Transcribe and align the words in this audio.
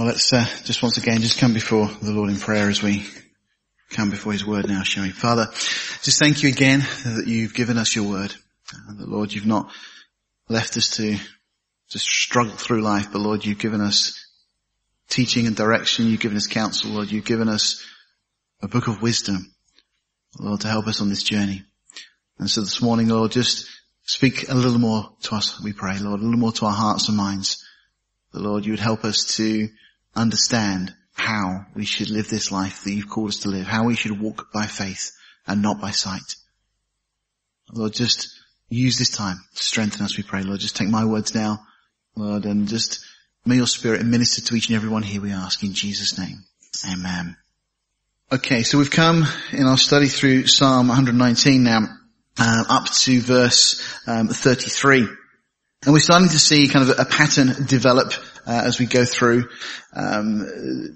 Well, 0.00 0.06
let's 0.06 0.32
uh, 0.32 0.46
just 0.64 0.82
once 0.82 0.96
again 0.96 1.20
just 1.20 1.38
come 1.38 1.52
before 1.52 1.86
the 1.86 2.12
Lord 2.12 2.30
in 2.30 2.38
prayer 2.38 2.70
as 2.70 2.82
we 2.82 3.04
come 3.90 4.08
before 4.08 4.32
His 4.32 4.46
Word 4.46 4.66
now, 4.66 4.82
shall 4.82 5.02
we? 5.02 5.10
Father, 5.10 5.48
just 5.52 6.18
thank 6.18 6.42
you 6.42 6.48
again 6.48 6.80
that 7.04 7.26
you've 7.26 7.52
given 7.52 7.76
us 7.76 7.94
your 7.94 8.08
Word. 8.08 8.34
That 8.96 9.10
Lord, 9.10 9.34
you've 9.34 9.44
not 9.44 9.70
left 10.48 10.78
us 10.78 10.96
to 10.96 11.18
just 11.90 12.06
struggle 12.06 12.54
through 12.54 12.80
life, 12.80 13.12
but 13.12 13.18
Lord, 13.18 13.44
you've 13.44 13.58
given 13.58 13.82
us 13.82 14.26
teaching 15.10 15.46
and 15.46 15.54
direction. 15.54 16.06
You've 16.06 16.20
given 16.20 16.38
us 16.38 16.46
counsel, 16.46 16.92
Lord. 16.92 17.10
You've 17.10 17.26
given 17.26 17.50
us 17.50 17.84
a 18.62 18.68
book 18.68 18.88
of 18.88 19.02
wisdom, 19.02 19.52
Lord, 20.38 20.62
to 20.62 20.68
help 20.68 20.86
us 20.86 21.02
on 21.02 21.10
this 21.10 21.24
journey. 21.24 21.62
And 22.38 22.48
so 22.48 22.62
this 22.62 22.80
morning, 22.80 23.08
Lord, 23.08 23.32
just 23.32 23.68
speak 24.04 24.48
a 24.48 24.54
little 24.54 24.78
more 24.78 25.10
to 25.24 25.34
us, 25.34 25.60
we 25.62 25.74
pray, 25.74 25.98
Lord, 25.98 26.20
a 26.20 26.24
little 26.24 26.40
more 26.40 26.52
to 26.52 26.64
our 26.64 26.72
hearts 26.72 27.08
and 27.08 27.18
minds. 27.18 27.62
The 28.32 28.40
Lord, 28.40 28.64
you 28.64 28.72
would 28.72 28.80
help 28.80 29.04
us 29.04 29.36
to 29.36 29.68
understand 30.14 30.94
how 31.12 31.66
we 31.74 31.84
should 31.84 32.10
live 32.10 32.28
this 32.28 32.50
life 32.50 32.84
that 32.84 32.92
you've 32.92 33.10
called 33.10 33.28
us 33.28 33.38
to 33.40 33.48
live, 33.48 33.66
how 33.66 33.84
we 33.84 33.94
should 33.94 34.20
walk 34.20 34.52
by 34.52 34.66
faith 34.66 35.12
and 35.46 35.62
not 35.62 35.80
by 35.80 35.90
sight. 35.90 36.36
Lord, 37.72 37.92
just 37.92 38.34
use 38.68 38.98
this 38.98 39.10
time 39.10 39.40
to 39.54 39.62
strengthen 39.62 40.04
us, 40.04 40.16
we 40.16 40.22
pray. 40.22 40.42
Lord, 40.42 40.60
just 40.60 40.76
take 40.76 40.88
my 40.88 41.04
words 41.04 41.34
now, 41.34 41.60
Lord, 42.16 42.44
and 42.44 42.68
just 42.68 43.04
may 43.44 43.56
your 43.56 43.66
spirit 43.66 44.04
minister 44.04 44.40
to 44.42 44.54
each 44.54 44.68
and 44.68 44.76
every 44.76 44.88
one 44.88 45.02
here, 45.02 45.20
we 45.20 45.32
ask 45.32 45.62
in 45.62 45.72
Jesus' 45.72 46.18
name. 46.18 46.44
Amen. 46.90 47.36
Okay, 48.32 48.62
so 48.62 48.78
we've 48.78 48.90
come 48.90 49.24
in 49.52 49.66
our 49.66 49.76
study 49.76 50.06
through 50.06 50.46
Psalm 50.46 50.88
119 50.88 51.62
now, 51.64 51.80
uh, 52.38 52.64
up 52.68 52.86
to 52.86 53.20
verse 53.20 53.82
um, 54.06 54.28
33. 54.28 55.08
And 55.82 55.94
we're 55.94 56.00
starting 56.00 56.28
to 56.28 56.38
see 56.38 56.68
kind 56.68 56.90
of 56.90 56.98
a 56.98 57.06
pattern 57.06 57.64
develop 57.64 58.12
uh, 58.46 58.62
as 58.66 58.78
we 58.78 58.84
go 58.84 59.06
through. 59.06 59.48
Um, 59.94 60.40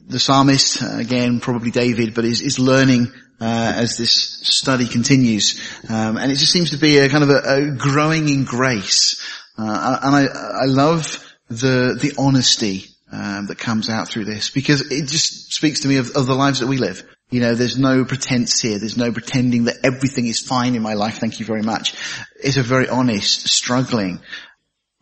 the 0.06 0.18
psalmist, 0.18 0.82
uh, 0.82 0.98
again, 0.98 1.40
probably 1.40 1.70
David, 1.70 2.14
but 2.14 2.26
is, 2.26 2.42
is 2.42 2.58
learning 2.58 3.10
uh, 3.40 3.72
as 3.76 3.96
this 3.96 4.12
study 4.12 4.86
continues, 4.86 5.58
um, 5.88 6.18
and 6.18 6.30
it 6.30 6.36
just 6.36 6.52
seems 6.52 6.70
to 6.70 6.76
be 6.76 6.98
a 6.98 7.08
kind 7.08 7.24
of 7.24 7.30
a, 7.30 7.38
a 7.38 7.70
growing 7.70 8.28
in 8.28 8.44
grace. 8.44 9.24
Uh, 9.56 9.98
and 10.02 10.14
I, 10.14 10.26
I 10.26 10.66
love 10.66 11.18
the 11.48 11.98
the 12.00 12.12
honesty 12.18 12.84
um, 13.10 13.46
that 13.46 13.58
comes 13.58 13.88
out 13.88 14.08
through 14.08 14.26
this 14.26 14.50
because 14.50 14.92
it 14.92 15.06
just 15.06 15.54
speaks 15.54 15.80
to 15.80 15.88
me 15.88 15.96
of, 15.96 16.10
of 16.10 16.26
the 16.26 16.34
lives 16.34 16.60
that 16.60 16.66
we 16.66 16.76
live. 16.76 17.02
You 17.30 17.40
know, 17.40 17.54
there's 17.54 17.78
no 17.78 18.04
pretense 18.04 18.60
here. 18.60 18.78
There's 18.78 18.98
no 18.98 19.12
pretending 19.12 19.64
that 19.64 19.78
everything 19.82 20.26
is 20.26 20.40
fine 20.40 20.74
in 20.74 20.82
my 20.82 20.94
life. 20.94 21.18
Thank 21.18 21.40
you 21.40 21.46
very 21.46 21.62
much. 21.62 21.94
It's 22.36 22.58
a 22.58 22.62
very 22.62 22.88
honest 22.88 23.48
struggling. 23.48 24.20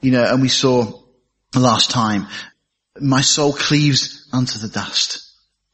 You 0.02 0.10
know, 0.10 0.24
and 0.24 0.42
we 0.42 0.48
saw 0.48 1.00
last 1.54 1.90
time, 1.90 2.26
my 3.00 3.20
soul 3.20 3.52
cleaves 3.52 4.28
unto 4.32 4.58
the 4.58 4.68
dust. 4.68 5.20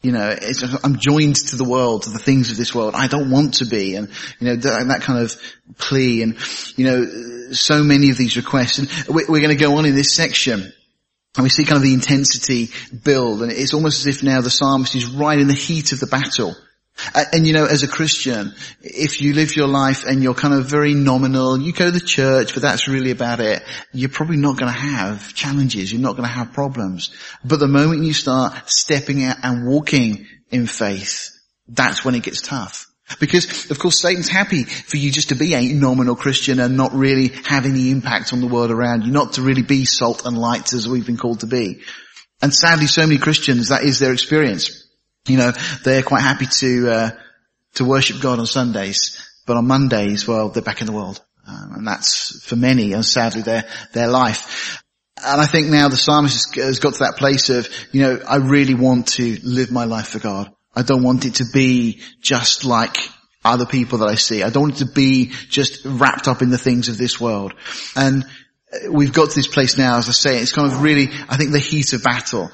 You 0.03 0.13
know, 0.13 0.37
I'm 0.85 0.99
joined 0.99 1.37
to 1.37 1.57
the 1.57 1.65
world, 1.65 2.03
to 2.03 2.11
the 2.11 2.21
things 2.21 2.53
of 2.53 2.57
this 2.57 2.73
world. 2.73 2.95
I 2.95 3.09
don't 3.09 3.31
want 3.31 3.55
to 3.55 3.65
be, 3.65 3.97
and 3.97 4.09
you 4.39 4.47
know 4.47 4.55
that, 4.55 4.87
that 4.87 5.03
kind 5.03 5.25
of 5.25 5.35
plea, 5.77 6.23
and 6.23 6.37
you 6.77 6.85
know, 6.85 7.53
so 7.53 7.83
many 7.83 8.11
of 8.11 8.17
these 8.17 8.37
requests. 8.37 8.79
And 8.79 8.89
we're, 9.09 9.27
we're 9.29 9.41
going 9.41 9.57
to 9.57 9.61
go 9.61 9.77
on 9.77 9.87
in 9.87 9.97
this 9.97 10.15
section, 10.15 10.73
and 11.37 11.43
we 11.43 11.49
see 11.49 11.65
kind 11.65 11.79
of 11.79 11.83
the 11.83 11.95
intensity 11.95 12.69
build, 13.03 13.43
and 13.43 13.51
it's 13.51 13.75
almost 13.75 14.07
as 14.07 14.07
if 14.07 14.23
now 14.23 14.41
the 14.41 14.51
psalmist 14.51 14.95
is 14.95 15.07
right 15.07 15.39
in 15.39 15.49
the 15.49 15.55
heat 15.55 15.91
of 15.91 15.99
the 15.99 16.07
battle. 16.07 16.55
Uh, 17.15 17.25
and 17.33 17.47
you 17.47 17.53
know, 17.53 17.67
as 17.67 17.83
a 17.83 17.89
Christian, 17.89 18.55
if 18.81 19.21
you 19.21 19.35
live 19.35 19.55
your 19.55 19.69
life 19.69 20.05
and 20.05 20.23
you're 20.23 20.35
kind 20.35 20.55
of 20.55 20.67
very 20.67 20.95
nominal, 20.95 21.59
you 21.59 21.73
go 21.73 21.87
to 21.87 21.91
the 21.91 22.01
church, 22.01 22.55
but 22.55 22.63
that's 22.63 22.89
really 22.89 23.11
about 23.11 23.41
it, 23.41 23.63
you're 23.93 24.09
probably 24.09 24.37
not 24.37 24.59
going 24.59 24.73
to 24.73 24.79
have 24.79 25.35
challenges, 25.35 25.93
you're 25.93 26.03
not 26.03 26.17
going 26.17 26.29
to 26.29 26.35
have 26.35 26.53
problems. 26.53 27.11
But 27.45 27.61
the 27.61 27.69
moment 27.69 28.05
you 28.05 28.13
start 28.13 28.69
stepping 28.69 29.25
out 29.25 29.37
and 29.43 29.69
walking 29.69 30.27
in 30.51 30.67
faith, 30.67 31.31
that's 31.69 32.05
when 32.05 32.15
it 32.15 32.23
gets 32.23 32.41
tough. 32.41 32.87
Because, 33.21 33.71
of 33.71 33.79
course, 33.79 34.03
Satan's 34.03 34.29
happy 34.29 34.65
for 34.65 34.99
you 34.99 35.11
just 35.11 35.31
to 35.31 35.35
be 35.35 35.55
a 35.55 35.73
nominal 35.73 36.15
Christian 36.15 36.61
and 36.61 36.77
not 36.77 36.93
really 36.93 37.29
have 37.47 37.65
any 37.65 37.91
impact 37.91 38.35
on 38.35 38.41
the 38.41 38.47
world 38.47 38.71
around 38.71 39.05
you, 39.05 39.13
not 39.13 39.35
to 39.35 39.43
really 39.43 39.63
be 39.63 39.87
salt 39.87 40.27
and 40.27 40.37
light 40.37 40.75
as 40.75 40.87
we've 40.87 41.07
been 41.07 41.17
called 41.17 41.41
to 41.41 41.47
be. 41.47 41.81
And 42.43 42.53
sadly, 42.53 42.87
so 42.87 43.07
many 43.07 43.19
Christians, 43.19 43.69
that 43.69 43.83
is 43.83 43.99
their 43.99 44.13
experience. 44.13 44.88
You 45.27 45.37
know, 45.37 45.53
they're 45.85 46.03
quite 46.03 46.23
happy 46.23 46.47
to, 46.47 46.91
uh, 46.91 47.11
to 47.75 47.85
worship 47.85 48.21
God 48.21 48.39
on 48.39 48.47
Sundays, 48.47 49.23
but 49.47 49.57
on 49.57 49.67
Mondays, 49.67 50.27
well, 50.27 50.49
they're 50.49 50.63
back 50.63 50.81
in 50.81 50.87
the 50.87 50.93
world. 50.93 51.23
Um, 51.47 51.73
and 51.77 51.87
that's 51.87 52.45
for 52.45 52.57
many, 52.57 52.93
and 52.93 53.05
sadly, 53.05 53.43
their, 53.43 53.65
their 53.95 54.09
life. 54.09 54.83
And 55.25 55.41
I 55.41 55.47
think 55.47 55.69
now 55.69 55.89
the 55.89 55.97
psalmist 55.97 56.55
has 56.57 56.79
got 56.79 56.95
to 56.95 56.99
that 57.01 57.17
place 57.17 57.51
of, 57.51 57.69
you 57.93 58.03
know, 58.03 58.21
I 58.27 58.37
really 58.37 58.75
want 58.75 59.09
to 59.15 59.39
live 59.43 59.71
my 59.71 59.85
life 59.85 60.09
for 60.09 60.19
God. 60.19 60.53
I 60.77 60.83
don't 60.83 61.03
want 61.03 61.25
it 61.25 61.37
to 61.37 61.45
be 61.53 62.03
just 62.21 62.65
like 62.65 62.97
other 63.45 63.67
people 63.67 63.99
that 63.99 64.09
I 64.09 64.15
see. 64.15 64.43
I 64.43 64.51
don't 64.51 64.65
want 64.65 64.81
it 64.81 64.87
to 64.87 64.93
be 64.93 65.33
just 65.49 65.85
wrapped 65.85 66.29
up 66.29 66.43
in 66.43 66.51
the 66.51 66.59
things 66.59 66.89
of 66.89 66.99
this 66.99 67.21
world. 67.21 67.55
And 67.97 68.27
we've 68.91 69.13
got 69.13 69.31
to 69.31 69.35
this 69.35 69.49
place 69.49 69.79
now, 69.79 69.97
as 69.97 70.09
I 70.09 70.13
say, 70.13 70.39
it's 70.39 70.53
kind 70.53 70.71
of 70.71 70.83
really, 70.83 71.09
I 71.29 71.37
think 71.37 71.53
the 71.53 71.59
heat 71.59 71.93
of 71.95 72.03
battle 72.03 72.51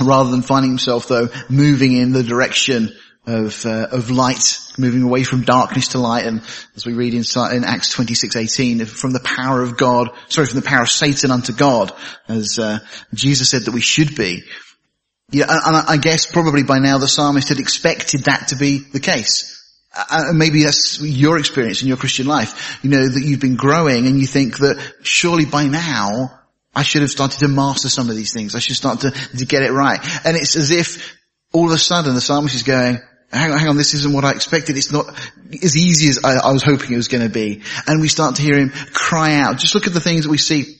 rather 0.00 0.30
than 0.30 0.42
finding 0.42 0.70
himself 0.70 1.08
though 1.08 1.28
moving 1.48 1.96
in 1.96 2.12
the 2.12 2.22
direction 2.22 2.92
of 3.26 3.64
uh, 3.66 3.88
of 3.92 4.10
light, 4.10 4.58
moving 4.78 5.02
away 5.02 5.22
from 5.22 5.42
darkness 5.42 5.88
to 5.88 5.98
light, 5.98 6.26
and 6.26 6.42
as 6.74 6.84
we 6.84 6.92
read 6.92 7.14
in, 7.14 7.22
in 7.52 7.64
Acts 7.64 7.90
twenty 7.90 8.14
six 8.14 8.34
eighteen, 8.34 8.84
from 8.84 9.12
the 9.12 9.20
power 9.20 9.62
of 9.62 9.76
God, 9.76 10.10
sorry, 10.28 10.48
from 10.48 10.60
the 10.60 10.66
power 10.66 10.82
of 10.82 10.90
Satan 10.90 11.30
unto 11.30 11.52
God, 11.52 11.92
as 12.28 12.58
uh, 12.58 12.80
Jesus 13.14 13.50
said 13.50 13.62
that 13.62 13.74
we 13.74 13.80
should 13.80 14.16
be. 14.16 14.42
Yeah, 15.30 15.46
and 15.48 15.76
I 15.76 15.96
guess 15.96 16.26
probably 16.26 16.62
by 16.62 16.78
now 16.78 16.98
the 16.98 17.08
psalmist 17.08 17.48
had 17.48 17.58
expected 17.58 18.24
that 18.24 18.48
to 18.48 18.56
be 18.56 18.78
the 18.78 19.00
case. 19.00 19.50
Uh, 19.94 20.32
maybe 20.34 20.64
that's 20.64 21.00
your 21.00 21.38
experience 21.38 21.82
in 21.82 21.88
your 21.88 21.96
Christian 21.96 22.26
life. 22.26 22.78
You 22.82 22.90
know, 22.90 23.08
that 23.08 23.22
you've 23.22 23.40
been 23.40 23.56
growing 23.56 24.06
and 24.06 24.18
you 24.18 24.26
think 24.26 24.58
that 24.58 24.94
surely 25.02 25.44
by 25.44 25.66
now 25.66 26.41
I 26.74 26.82
should 26.82 27.02
have 27.02 27.10
started 27.10 27.40
to 27.40 27.48
master 27.48 27.88
some 27.88 28.08
of 28.08 28.16
these 28.16 28.32
things. 28.32 28.54
I 28.54 28.58
should 28.58 28.76
start 28.76 29.00
to, 29.00 29.10
to 29.10 29.44
get 29.44 29.62
it 29.62 29.72
right. 29.72 30.00
And 30.24 30.36
it's 30.36 30.56
as 30.56 30.70
if 30.70 31.16
all 31.52 31.66
of 31.66 31.72
a 31.72 31.78
sudden 31.78 32.14
the 32.14 32.20
psalmist 32.20 32.54
is 32.54 32.62
going, 32.62 32.98
hang 33.30 33.50
on, 33.50 33.58
hang 33.58 33.68
on, 33.68 33.76
this 33.76 33.94
isn't 33.94 34.12
what 34.12 34.24
I 34.24 34.32
expected. 34.32 34.76
It's 34.76 34.92
not 34.92 35.06
as 35.62 35.76
easy 35.76 36.08
as 36.08 36.24
I, 36.24 36.48
I 36.48 36.52
was 36.52 36.62
hoping 36.62 36.92
it 36.92 36.96
was 36.96 37.08
going 37.08 37.24
to 37.24 37.32
be. 37.32 37.62
And 37.86 38.00
we 38.00 38.08
start 38.08 38.36
to 38.36 38.42
hear 38.42 38.58
him 38.58 38.70
cry 38.92 39.34
out. 39.34 39.58
Just 39.58 39.74
look 39.74 39.86
at 39.86 39.94
the 39.94 40.00
things 40.00 40.24
that 40.24 40.30
we 40.30 40.38
see 40.38 40.76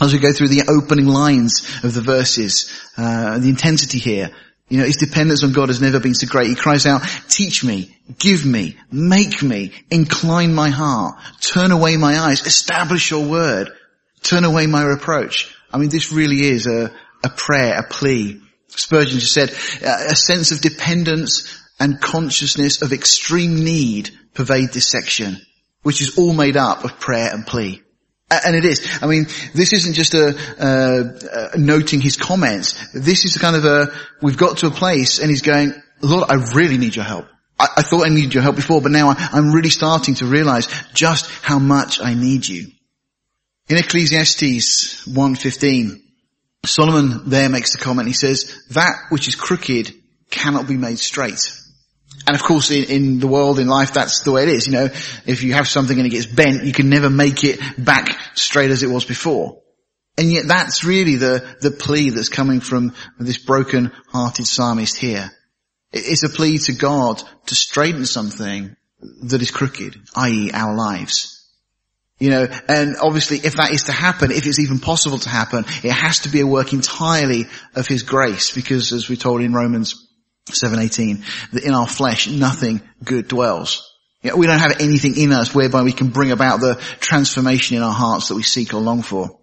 as 0.00 0.12
we 0.12 0.18
go 0.18 0.32
through 0.32 0.48
the 0.48 0.64
opening 0.68 1.06
lines 1.06 1.80
of 1.82 1.94
the 1.94 2.02
verses, 2.02 2.70
uh, 2.96 3.38
the 3.38 3.48
intensity 3.48 3.98
here. 3.98 4.30
You 4.68 4.78
know, 4.78 4.84
his 4.84 4.96
dependence 4.96 5.44
on 5.44 5.52
God 5.52 5.68
has 5.68 5.80
never 5.80 6.00
been 6.00 6.14
so 6.14 6.26
great. 6.26 6.48
He 6.48 6.56
cries 6.56 6.86
out, 6.86 7.02
teach 7.28 7.62
me, 7.62 7.96
give 8.18 8.44
me, 8.44 8.76
make 8.90 9.42
me, 9.42 9.72
incline 9.90 10.52
my 10.54 10.70
heart, 10.70 11.20
turn 11.40 11.70
away 11.70 11.96
my 11.96 12.18
eyes, 12.18 12.44
establish 12.44 13.10
your 13.10 13.26
word. 13.26 13.70
Turn 14.22 14.44
away 14.44 14.66
my 14.66 14.82
reproach. 14.82 15.54
I 15.72 15.78
mean, 15.78 15.88
this 15.88 16.12
really 16.12 16.46
is 16.46 16.66
a, 16.66 16.92
a 17.24 17.28
prayer, 17.28 17.78
a 17.78 17.82
plea. 17.82 18.40
Spurgeon 18.68 19.18
just 19.18 19.32
said, 19.32 19.50
a 19.50 20.14
sense 20.14 20.52
of 20.52 20.60
dependence 20.60 21.62
and 21.78 22.00
consciousness 22.00 22.82
of 22.82 22.92
extreme 22.92 23.64
need 23.64 24.10
pervade 24.34 24.72
this 24.72 24.88
section, 24.88 25.38
which 25.82 26.00
is 26.00 26.18
all 26.18 26.32
made 26.32 26.56
up 26.56 26.84
of 26.84 26.98
prayer 27.00 27.32
and 27.32 27.46
plea. 27.46 27.82
And 28.28 28.56
it 28.56 28.64
is. 28.64 28.98
I 29.00 29.06
mean, 29.06 29.26
this 29.54 29.72
isn't 29.72 29.94
just 29.94 30.14
a, 30.14 31.52
noting 31.56 32.00
his 32.00 32.16
comments. 32.16 32.92
This 32.92 33.24
is 33.24 33.38
kind 33.38 33.54
of 33.54 33.64
a, 33.64 33.92
we've 34.20 34.36
got 34.36 34.58
to 34.58 34.66
a 34.66 34.70
place 34.70 35.20
and 35.20 35.30
he's 35.30 35.42
going, 35.42 35.72
Lord, 36.02 36.28
I 36.28 36.34
really 36.54 36.76
need 36.76 36.96
your 36.96 37.04
help. 37.04 37.26
I, 37.58 37.68
I 37.76 37.82
thought 37.82 38.04
I 38.04 38.10
needed 38.10 38.34
your 38.34 38.42
help 38.42 38.56
before, 38.56 38.82
but 38.82 38.90
now 38.90 39.10
I, 39.10 39.28
I'm 39.32 39.52
really 39.52 39.70
starting 39.70 40.16
to 40.16 40.26
realize 40.26 40.66
just 40.92 41.30
how 41.42 41.58
much 41.58 42.00
I 42.00 42.14
need 42.14 42.46
you. 42.46 42.72
In 43.68 43.78
Ecclesiastes 43.78 45.06
1.15, 45.06 46.00
Solomon 46.64 47.28
there 47.28 47.48
makes 47.48 47.72
the 47.72 47.78
comment, 47.78 48.06
he 48.06 48.14
says, 48.14 48.66
that 48.70 49.06
which 49.08 49.26
is 49.26 49.34
crooked 49.34 49.92
cannot 50.30 50.68
be 50.68 50.76
made 50.76 51.00
straight. 51.00 51.52
And 52.28 52.36
of 52.36 52.42
course 52.42 52.70
in, 52.70 52.84
in, 52.84 53.18
the 53.18 53.26
world, 53.26 53.58
in 53.58 53.66
life, 53.66 53.92
that's 53.92 54.22
the 54.22 54.30
way 54.30 54.44
it 54.44 54.48
is. 54.50 54.66
You 54.66 54.72
know, 54.72 54.88
if 55.26 55.42
you 55.42 55.54
have 55.54 55.66
something 55.66 55.96
and 55.96 56.06
it 56.06 56.10
gets 56.10 56.26
bent, 56.26 56.64
you 56.64 56.72
can 56.72 56.88
never 56.88 57.10
make 57.10 57.42
it 57.42 57.60
back 57.76 58.16
straight 58.34 58.70
as 58.70 58.84
it 58.84 58.90
was 58.90 59.04
before. 59.04 59.60
And 60.16 60.32
yet 60.32 60.46
that's 60.46 60.84
really 60.84 61.16
the, 61.16 61.56
the 61.60 61.72
plea 61.72 62.10
that's 62.10 62.28
coming 62.28 62.60
from 62.60 62.94
this 63.18 63.38
broken 63.38 63.92
hearted 64.08 64.46
psalmist 64.46 64.96
here. 64.96 65.30
It's 65.92 66.22
a 66.22 66.28
plea 66.28 66.58
to 66.58 66.72
God 66.72 67.22
to 67.46 67.54
straighten 67.54 68.06
something 68.06 68.76
that 69.24 69.42
is 69.42 69.50
crooked, 69.50 69.96
i.e. 70.14 70.50
our 70.52 70.74
lives. 70.74 71.35
You 72.18 72.30
know, 72.30 72.46
and 72.68 72.96
obviously 72.96 73.38
if 73.38 73.56
that 73.56 73.72
is 73.72 73.84
to 73.84 73.92
happen, 73.92 74.30
if 74.30 74.46
it's 74.46 74.58
even 74.58 74.78
possible 74.78 75.18
to 75.18 75.28
happen, 75.28 75.66
it 75.82 75.92
has 75.92 76.20
to 76.20 76.30
be 76.30 76.40
a 76.40 76.46
work 76.46 76.72
entirely 76.72 77.44
of 77.74 77.86
His 77.86 78.02
grace 78.02 78.52
because 78.52 78.92
as 78.92 79.08
we're 79.08 79.16
told 79.16 79.42
in 79.42 79.52
Romans 79.52 80.08
7.18, 80.50 81.50
that 81.52 81.64
in 81.64 81.74
our 81.74 81.86
flesh 81.86 82.26
nothing 82.26 82.80
good 83.04 83.28
dwells. 83.28 83.92
You 84.22 84.30
know, 84.30 84.36
we 84.36 84.46
don't 84.46 84.60
have 84.60 84.80
anything 84.80 85.18
in 85.18 85.32
us 85.32 85.54
whereby 85.54 85.82
we 85.82 85.92
can 85.92 86.08
bring 86.08 86.32
about 86.32 86.60
the 86.60 86.76
transformation 87.00 87.76
in 87.76 87.82
our 87.82 87.92
hearts 87.92 88.28
that 88.28 88.34
we 88.34 88.42
seek 88.42 88.72
or 88.72 88.80
long 88.80 89.02
for. 89.02 89.38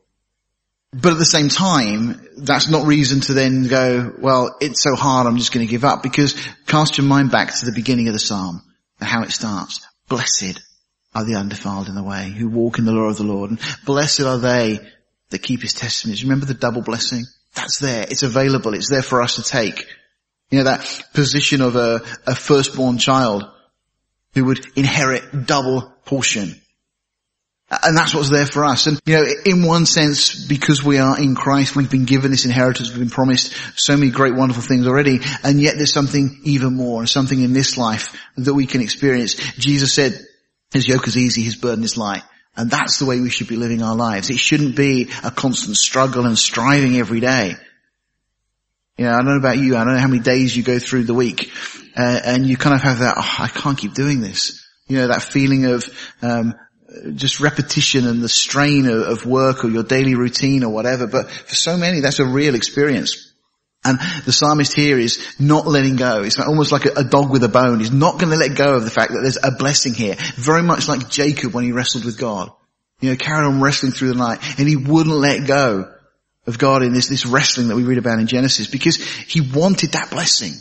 But 0.91 1.13
at 1.13 1.19
the 1.19 1.25
same 1.25 1.49
time, 1.49 2.27
that's 2.37 2.69
not 2.69 2.85
reason 2.85 3.21
to 3.21 3.33
then 3.33 3.67
go, 3.67 4.13
well, 4.19 4.57
it's 4.61 4.83
so 4.83 4.95
hard, 4.95 5.25
I'm 5.25 5.37
just 5.37 5.51
going 5.51 5.65
to 5.65 5.71
give 5.71 5.83
up. 5.83 6.03
Because 6.03 6.35
cast 6.67 6.97
your 6.97 7.07
mind 7.07 7.31
back 7.31 7.53
to 7.53 7.65
the 7.65 7.71
beginning 7.71 8.07
of 8.07 8.13
the 8.13 8.19
psalm 8.19 8.61
and 8.99 9.09
how 9.09 9.23
it 9.23 9.31
starts. 9.31 9.85
Blessed 10.07 10.59
are 11.15 11.23
the 11.23 11.35
undefiled 11.35 11.87
in 11.87 11.95
the 11.95 12.03
way, 12.03 12.29
who 12.29 12.49
walk 12.49 12.79
in 12.79 12.85
the 12.85 12.91
law 12.91 13.09
of 13.09 13.17
the 13.17 13.23
Lord. 13.23 13.51
And 13.51 13.59
blessed 13.85 14.21
are 14.21 14.37
they 14.37 14.79
that 15.29 15.43
keep 15.43 15.61
his 15.61 15.73
testimonies. 15.73 16.23
Remember 16.23 16.45
the 16.45 16.53
double 16.53 16.81
blessing? 16.81 17.23
That's 17.55 17.79
there. 17.79 18.03
It's 18.09 18.23
available. 18.23 18.73
It's 18.73 18.89
there 18.89 19.03
for 19.03 19.21
us 19.21 19.35
to 19.35 19.43
take. 19.43 19.85
You 20.49 20.59
know, 20.59 20.65
that 20.65 21.03
position 21.13 21.61
of 21.61 21.75
a, 21.75 22.01
a 22.27 22.35
firstborn 22.35 22.97
child 22.97 23.43
who 24.33 24.45
would 24.45 24.65
inherit 24.75 25.45
double 25.45 25.93
portion. 26.05 26.59
And 27.83 27.97
that's 27.97 28.13
what's 28.13 28.29
there 28.29 28.45
for 28.45 28.63
us. 28.65 28.85
And, 28.87 28.99
you 29.05 29.15
know, 29.15 29.25
in 29.45 29.65
one 29.65 29.85
sense, 29.85 30.45
because 30.45 30.83
we 30.83 30.99
are 30.99 31.19
in 31.19 31.33
Christ, 31.33 31.75
we've 31.75 31.89
been 31.89 32.05
given 32.05 32.29
this 32.29 32.45
inheritance, 32.45 32.89
we've 32.89 32.99
been 32.99 33.09
promised 33.09 33.53
so 33.75 33.97
many 33.97 34.11
great, 34.11 34.35
wonderful 34.35 34.61
things 34.61 34.85
already, 34.85 35.19
and 35.43 35.59
yet 35.59 35.75
there's 35.77 35.93
something 35.93 36.41
even 36.43 36.75
more, 36.75 37.07
something 37.07 37.41
in 37.41 37.53
this 37.53 37.77
life 37.77 38.15
that 38.37 38.53
we 38.53 38.67
can 38.67 38.81
experience. 38.81 39.35
Jesus 39.55 39.93
said, 39.93 40.19
his 40.73 40.87
yoke 40.87 41.07
is 41.07 41.17
easy, 41.17 41.43
his 41.43 41.55
burden 41.55 41.83
is 41.83 41.97
light. 41.97 42.23
And 42.55 42.69
that's 42.69 42.99
the 42.99 43.05
way 43.05 43.19
we 43.19 43.29
should 43.29 43.47
be 43.47 43.55
living 43.55 43.81
our 43.81 43.95
lives. 43.95 44.29
It 44.29 44.37
shouldn't 44.37 44.75
be 44.75 45.09
a 45.23 45.31
constant 45.31 45.77
struggle 45.77 46.25
and 46.25 46.37
striving 46.37 46.97
every 46.97 47.19
day. 47.19 47.53
You 48.97 49.05
know, 49.05 49.11
I 49.11 49.15
don't 49.17 49.25
know 49.25 49.37
about 49.37 49.57
you, 49.57 49.75
I 49.75 49.83
don't 49.83 49.95
know 49.95 49.99
how 49.99 50.07
many 50.07 50.21
days 50.21 50.55
you 50.55 50.61
go 50.61 50.77
through 50.77 51.05
the 51.05 51.15
week, 51.15 51.51
uh, 51.97 52.19
and 52.25 52.45
you 52.45 52.57
kind 52.57 52.75
of 52.75 52.81
have 52.83 52.99
that, 52.99 53.15
oh, 53.17 53.35
I 53.39 53.47
can't 53.47 53.77
keep 53.77 53.93
doing 53.93 54.21
this. 54.21 54.67
You 54.87 54.97
know, 54.97 55.07
that 55.07 55.23
feeling 55.23 55.65
of, 55.65 55.85
um, 56.21 56.53
just 57.15 57.39
repetition 57.39 58.05
and 58.05 58.21
the 58.21 58.29
strain 58.29 58.85
of, 58.87 59.01
of 59.01 59.25
work 59.25 59.65
or 59.65 59.69
your 59.69 59.83
daily 59.83 60.13
routine 60.13 60.63
or 60.63 60.71
whatever. 60.71 61.07
But 61.07 61.31
for 61.31 61.55
so 61.55 61.75
many, 61.75 62.01
that's 62.01 62.19
a 62.19 62.25
real 62.25 62.53
experience. 62.53 63.32
And 63.85 63.99
the 64.25 64.31
psalmist 64.31 64.73
here 64.73 64.97
is 64.97 65.35
not 65.39 65.67
letting 65.67 65.97
go. 65.97 66.23
It's 66.23 66.39
almost 66.39 66.71
like 66.71 66.85
a, 66.85 67.03
dog 67.03 67.29
with 67.31 67.43
a 67.43 67.49
bone. 67.49 67.79
He's 67.79 67.91
not 67.91 68.17
going 68.17 68.31
to 68.31 68.37
let 68.37 68.55
go 68.55 68.75
of 68.75 68.83
the 68.83 68.89
fact 68.89 69.11
that 69.11 69.19
there's 69.21 69.43
a 69.43 69.51
blessing 69.51 69.93
here. 69.93 70.15
Very 70.35 70.63
much 70.63 70.87
like 70.87 71.09
Jacob 71.09 71.53
when 71.53 71.65
he 71.65 71.73
wrestled 71.73 72.05
with 72.05 72.17
God. 72.17 72.51
You 73.01 73.09
know, 73.09 73.17
carried 73.17 73.45
on 73.45 73.61
wrestling 73.61 73.91
through 73.91 74.09
the 74.09 74.15
night 74.15 74.39
and 74.57 74.67
he 74.67 74.77
wouldn't 74.77 75.15
let 75.15 75.45
go 75.45 75.93
of 76.45 76.57
God 76.57 76.83
in 76.83 76.93
this, 76.93 77.09
this 77.09 77.25
wrestling 77.25 77.67
that 77.67 77.75
we 77.75 77.83
read 77.83 77.97
about 77.97 78.19
in 78.19 78.27
Genesis 78.27 78.67
because 78.67 78.95
he 78.95 79.41
wanted 79.41 79.91
that 79.91 80.09
blessing. 80.09 80.53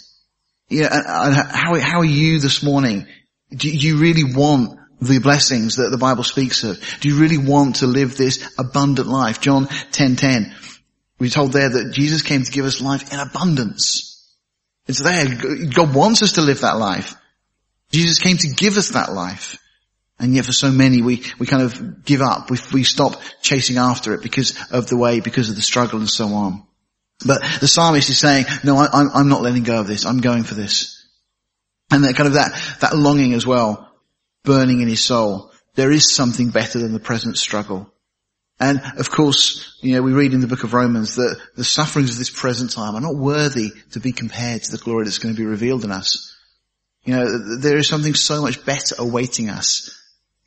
Yeah, 0.68 0.88
and, 0.90 1.06
and 1.06 1.34
how, 1.34 1.78
how 1.78 2.00
are 2.00 2.04
you 2.04 2.40
this 2.40 2.62
morning? 2.62 3.06
Do 3.50 3.68
you 3.70 3.98
really 3.98 4.34
want 4.34 4.78
the 5.00 5.18
blessings 5.18 5.76
that 5.76 5.90
the 5.90 5.98
Bible 5.98 6.24
speaks 6.24 6.64
of? 6.64 6.80
Do 7.00 7.08
you 7.08 7.20
really 7.20 7.38
want 7.38 7.76
to 7.76 7.86
live 7.86 8.16
this 8.16 8.52
abundant 8.58 9.08
life? 9.08 9.40
John 9.40 9.66
10:10. 9.66 10.71
10, 11.18 11.28
10, 11.28 11.28
we're 11.28 11.30
told 11.30 11.52
there 11.52 11.68
that 11.68 11.92
Jesus 11.92 12.22
came 12.22 12.42
to 12.42 12.52
give 12.52 12.64
us 12.64 12.80
life 12.80 13.12
in 13.12 13.18
abundance. 13.18 14.12
It's 14.86 15.02
there. 15.02 15.26
God 15.74 15.94
wants 15.94 16.22
us 16.22 16.32
to 16.32 16.40
live 16.40 16.60
that 16.60 16.78
life. 16.78 17.14
Jesus 17.92 18.18
came 18.18 18.36
to 18.38 18.48
give 18.48 18.76
us 18.76 18.90
that 18.90 19.12
life. 19.12 19.58
And 20.18 20.34
yet 20.34 20.44
for 20.44 20.52
so 20.52 20.70
many, 20.70 21.02
we, 21.02 21.24
we 21.38 21.46
kind 21.46 21.62
of 21.62 22.04
give 22.04 22.20
up. 22.22 22.50
We, 22.50 22.58
we 22.72 22.84
stop 22.84 23.20
chasing 23.42 23.76
after 23.76 24.14
it 24.14 24.22
because 24.22 24.56
of 24.70 24.88
the 24.88 24.96
way, 24.96 25.20
because 25.20 25.50
of 25.50 25.56
the 25.56 25.62
struggle 25.62 25.98
and 25.98 26.08
so 26.08 26.28
on. 26.28 26.62
But 27.26 27.42
the 27.60 27.68
psalmist 27.68 28.10
is 28.10 28.18
saying, 28.18 28.46
no, 28.64 28.76
I, 28.76 28.88
I'm, 28.92 29.10
I'm 29.14 29.28
not 29.28 29.42
letting 29.42 29.62
go 29.62 29.80
of 29.80 29.86
this. 29.86 30.06
I'm 30.06 30.20
going 30.20 30.44
for 30.44 30.54
this. 30.54 31.06
And 31.90 32.04
that 32.04 32.16
kind 32.16 32.26
of 32.26 32.34
that, 32.34 32.52
that 32.80 32.96
longing 32.96 33.34
as 33.34 33.46
well 33.46 33.92
burning 34.44 34.80
in 34.80 34.88
his 34.88 35.04
soul. 35.04 35.52
There 35.74 35.90
is 35.90 36.14
something 36.14 36.50
better 36.50 36.78
than 36.78 36.92
the 36.92 37.00
present 37.00 37.38
struggle. 37.38 37.91
And 38.62 38.80
of 38.96 39.10
course, 39.10 39.76
you 39.82 39.96
know, 39.96 40.02
we 40.02 40.12
read 40.12 40.34
in 40.34 40.40
the 40.40 40.46
book 40.46 40.62
of 40.62 40.72
Romans 40.72 41.16
that 41.16 41.36
the 41.56 41.64
sufferings 41.64 42.12
of 42.12 42.18
this 42.18 42.30
present 42.30 42.70
time 42.70 42.94
are 42.94 43.00
not 43.00 43.16
worthy 43.16 43.70
to 43.90 43.98
be 43.98 44.12
compared 44.12 44.62
to 44.62 44.70
the 44.70 44.78
glory 44.78 45.04
that's 45.04 45.18
going 45.18 45.34
to 45.34 45.38
be 45.38 45.44
revealed 45.44 45.82
in 45.82 45.90
us. 45.90 46.38
You 47.02 47.16
know, 47.16 47.58
there 47.58 47.76
is 47.76 47.88
something 47.88 48.14
so 48.14 48.40
much 48.40 48.64
better 48.64 48.94
awaiting 49.00 49.50
us. 49.50 49.98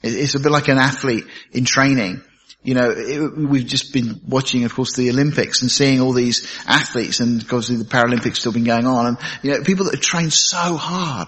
It's 0.01 0.33
a 0.33 0.39
bit 0.39 0.53
like 0.53 0.69
an 0.69 0.77
athlete 0.77 1.25
in 1.51 1.65
training. 1.65 2.21
You 2.63 2.75
know, 2.75 2.89
it, 2.95 3.37
we've 3.37 3.65
just 3.65 3.91
been 3.91 4.21
watching, 4.25 4.63
of 4.63 4.73
course, 4.73 4.95
the 4.95 5.09
Olympics 5.09 5.61
and 5.61 5.69
seeing 5.69 5.99
all 5.99 6.13
these 6.13 6.47
athletes 6.65 7.19
and 7.19 7.41
obviously 7.41 7.75
the 7.75 7.83
Paralympics 7.83 8.37
still 8.37 8.53
been 8.53 8.63
going 8.63 8.87
on 8.87 9.07
and, 9.07 9.17
you 9.43 9.51
know, 9.51 9.61
people 9.61 9.83
that 9.85 9.95
have 9.95 10.01
trained 10.01 10.31
so 10.31 10.77
hard. 10.77 11.27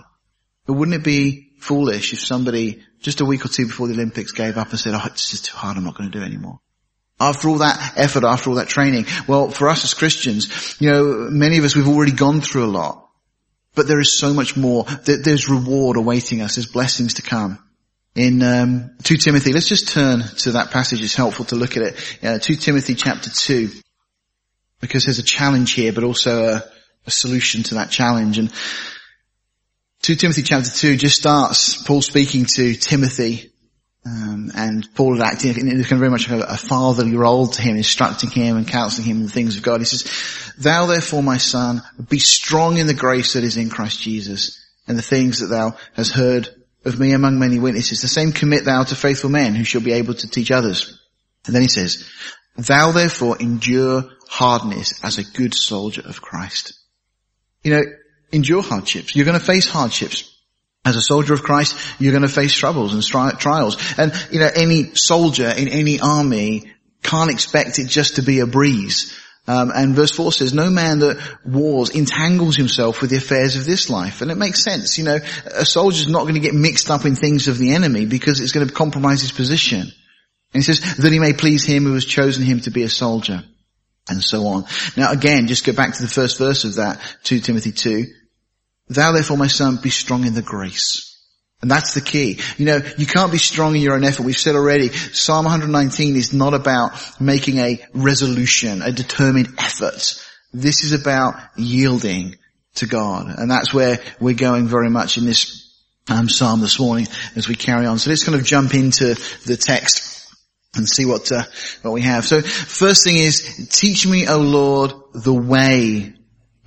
But 0.65 0.75
wouldn't 0.75 0.95
it 0.95 1.03
be 1.03 1.49
foolish 1.59 2.13
if 2.13 2.21
somebody 2.21 2.81
just 3.01 3.19
a 3.19 3.25
week 3.25 3.43
or 3.43 3.49
two 3.49 3.67
before 3.67 3.89
the 3.89 3.93
Olympics 3.93 4.31
gave 4.31 4.57
up 4.57 4.69
and 4.69 4.79
said, 4.79 4.93
oh, 4.93 5.01
it's 5.07 5.31
just 5.31 5.47
too 5.47 5.57
hard, 5.57 5.75
I'm 5.75 5.83
not 5.83 5.97
going 5.97 6.09
to 6.09 6.17
do 6.17 6.23
it 6.23 6.27
anymore. 6.27 6.61
After 7.19 7.49
all 7.49 7.57
that 7.59 7.93
effort, 7.95 8.23
after 8.23 8.49
all 8.49 8.57
that 8.57 8.67
training. 8.67 9.05
Well, 9.27 9.49
for 9.49 9.69
us 9.69 9.83
as 9.83 9.93
Christians, 9.95 10.77
you 10.79 10.91
know, 10.91 11.29
many 11.31 11.57
of 11.57 11.63
us, 11.63 11.75
we've 11.75 11.87
already 11.87 12.11
gone 12.11 12.41
through 12.41 12.65
a 12.65 12.67
lot. 12.67 13.09
But 13.73 13.87
there 13.87 13.99
is 13.99 14.17
so 14.17 14.33
much 14.33 14.55
more. 14.55 14.85
There's 15.05 15.49
reward 15.49 15.97
awaiting 15.97 16.41
us. 16.41 16.55
There's 16.55 16.71
blessings 16.71 17.15
to 17.15 17.21
come. 17.23 17.59
In 18.15 18.41
um, 18.41 18.91
2 19.03 19.17
Timothy, 19.17 19.53
let's 19.53 19.67
just 19.67 19.89
turn 19.89 20.21
to 20.37 20.53
that 20.53 20.71
passage. 20.71 21.03
It's 21.03 21.15
helpful 21.15 21.45
to 21.45 21.55
look 21.55 21.77
at 21.77 21.83
it. 21.83 22.19
Uh, 22.23 22.39
2 22.39 22.55
Timothy 22.55 22.95
chapter 22.95 23.29
2. 23.29 23.69
Because 24.79 25.05
there's 25.05 25.19
a 25.19 25.23
challenge 25.23 25.73
here, 25.73 25.93
but 25.93 26.03
also 26.03 26.45
a, 26.45 26.63
a 27.05 27.11
solution 27.11 27.63
to 27.63 27.75
that 27.75 27.91
challenge. 27.91 28.39
And 28.39 28.51
2 30.01 30.15
Timothy 30.15 30.43
chapter 30.43 30.69
2 30.69 30.97
just 30.97 31.17
starts 31.17 31.81
Paul 31.83 32.01
speaking 32.01 32.45
to 32.45 32.73
Timothy 32.75 33.51
um, 34.07 34.51
and 34.55 34.87
Paul 34.95 35.15
is 35.15 35.21
acting 35.21 35.57
in 35.57 35.83
very 35.83 36.09
much 36.09 36.29
a, 36.29 36.53
a 36.53 36.57
fatherly 36.57 37.15
role 37.15 37.47
to 37.47 37.61
him, 37.61 37.75
instructing 37.75 38.29
him 38.29 38.55
and 38.55 38.67
counseling 38.67 39.07
him 39.07 39.17
in 39.17 39.23
the 39.23 39.31
things 39.31 39.57
of 39.57 39.63
God. 39.63 39.81
He 39.81 39.85
says, 39.85 40.53
Thou 40.57 40.85
therefore, 40.85 41.21
my 41.21 41.37
son, 41.37 41.81
be 42.07 42.19
strong 42.19 42.77
in 42.77 42.87
the 42.87 42.93
grace 42.93 43.33
that 43.33 43.43
is 43.43 43.57
in 43.57 43.69
Christ 43.69 44.01
Jesus, 44.01 44.63
and 44.87 44.97
the 44.97 45.03
things 45.03 45.39
that 45.39 45.47
thou 45.47 45.75
hast 45.93 46.13
heard 46.13 46.47
of 46.85 46.99
me 46.99 47.11
among 47.11 47.37
many 47.37 47.59
witnesses. 47.59 48.01
The 48.01 48.07
same 48.07 48.31
commit 48.31 48.63
thou 48.63 48.83
to 48.83 48.95
faithful 48.95 49.29
men 49.29 49.55
who 49.55 49.65
shall 49.65 49.81
be 49.81 49.93
able 49.93 50.13
to 50.13 50.29
teach 50.29 50.51
others. 50.51 51.01
And 51.45 51.53
then 51.53 51.61
he 51.61 51.67
says, 51.67 52.07
Thou 52.55 52.91
therefore 52.91 53.37
endure 53.39 54.05
hardness 54.29 55.03
as 55.03 55.17
a 55.17 55.23
good 55.23 55.53
soldier 55.53 56.03
of 56.05 56.21
Christ. 56.21 56.73
You 57.63 57.71
know, 57.71 57.83
endure 58.31 58.63
hardships. 58.63 59.15
You're 59.15 59.25
going 59.25 59.39
to 59.39 59.45
face 59.45 59.67
hardships. 59.67 60.33
As 60.87 60.95
a 60.95 61.01
soldier 61.01 61.33
of 61.33 61.43
Christ, 61.43 61.75
you're 61.99 62.13
going 62.13 62.21
to 62.21 62.29
face 62.29 62.53
troubles 62.53 62.93
and 62.93 63.03
stri- 63.03 63.37
trials. 63.37 63.75
And, 63.97 64.13
you 64.31 64.39
know, 64.39 64.49
any 64.55 64.95
soldier 64.95 65.49
in 65.49 65.67
any 65.67 65.99
army 65.99 66.71
can't 67.03 67.29
expect 67.29 67.77
it 67.77 67.89
just 67.89 68.15
to 68.15 68.21
be 68.21 68.39
a 68.39 68.47
breeze. 68.47 69.13
Um, 69.47 69.69
and 69.75 69.95
verse 69.95 70.11
4 70.11 70.31
says, 70.31 70.53
no 70.53 70.69
man 70.69 70.99
that 70.99 71.21
wars 71.45 71.89
entangles 71.89 72.55
himself 72.55 73.01
with 73.01 73.09
the 73.09 73.17
affairs 73.17 73.57
of 73.57 73.65
this 73.65 73.89
life. 73.89 74.21
And 74.21 74.31
it 74.31 74.37
makes 74.37 74.63
sense. 74.63 74.97
You 74.97 75.03
know, 75.03 75.19
a 75.55 75.65
soldier's 75.65 76.07
not 76.07 76.21
going 76.21 76.35
to 76.35 76.39
get 76.39 76.53
mixed 76.53 76.89
up 76.89 77.03
in 77.03 77.15
things 77.15 77.49
of 77.49 77.57
the 77.57 77.73
enemy 77.73 78.05
because 78.05 78.39
it's 78.39 78.53
going 78.53 78.65
to 78.65 78.73
compromise 78.73 79.19
his 79.19 79.33
position. 79.33 79.81
And 79.81 79.91
he 80.53 80.61
says, 80.61 80.95
that 80.95 81.11
he 81.11 81.19
may 81.19 81.33
please 81.33 81.65
him 81.65 81.83
who 81.83 81.95
has 81.95 82.05
chosen 82.05 82.45
him 82.45 82.61
to 82.61 82.71
be 82.71 82.83
a 82.83 82.89
soldier. 82.89 83.43
And 84.09 84.23
so 84.23 84.47
on. 84.47 84.63
Now 84.95 85.11
again, 85.11 85.47
just 85.47 85.65
go 85.65 85.73
back 85.73 85.95
to 85.95 86.01
the 86.01 86.07
first 86.07 86.37
verse 86.37 86.63
of 86.63 86.75
that, 86.75 87.01
2 87.23 87.41
Timothy 87.41 87.73
2. 87.73 88.05
Thou 88.89 89.11
therefore, 89.11 89.37
my 89.37 89.47
son, 89.47 89.79
be 89.81 89.89
strong 89.89 90.25
in 90.25 90.33
the 90.33 90.41
grace. 90.41 91.07
And 91.61 91.71
that's 91.71 91.93
the 91.95 92.01
key. 92.01 92.39
You 92.57 92.65
know, 92.65 92.81
you 92.97 93.07
can't 93.07 93.31
be 93.31 93.39
strong 93.39 93.75
in 93.75 93.81
your 93.81 93.95
own 93.95 94.03
effort. 94.03 94.23
We've 94.23 94.37
said 94.37 94.55
already, 94.55 94.89
Psalm 94.89 95.45
119 95.45 96.15
is 96.15 96.31
not 96.31 96.53
about 96.53 96.91
making 97.19 97.57
a 97.57 97.83
resolution, 97.93 98.81
a 98.81 98.91
determined 98.91 99.49
effort. 99.57 100.23
This 100.53 100.83
is 100.83 100.93
about 100.93 101.33
yielding 101.57 102.35
to 102.75 102.85
God. 102.85 103.27
And 103.37 103.49
that's 103.49 103.73
where 103.73 103.99
we're 104.19 104.35
going 104.35 104.67
very 104.67 104.89
much 104.89 105.17
in 105.17 105.25
this 105.25 105.67
um, 106.09 106.29
psalm 106.29 106.61
this 106.61 106.79
morning 106.79 107.07
as 107.35 107.47
we 107.47 107.55
carry 107.55 107.85
on. 107.85 107.97
So 107.97 108.11
let's 108.11 108.23
kind 108.23 108.37
of 108.37 108.45
jump 108.45 108.75
into 108.75 109.15
the 109.45 109.57
text 109.57 110.31
and 110.75 110.87
see 110.87 111.05
what 111.05 111.31
uh, 111.31 111.43
what 111.81 111.91
we 111.91 112.01
have. 112.01 112.25
So 112.25 112.41
first 112.41 113.03
thing 113.03 113.15
is, 113.15 113.67
teach 113.69 114.05
me, 114.05 114.27
O 114.27 114.39
Lord, 114.39 114.93
the 115.13 115.33
way 115.33 116.13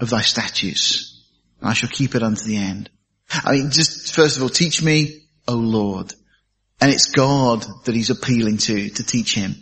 of 0.01 0.11
thy 0.11 0.23
statutes. 0.23 1.10
I 1.63 1.75
shall 1.75 1.91
keep 1.91 2.15
it 2.15 2.23
unto 2.23 2.45
the 2.45 2.57
end. 2.57 2.91
I 3.31 3.53
mean, 3.53 3.71
just 3.71 4.15
first 4.15 4.37
of 4.37 4.43
all, 4.43 4.49
teach 4.49 4.83
me, 4.83 5.23
O 5.47 5.55
Lord. 5.55 6.15
And 6.83 6.91
it's 6.91 7.11
God 7.11 7.67
that 7.85 7.95
he's 7.95 8.09
appealing 8.09 8.57
to, 8.59 8.89
to 8.89 9.05
teach 9.05 9.35
him. 9.35 9.55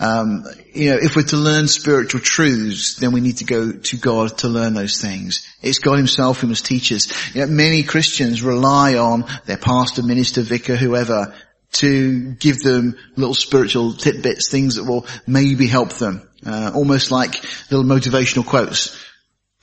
Um, 0.00 0.44
you 0.74 0.90
know, 0.90 0.98
if 1.00 1.14
we're 1.14 1.22
to 1.22 1.36
learn 1.36 1.68
spiritual 1.68 2.20
truths, 2.20 2.96
then 2.96 3.12
we 3.12 3.20
need 3.20 3.36
to 3.36 3.44
go 3.44 3.70
to 3.70 3.96
God 3.96 4.38
to 4.38 4.48
learn 4.48 4.74
those 4.74 5.00
things. 5.00 5.46
It's 5.62 5.78
God 5.78 5.96
himself 5.96 6.40
who 6.40 6.48
must 6.48 6.66
teach 6.66 6.90
us. 6.90 7.34
You 7.36 7.42
know, 7.42 7.52
many 7.52 7.84
Christians 7.84 8.42
rely 8.42 8.96
on 8.96 9.26
their 9.44 9.58
pastor, 9.58 10.02
minister, 10.02 10.42
vicar, 10.42 10.74
whoever, 10.74 11.34
to 11.74 12.32
give 12.34 12.58
them 12.58 12.96
little 13.14 13.34
spiritual 13.34 13.92
tidbits, 13.92 14.50
things 14.50 14.74
that 14.74 14.84
will 14.84 15.06
maybe 15.24 15.68
help 15.68 15.92
them. 15.92 16.28
Uh, 16.44 16.72
almost 16.74 17.12
like 17.12 17.42
little 17.70 17.84
motivational 17.84 18.44
quotes. 18.44 19.05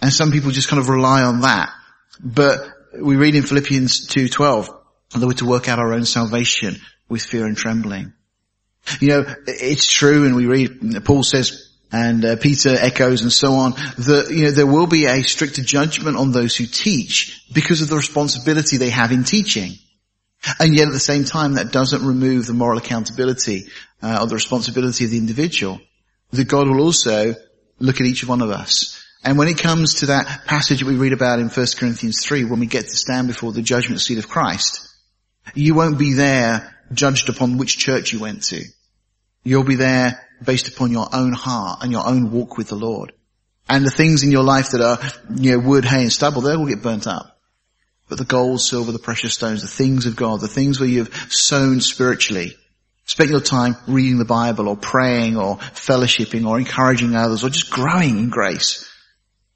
And 0.04 0.12
some 0.12 0.34
people 0.34 0.52
just 0.52 0.68
kind 0.68 0.82
of 0.82 0.90
rely 0.90 1.24
on 1.24 1.40
that. 1.42 1.74
But 2.22 2.60
we 3.00 3.16
read 3.16 3.36
in 3.36 3.44
Philippians 3.44 4.06
2.12 4.08 4.68
that 5.12 5.26
we're 5.26 5.32
to 5.36 5.46
work 5.46 5.70
out 5.70 5.80
our 5.80 5.94
own 5.94 6.04
salvation 6.04 6.76
with 7.08 7.24
fear 7.24 7.46
and 7.46 7.56
trembling. 7.56 8.12
You 9.00 9.08
know, 9.08 9.26
it's 9.48 9.88
true 9.90 10.26
and 10.26 10.36
we 10.36 10.46
read, 10.46 11.06
Paul 11.06 11.24
says 11.24 11.70
and 11.94 12.26
uh, 12.26 12.36
Peter 12.36 12.76
echoes 12.78 13.22
and 13.22 13.32
so 13.32 13.54
on, 13.54 13.72
that, 13.72 14.28
you 14.30 14.44
know, 14.44 14.52
there 14.52 14.68
will 14.68 14.88
be 14.88 15.06
a 15.06 15.22
stricter 15.22 15.62
judgment 15.62 16.18
on 16.18 16.34
those 16.34 16.58
who 16.58 16.66
teach 16.66 17.48
because 17.54 17.82
of 17.82 17.88
the 17.88 17.96
responsibility 17.96 18.76
they 18.76 18.90
have 18.90 19.14
in 19.14 19.24
teaching. 19.24 19.72
And 20.60 20.76
yet 20.76 20.88
at 20.88 20.94
the 20.94 21.00
same 21.00 21.24
time, 21.24 21.54
that 21.54 21.72
doesn't 21.72 22.06
remove 22.06 22.46
the 22.46 22.54
moral 22.54 22.78
accountability 22.78 23.68
uh, 24.02 24.20
or 24.20 24.28
the 24.28 24.36
responsibility 24.36 25.06
of 25.06 25.12
the 25.12 25.18
individual. 25.18 25.80
That 26.32 26.50
God 26.50 26.68
will 26.68 26.82
also 26.82 27.36
look 27.80 28.02
at 28.02 28.06
each 28.06 28.28
one 28.28 28.42
of 28.42 28.50
us. 28.50 29.00
And 29.24 29.38
when 29.38 29.48
it 29.48 29.58
comes 29.58 29.96
to 29.96 30.08
that 30.08 30.46
passage 30.46 30.80
that 30.80 30.88
we 30.88 30.96
read 30.96 31.14
about 31.14 31.40
in 31.40 31.48
1 31.50 31.68
Corinthians 31.78 32.24
3, 32.26 32.44
when 32.46 32.60
we 32.60 32.66
get 32.66 32.90
to 32.90 32.96
stand 32.96 33.28
before 33.28 33.54
the 33.54 33.62
judgment 33.62 34.02
seat 34.02 34.18
of 34.18 34.28
Christ, 34.28 34.94
you 35.54 35.76
won't 35.76 35.98
be 35.98 36.14
there 36.14 36.76
judged 36.92 37.30
upon 37.30 37.58
which 37.58 37.78
church 37.78 38.12
you 38.12 38.20
went 38.20 38.44
to. 38.44 38.64
You'll 39.44 39.64
be 39.64 39.76
there 39.76 40.28
based 40.44 40.68
upon 40.68 40.92
your 40.92 41.08
own 41.14 41.34
heart 41.34 41.80
and 41.82 41.92
your 41.92 42.06
own 42.06 42.32
walk 42.32 42.58
with 42.58 42.68
the 42.68 42.76
Lord. 42.76 43.14
And 43.70 43.86
the 43.86 43.92
things 43.92 44.24
in 44.24 44.32
your 44.32 44.44
life 44.44 44.72
that 44.72 44.82
are, 44.82 45.00
you 45.36 45.52
know, 45.52 45.60
wood, 45.60 45.86
hay 45.86 46.02
and 46.02 46.12
stubble, 46.12 46.42
they 46.42 46.58
will 46.58 46.68
get 46.68 46.82
burnt 46.82 47.08
up. 47.08 47.40
But 48.10 48.18
the 48.18 48.26
gold, 48.26 48.60
silver, 48.60 48.92
the 48.92 49.00
precious 49.00 49.34
stones, 49.34 49.62
the 49.62 49.68
things 49.68 50.06
of 50.06 50.18
God, 50.18 50.42
the 50.42 50.50
things 50.50 50.80
where 50.80 50.90
you've 50.90 51.16
sown 51.32 51.80
spiritually, 51.80 52.58
spent 53.06 53.30
your 53.30 53.40
time 53.40 53.78
reading 53.88 54.18
the 54.18 54.26
Bible 54.26 54.68
or 54.68 54.76
praying 54.76 55.38
or 55.38 55.58
fellowshipping 55.58 56.46
or 56.46 56.60
encouraging 56.60 57.16
others 57.16 57.44
or 57.44 57.50
just 57.50 57.72
growing 57.72 58.18
in 58.18 58.30
grace. 58.30 58.90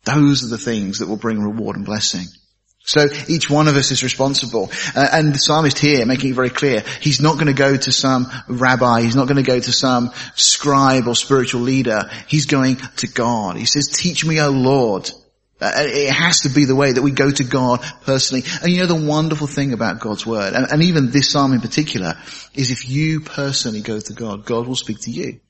Those 0.07 0.43
are 0.43 0.49
the 0.49 0.57
things 0.57 0.99
that 0.99 1.07
will 1.07 1.17
bring 1.17 1.41
reward 1.41 1.75
and 1.75 1.85
blessing. 1.85 2.25
So 2.87 3.05
each 3.27 3.49
one 3.49 3.67
of 3.67 3.75
us 3.75 3.91
is 3.91 4.01
responsible. 4.01 4.71
Uh, 4.95 5.09
and 5.11 5.33
the 5.33 5.39
psalmist 5.39 5.77
here 5.77 6.05
making 6.05 6.31
it 6.31 6.35
very 6.35 6.49
clear, 6.49 6.85
he's 7.01 7.19
not 7.19 7.33
going 7.33 7.47
to 7.47 7.53
go 7.53 7.75
to 7.75 7.91
some 7.91 8.27
rabbi, 8.47 9.01
he's 9.01 9.15
not 9.15 9.27
going 9.27 9.43
to 9.43 9.51
go 9.51 9.59
to 9.59 9.71
some 9.73 10.11
scribe 10.35 11.05
or 11.05 11.13
spiritual 11.13 11.61
leader, 11.61 12.09
he's 12.27 12.45
going 12.45 12.77
to 12.95 13.07
God. 13.07 13.57
He 13.57 13.65
says, 13.65 13.89
teach 13.89 14.25
me, 14.25 14.39
O 14.39 14.51
Lord. 14.51 15.11
Uh, 15.59 15.71
it 15.75 16.13
has 16.13 16.41
to 16.41 16.49
be 16.49 16.63
the 16.63 16.75
way 16.75 16.93
that 16.93 17.01
we 17.01 17.11
go 17.11 17.29
to 17.29 17.43
God 17.43 17.83
personally. 18.05 18.45
And 18.61 18.71
you 18.71 18.79
know 18.79 18.85
the 18.85 18.95
wonderful 18.95 19.47
thing 19.47 19.73
about 19.73 19.99
God's 19.99 20.25
word, 20.25 20.53
and, 20.53 20.71
and 20.71 20.83
even 20.83 21.11
this 21.11 21.29
psalm 21.29 21.51
in 21.51 21.59
particular, 21.59 22.13
is 22.53 22.71
if 22.71 22.87
you 22.87 23.19
personally 23.19 23.81
go 23.81 23.99
to 23.99 24.13
God, 24.13 24.45
God 24.45 24.65
will 24.65 24.77
speak 24.77 25.01
to 25.01 25.11
you. 25.11 25.41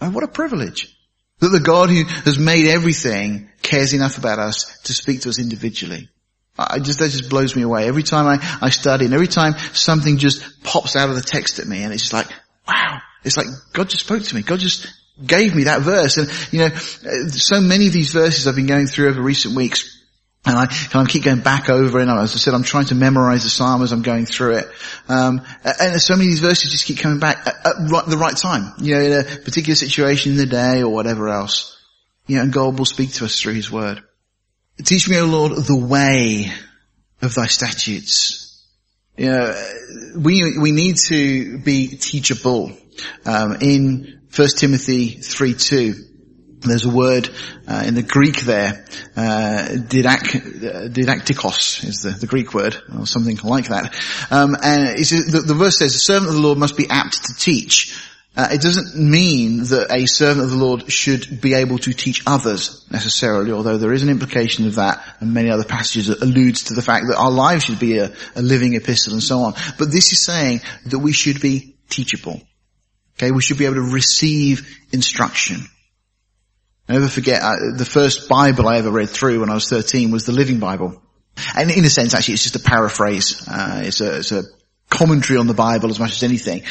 And 0.00 0.14
what 0.14 0.24
a 0.24 0.28
privilege. 0.28 0.95
That 1.40 1.48
the 1.48 1.60
God 1.60 1.90
who 1.90 2.04
has 2.04 2.38
made 2.38 2.68
everything 2.68 3.50
cares 3.62 3.92
enough 3.92 4.18
about 4.18 4.38
us 4.38 4.78
to 4.84 4.94
speak 4.94 5.22
to 5.22 5.28
us 5.28 5.38
individually. 5.38 6.08
I 6.58 6.78
just, 6.78 7.00
that 7.00 7.10
just 7.10 7.28
blows 7.28 7.54
me 7.54 7.62
away. 7.62 7.86
Every 7.86 8.02
time 8.02 8.26
I, 8.26 8.58
I 8.62 8.70
study 8.70 9.04
and 9.04 9.12
every 9.12 9.26
time 9.26 9.52
something 9.74 10.16
just 10.16 10.62
pops 10.62 10.96
out 10.96 11.10
of 11.10 11.14
the 11.14 11.20
text 11.20 11.58
at 11.58 11.66
me 11.66 11.82
and 11.82 11.92
it's 11.92 12.02
just 12.02 12.14
like, 12.14 12.28
wow. 12.66 12.98
It's 13.24 13.36
like 13.36 13.48
God 13.72 13.90
just 13.90 14.04
spoke 14.04 14.22
to 14.22 14.34
me. 14.34 14.42
God 14.42 14.60
just 14.60 14.86
gave 15.24 15.54
me 15.54 15.64
that 15.64 15.82
verse. 15.82 16.16
And, 16.16 16.30
you 16.52 16.60
know, 16.60 16.66
uh, 16.66 17.28
so 17.28 17.60
many 17.60 17.88
of 17.88 17.92
these 17.92 18.12
verses 18.12 18.46
I've 18.46 18.56
been 18.56 18.66
going 18.66 18.86
through 18.86 19.10
over 19.10 19.20
recent 19.20 19.54
weeks 19.54 19.95
and 20.46 20.56
I 20.56 20.66
kind 20.66 21.06
of 21.06 21.12
keep 21.12 21.24
going 21.24 21.40
back 21.40 21.68
over. 21.68 21.98
And 21.98 22.08
as 22.08 22.34
I 22.34 22.38
said, 22.38 22.54
I'm 22.54 22.62
trying 22.62 22.86
to 22.86 22.94
memorize 22.94 23.42
the 23.42 23.50
psalm 23.50 23.82
as 23.82 23.90
I'm 23.90 24.02
going 24.02 24.26
through 24.26 24.58
it. 24.58 24.68
Um, 25.08 25.42
and 25.64 26.00
so 26.00 26.14
many 26.14 26.26
of 26.26 26.30
these 26.30 26.40
verses 26.40 26.70
just 26.70 26.86
keep 26.86 26.98
coming 26.98 27.18
back 27.18 27.46
at, 27.46 27.66
at 27.66 27.90
right, 27.90 28.06
the 28.06 28.16
right 28.16 28.36
time, 28.36 28.72
you 28.78 28.94
know, 28.94 29.00
in 29.00 29.12
a 29.12 29.24
particular 29.24 29.74
situation 29.74 30.32
in 30.32 30.38
the 30.38 30.46
day 30.46 30.82
or 30.82 30.88
whatever 30.88 31.28
else. 31.28 31.76
You 32.28 32.36
know, 32.36 32.42
and 32.42 32.52
God 32.52 32.78
will 32.78 32.86
speak 32.86 33.12
to 33.14 33.24
us 33.24 33.40
through 33.40 33.54
His 33.54 33.70
Word. 33.70 34.02
Teach 34.82 35.08
me, 35.08 35.18
O 35.18 35.26
Lord, 35.26 35.52
the 35.52 35.76
way 35.76 36.52
of 37.22 37.34
thy 37.34 37.46
statutes. 37.46 38.64
You 39.16 39.26
know, 39.26 39.72
we, 40.16 40.58
we 40.58 40.70
need 40.70 40.96
to 41.08 41.58
be 41.58 41.88
teachable. 41.88 42.72
Um, 43.24 43.56
in 43.60 44.20
1 44.34 44.48
Timothy 44.56 45.08
3 45.08 45.54
2, 45.54 45.94
there's 46.68 46.84
a 46.84 46.90
word 46.90 47.28
uh, 47.68 47.84
in 47.86 47.94
the 47.94 48.02
Greek 48.02 48.40
there, 48.40 48.84
uh, 49.16 49.66
didac, 49.70 50.34
uh, 50.34 50.88
didactikos 50.88 51.84
is 51.84 52.02
the, 52.02 52.10
the, 52.10 52.26
Greek 52.26 52.54
word, 52.54 52.76
or 52.96 53.06
something 53.06 53.38
like 53.44 53.68
that. 53.68 53.94
Um, 54.30 54.56
and 54.62 54.98
the, 54.98 55.44
the 55.46 55.54
verse 55.54 55.78
says, 55.78 55.92
the 55.92 55.98
servant 55.98 56.28
of 56.28 56.34
the 56.34 56.40
Lord 56.40 56.58
must 56.58 56.76
be 56.76 56.86
apt 56.88 57.26
to 57.26 57.34
teach. 57.34 57.94
Uh, 58.36 58.48
it 58.52 58.60
doesn't 58.60 58.94
mean 58.94 59.60
that 59.64 59.90
a 59.90 60.04
servant 60.04 60.44
of 60.44 60.50
the 60.50 60.56
Lord 60.56 60.92
should 60.92 61.40
be 61.40 61.54
able 61.54 61.78
to 61.78 61.94
teach 61.94 62.22
others 62.26 62.84
necessarily, 62.90 63.50
although 63.50 63.78
there 63.78 63.94
is 63.94 64.02
an 64.02 64.10
implication 64.10 64.66
of 64.66 64.74
that, 64.74 65.02
and 65.20 65.32
many 65.32 65.50
other 65.50 65.64
passages 65.64 66.08
that 66.08 66.20
alludes 66.20 66.64
to 66.64 66.74
the 66.74 66.82
fact 66.82 67.06
that 67.08 67.16
our 67.16 67.30
lives 67.30 67.64
should 67.64 67.78
be 67.78 67.96
a, 67.96 68.12
a 68.34 68.42
living 68.42 68.74
epistle 68.74 69.14
and 69.14 69.22
so 69.22 69.38
on. 69.38 69.54
But 69.78 69.90
this 69.90 70.12
is 70.12 70.22
saying 70.22 70.60
that 70.84 70.98
we 70.98 71.12
should 71.12 71.40
be 71.40 71.76
teachable. 71.88 72.42
Okay, 73.16 73.30
we 73.30 73.40
should 73.40 73.56
be 73.56 73.64
able 73.64 73.76
to 73.76 73.92
receive 73.92 74.68
instruction. 74.92 75.62
I 76.88 76.94
never 76.94 77.08
forget, 77.08 77.42
uh, 77.42 77.56
the 77.74 77.84
first 77.84 78.28
Bible 78.28 78.68
I 78.68 78.78
ever 78.78 78.90
read 78.90 79.10
through 79.10 79.40
when 79.40 79.50
I 79.50 79.54
was 79.54 79.68
13 79.68 80.10
was 80.10 80.24
the 80.24 80.32
Living 80.32 80.60
Bible. 80.60 81.02
And 81.54 81.70
in 81.70 81.84
a 81.84 81.90
sense, 81.90 82.14
actually, 82.14 82.34
it's 82.34 82.44
just 82.44 82.56
a 82.56 82.60
paraphrase. 82.60 83.46
Uh, 83.48 83.82
it's, 83.84 84.00
a, 84.00 84.18
it's 84.18 84.32
a 84.32 84.44
commentary 84.88 85.38
on 85.38 85.46
the 85.46 85.54
Bible 85.54 85.90
as 85.90 85.98
much 85.98 86.12
as 86.12 86.22
anything. 86.22 86.62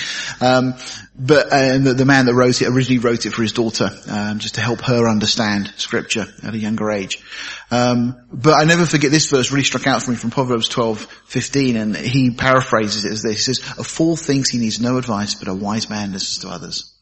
Um, 0.41 0.75
but 1.17 1.51
uh, 1.51 1.77
the, 1.77 1.93
the, 1.93 2.05
man 2.05 2.25
that 2.25 2.33
wrote 2.33 2.61
it 2.61 2.67
originally 2.67 2.99
wrote 2.99 3.25
it 3.25 3.31
for 3.31 3.41
his 3.41 3.53
daughter, 3.53 3.89
um, 4.09 4.39
just 4.39 4.55
to 4.55 4.61
help 4.61 4.81
her 4.81 5.07
understand 5.07 5.71
Scripture 5.77 6.25
at 6.43 6.53
a 6.53 6.57
younger 6.57 6.91
age. 6.91 7.23
Um, 7.71 8.15
but 8.31 8.53
I 8.53 8.63
never 8.63 8.85
forget 8.85 9.11
this 9.11 9.29
verse 9.29 9.51
really 9.51 9.63
struck 9.63 9.87
out 9.87 10.01
for 10.01 10.11
me 10.11 10.17
from 10.17 10.31
Proverbs 10.31 10.69
twelve 10.69 11.01
fifteen, 11.25 11.75
and 11.75 11.95
he 11.95 12.31
paraphrases 12.31 13.05
it 13.05 13.11
as 13.11 13.21
this: 13.21 13.45
he 13.45 13.53
says, 13.53 13.59
"A 13.77 13.83
fool 13.83 14.15
thinks 14.15 14.49
he 14.49 14.59
needs 14.59 14.79
no 14.79 14.97
advice, 14.97 15.35
but 15.35 15.47
a 15.47 15.53
wise 15.53 15.89
man 15.89 16.11
listens 16.11 16.39
to 16.39 16.49
others." 16.49 16.94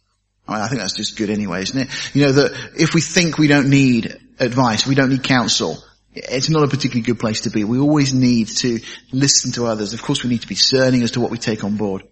I, 0.48 0.54
mean, 0.54 0.62
I 0.62 0.68
think 0.68 0.82
that's 0.82 0.96
just 0.96 1.18
good 1.18 1.30
anyway, 1.30 1.62
isn't 1.64 1.80
it? 1.80 2.16
You 2.16 2.26
know 2.26 2.32
that 2.34 2.72
if 2.78 2.94
we 2.94 3.02
think 3.02 3.38
we 3.38 3.48
don't 3.48 3.70
need 3.70 4.18
advice, 4.40 4.86
we 4.86 4.96
don't 4.96 5.10
need 5.10 5.24
counsel, 5.24 5.78
it's 6.16 6.50
not 6.50 6.64
a 6.64 6.68
particularly 6.68 7.02
good 7.02 7.20
place 7.20 7.42
to 7.42 7.50
be. 7.50 7.64
We 7.64 7.80
always 7.80 8.14
need 8.14 8.50
to 8.60 8.80
listen 9.12 9.52
to 9.54 9.66
others. 9.66 9.94
Of 9.94 10.02
course 10.02 10.24
we 10.24 10.30
need 10.30 10.42
to 10.42 10.48
be 10.48 10.56
discerning 10.56 11.02
as 11.02 11.12
to 11.12 11.22
what 11.22 11.32
we 11.32 11.38
take 11.38 11.64
on 11.64 11.78
board. 11.78 12.04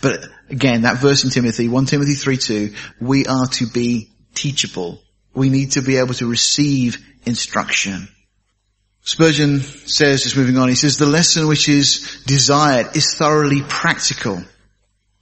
But 0.00 0.24
again, 0.48 0.82
that 0.82 0.98
verse 0.98 1.24
in 1.24 1.30
Timothy, 1.30 1.68
1 1.68 1.86
Timothy 1.86 2.14
3 2.14 2.36
2, 2.36 2.74
we 3.00 3.26
are 3.26 3.46
to 3.46 3.66
be 3.66 4.10
teachable. 4.34 5.02
We 5.34 5.50
need 5.50 5.72
to 5.72 5.82
be 5.82 5.96
able 5.96 6.14
to 6.14 6.26
receive 6.26 7.04
instruction. 7.26 8.08
Spurgeon 9.02 9.60
says, 9.60 10.22
just 10.22 10.36
moving 10.36 10.58
on, 10.58 10.68
he 10.68 10.74
says, 10.74 10.96
the 10.96 11.06
lesson 11.06 11.48
which 11.48 11.68
is 11.68 12.22
desired 12.26 12.96
is 12.96 13.14
thoroughly 13.14 13.62
practical. 13.62 14.42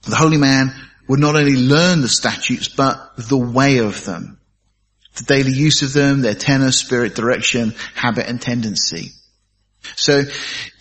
The 0.03 0.15
holy 0.15 0.37
man 0.37 0.73
would 1.09 1.19
not 1.19 1.35
only 1.35 1.57
learn 1.57 2.01
the 2.01 2.07
statutes, 2.07 2.69
but 2.69 3.17
the 3.17 3.37
way 3.37 3.79
of 3.79 4.05
them 4.05 4.39
the 5.19 5.25
daily 5.25 5.51
use 5.51 5.81
of 5.81 5.93
them, 5.93 6.21
their 6.21 6.35
tenor, 6.35 6.71
spirit, 6.71 7.15
direction, 7.15 7.73
habit 7.93 8.27
and 8.27 8.41
tendency. 8.41 9.11
So, 9.95 10.23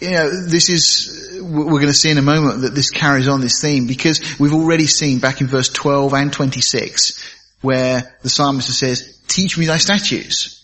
you 0.00 0.10
know, 0.10 0.46
this 0.46 0.70
is, 0.70 1.38
we're 1.40 1.64
going 1.64 1.86
to 1.86 1.94
see 1.94 2.10
in 2.10 2.18
a 2.18 2.22
moment 2.22 2.62
that 2.62 2.74
this 2.74 2.90
carries 2.90 3.28
on 3.28 3.40
this 3.40 3.60
theme 3.60 3.86
because 3.86 4.38
we've 4.38 4.54
already 4.54 4.86
seen 4.86 5.18
back 5.18 5.40
in 5.40 5.46
verse 5.46 5.68
12 5.68 6.14
and 6.14 6.32
26 6.32 7.36
where 7.60 8.16
the 8.22 8.28
psalmist 8.28 8.70
says, 8.76 9.20
teach 9.28 9.58
me 9.58 9.66
thy 9.66 9.78
statutes. 9.78 10.54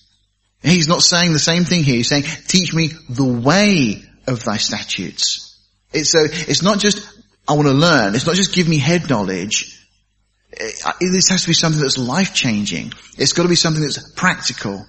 He's 0.63 0.89
not 0.89 1.03
saying 1.03 1.33
the 1.33 1.39
same 1.39 1.65
thing 1.65 1.85
here. 1.85 1.97
He's 1.97 2.09
saying, 2.09 2.25
teach 2.47 2.73
me 2.73 2.91
the 3.09 3.25
way 3.25 4.03
of 4.27 4.45
thy 4.45 4.57
statutes. 4.57 5.59
It's 5.93 6.11
so, 6.11 6.25
it's 6.25 6.63
not 6.63 6.79
just, 6.79 7.07
I 7.47 7.53
want 7.53 7.67
to 7.67 7.75
learn. 7.75 8.15
It's 8.15 8.27
not 8.27 8.37
just 8.37 8.55
give 8.55 8.69
me 8.69 8.79
head 8.79 9.09
knowledge 9.11 9.75
this 11.01 11.29
has 11.29 11.43
to 11.43 11.49
be 11.49 11.55
something 11.55 11.81
that's 11.81 11.99
life 11.99 12.35
changing. 12.35 12.93
It's 13.19 13.33
got 13.33 13.45
to 13.45 13.49
be 13.49 13.57
something 13.57 13.83
that's 13.83 14.13
practical. 14.13 14.87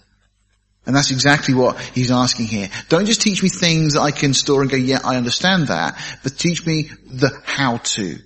And 0.85 0.95
that's 0.95 1.11
exactly 1.11 1.55
what 1.55 1.79
he's 1.79 2.11
asking 2.11 2.45
here. 2.45 2.69
Don't 2.89 3.05
just 3.05 3.21
teach 3.21 3.41
me 3.41 3.49
things 3.49 3.93
that 3.93 4.01
I 4.01 4.11
can 4.11 4.33
store 4.33 4.61
and 4.61 4.69
go, 4.69 4.77
yeah, 4.77 4.99
I 5.03 5.15
understand 5.15 5.67
that, 5.67 5.99
but 6.21 6.37
teach 6.37 6.65
me 6.65 6.89
the 7.07 7.31
how 7.43 7.77
to. 7.77 8.19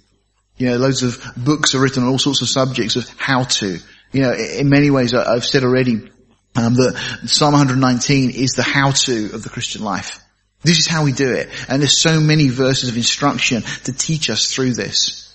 You 0.57 0.69
know, 0.69 0.75
loads 0.75 1.03
of 1.03 1.23
books 1.37 1.73
are 1.73 1.79
written 1.79 2.03
on 2.03 2.09
all 2.09 2.19
sorts 2.19 2.41
of 2.41 2.49
subjects 2.49 2.97
of 2.97 3.07
how 3.17 3.43
to. 3.43 3.77
You 4.11 4.21
know, 4.21 4.33
in 4.33 4.67
many 4.67 4.89
ways, 4.89 5.13
I've 5.13 5.45
said 5.45 5.63
already 5.63 6.09
um, 6.55 6.73
that 6.75 7.21
Psalm 7.27 7.53
119 7.53 8.31
is 8.31 8.51
the 8.51 8.63
how 8.63 8.91
to 8.91 9.29
of 9.33 9.43
the 9.43 9.49
Christian 9.49 9.81
life. 9.81 10.19
This 10.61 10.79
is 10.79 10.87
how 10.87 11.03
we 11.05 11.13
do 11.13 11.31
it. 11.31 11.49
And 11.69 11.81
there's 11.81 12.01
so 12.01 12.19
many 12.19 12.49
verses 12.49 12.89
of 12.89 12.97
instruction 12.97 13.61
to 13.85 13.93
teach 13.93 14.29
us 14.29 14.53
through 14.53 14.73
this. 14.73 15.25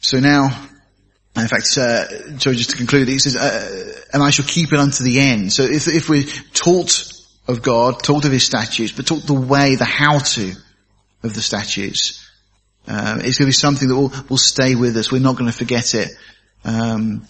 So 0.00 0.18
now, 0.18 0.46
in 1.36 1.48
fact, 1.48 1.76
uh, 1.78 2.38
sorry, 2.38 2.56
just 2.56 2.70
to 2.70 2.76
conclude, 2.76 3.08
he 3.08 3.18
says, 3.18 3.36
uh, 3.36 3.94
and 4.12 4.22
I 4.22 4.30
shall 4.30 4.44
keep 4.44 4.72
it 4.72 4.78
unto 4.78 5.04
the 5.04 5.20
end. 5.20 5.52
So 5.52 5.62
if, 5.62 5.86
if 5.86 6.08
we're 6.08 6.26
taught 6.52 7.12
of 7.46 7.62
God, 7.62 8.02
taught 8.02 8.24
of 8.24 8.32
His 8.32 8.44
statutes, 8.44 8.92
but 8.92 9.06
taught 9.06 9.26
the 9.26 9.34
way, 9.34 9.76
the 9.76 9.84
how 9.84 10.18
to 10.18 10.52
of 11.22 11.34
the 11.34 11.40
statutes, 11.40 12.28
um, 12.86 13.20
it's 13.20 13.38
going 13.38 13.46
to 13.46 13.46
be 13.46 13.52
something 13.52 13.88
that 13.88 13.94
will, 13.96 14.12
will 14.28 14.38
stay 14.38 14.74
with 14.74 14.96
us. 14.96 15.12
We're 15.12 15.20
not 15.20 15.36
going 15.36 15.50
to 15.50 15.56
forget 15.56 15.94
it. 15.94 16.10
Um, 16.64 17.26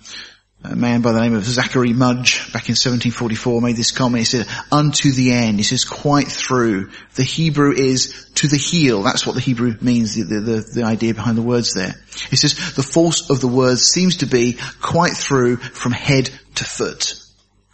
a 0.65 0.77
man 0.77 1.03
by 1.03 1.13
the 1.13 1.21
name 1.21 1.35
of 1.35 1.45
Zachary 1.45 1.93
Mudge 1.93 2.53
back 2.53 2.69
in 2.69 2.75
1744 2.75 3.61
made 3.61 3.77
this 3.77 3.91
comment. 3.91 4.21
He 4.21 4.25
said, 4.25 4.47
unto 4.71 5.11
the 5.11 5.33
end. 5.33 5.59
He 5.59 5.65
says, 5.65 5.85
quite 5.85 6.29
through. 6.29 6.91
The 7.17 7.25
Hebrew 7.25 7.73
is 7.73 8.31
to 8.37 8.47
the 8.47 8.57
heel. 8.57 9.03
That's 9.03 9.27
what 9.27 9.35
the 9.35 9.41
Hebrew 9.41 9.77
means, 9.81 10.15
the, 10.15 10.23
the, 10.23 10.65
the, 10.75 10.85
idea 10.85 11.15
behind 11.15 11.37
the 11.37 11.43
words 11.43 11.75
there. 11.75 11.95
He 12.31 12.37
says, 12.37 12.75
the 12.75 12.83
force 12.83 13.29
of 13.29 13.41
the 13.41 13.49
words 13.49 13.83
seems 13.83 14.19
to 14.19 14.27
be 14.27 14.57
quite 14.81 15.13
through 15.13 15.57
from 15.57 15.93
head 15.93 16.31
to 16.57 16.65
foot. 16.65 17.19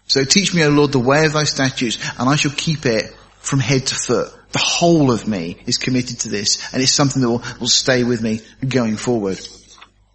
So 0.06 0.24
teach 0.24 0.54
me, 0.54 0.64
O 0.64 0.70
Lord, 0.70 0.92
the 0.92 0.98
way 0.98 1.26
of 1.26 1.34
thy 1.34 1.44
statutes, 1.44 1.98
and 2.18 2.28
I 2.28 2.36
shall 2.36 2.52
keep 2.52 2.86
it 2.86 3.14
from 3.38 3.60
head 3.60 3.86
to 3.88 3.94
foot. 3.94 4.32
The 4.52 4.58
whole 4.58 5.12
of 5.12 5.28
me 5.28 5.58
is 5.66 5.76
committed 5.76 6.20
to 6.20 6.30
this, 6.30 6.72
and 6.72 6.82
it's 6.82 6.92
something 6.92 7.20
that 7.20 7.28
will, 7.28 7.42
will 7.60 7.68
stay 7.68 8.02
with 8.02 8.22
me 8.22 8.40
going 8.66 8.96
forward. 8.96 9.38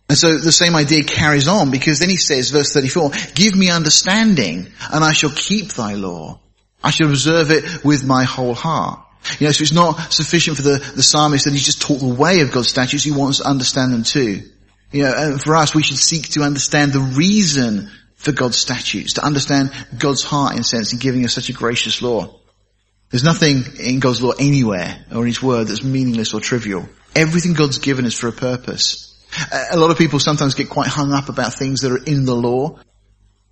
And 0.09 0.17
so 0.17 0.37
the 0.37 0.51
same 0.51 0.75
idea 0.75 1.03
carries 1.03 1.47
on 1.47 1.71
because 1.71 1.99
then 1.99 2.09
he 2.09 2.17
says, 2.17 2.51
verse 2.51 2.73
34, 2.73 3.11
give 3.35 3.55
me 3.55 3.69
understanding 3.69 4.67
and 4.91 5.03
I 5.03 5.13
shall 5.13 5.31
keep 5.31 5.73
thy 5.73 5.93
law. 5.93 6.39
I 6.83 6.91
shall 6.91 7.07
observe 7.09 7.51
it 7.51 7.83
with 7.83 8.03
my 8.03 8.23
whole 8.25 8.53
heart. 8.53 8.99
You 9.39 9.47
know, 9.47 9.53
so 9.53 9.61
it's 9.61 9.71
not 9.71 10.11
sufficient 10.11 10.57
for 10.57 10.63
the, 10.63 10.77
the 10.95 11.03
psalmist 11.03 11.45
that 11.45 11.53
he's 11.53 11.65
just 11.65 11.81
taught 11.81 11.99
the 11.99 12.13
way 12.13 12.41
of 12.41 12.51
God's 12.51 12.67
statutes, 12.67 13.03
he 13.03 13.11
wants 13.11 13.37
to 13.37 13.47
understand 13.47 13.93
them 13.93 14.03
too. 14.03 14.41
You 14.91 15.03
know, 15.03 15.13
and 15.15 15.41
for 15.41 15.55
us, 15.55 15.73
we 15.73 15.81
should 15.81 15.97
seek 15.97 16.29
to 16.31 16.41
understand 16.41 16.91
the 16.91 16.99
reason 16.99 17.89
for 18.15 18.31
God's 18.31 18.57
statutes, 18.57 19.13
to 19.13 19.25
understand 19.25 19.71
God's 19.97 20.23
heart 20.23 20.53
in 20.53 20.59
a 20.59 20.63
sense 20.63 20.93
in 20.93 20.99
giving 20.99 21.23
us 21.23 21.33
such 21.33 21.49
a 21.49 21.53
gracious 21.53 22.01
law. 22.01 22.39
There's 23.09 23.23
nothing 23.23 23.63
in 23.79 23.99
God's 23.99 24.21
law 24.21 24.33
anywhere 24.39 25.05
or 25.11 25.21
in 25.21 25.27
His 25.27 25.41
word 25.41 25.67
that's 25.67 25.83
meaningless 25.83 26.33
or 26.33 26.41
trivial. 26.41 26.87
Everything 27.15 27.53
God's 27.53 27.79
given 27.79 28.05
is 28.05 28.17
for 28.17 28.27
a 28.27 28.33
purpose. 28.33 29.12
A 29.71 29.77
lot 29.77 29.91
of 29.91 29.97
people 29.97 30.19
sometimes 30.19 30.55
get 30.55 30.69
quite 30.69 30.87
hung 30.87 31.13
up 31.13 31.29
about 31.29 31.53
things 31.53 31.81
that 31.81 31.91
are 31.91 32.03
in 32.03 32.25
the 32.25 32.35
law. 32.35 32.79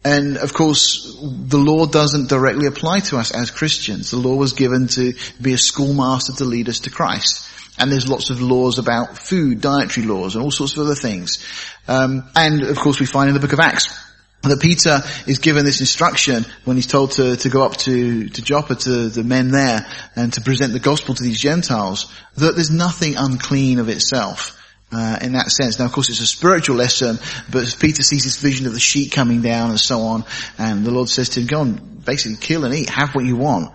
And 0.04 0.38
of 0.38 0.54
course, 0.54 1.16
the 1.22 1.60
law 1.60 1.86
doesn't 1.86 2.30
directly 2.30 2.66
apply 2.66 3.02
to 3.02 3.18
us 3.18 3.32
as 3.32 3.52
Christians. 3.52 4.10
The 4.10 4.18
law 4.18 4.36
was 4.36 4.54
given 4.54 4.88
to 4.88 5.14
be 5.40 5.54
a 5.54 5.58
schoolmaster 5.58 6.34
to 6.34 6.46
lead 6.46 6.70
us 6.70 6.82
to 6.82 6.90
Christ. 6.90 7.48
And 7.78 7.92
there's 7.92 8.10
lots 8.10 8.30
of 8.30 8.42
laws 8.42 8.80
about 8.80 9.18
food, 9.18 9.62
dietary 9.62 10.06
laws, 10.06 10.36
and 10.36 10.44
all 10.44 10.52
sorts 10.52 10.76
of 10.76 10.86
other 10.86 10.96
things. 10.96 11.46
Um, 11.88 12.30
and 12.36 12.64
of 12.64 12.78
course, 12.78 13.00
we 13.00 13.06
find 13.06 13.30
in 13.30 13.34
the 13.36 13.40
book 13.40 13.54
of 13.54 13.60
Acts 13.60 13.98
that 14.44 14.60
Peter 14.60 15.02
is 15.28 15.38
given 15.38 15.66
this 15.66 15.82
instruction 15.82 16.46
when 16.66 16.76
he's 16.76 16.88
told 16.88 17.12
to, 17.12 17.38
to 17.38 17.50
go 17.50 17.64
up 17.64 17.78
to, 17.78 18.28
to 18.28 18.42
Joppa 18.42 18.76
to 18.76 19.10
the 19.10 19.24
men 19.24 19.52
there 19.52 19.86
and 20.16 20.34
to 20.34 20.42
present 20.42 20.74
the 20.74 20.80
gospel 20.80 21.14
to 21.14 21.24
these 21.24 21.40
Gentiles, 21.40 22.12
that 22.38 22.56
there's 22.56 22.72
nothing 22.72 23.16
unclean 23.18 23.78
of 23.78 23.88
itself 23.88 24.58
uh, 24.92 25.20
in 25.22 25.34
that 25.34 25.52
sense. 25.52 25.80
Now, 25.80 25.86
of 25.86 25.92
course, 25.92 26.10
it's 26.10 26.20
a 26.20 26.28
spiritual 26.28 26.76
lesson, 26.76 27.18
but 27.50 27.76
Peter 27.80 28.04
sees 28.04 28.24
this 28.24 28.38
vision 28.38 28.68
of 28.68 28.74
the 28.74 28.80
sheet 28.80 29.12
coming 29.12 29.42
down 29.42 29.70
and 29.70 29.80
so 29.80 30.02
on, 30.02 30.26
and 30.58 30.86
the 30.86 30.92
Lord 30.92 31.10
says 31.10 31.30
to 31.30 31.42
him, 31.42 31.48
"Go 31.48 31.62
and 31.62 32.06
basically 32.06 32.38
kill 32.38 32.66
and 32.66 32.74
eat, 32.74 32.90
have 32.90 33.16
what 33.16 33.26
you 33.26 33.36
want." 33.36 33.72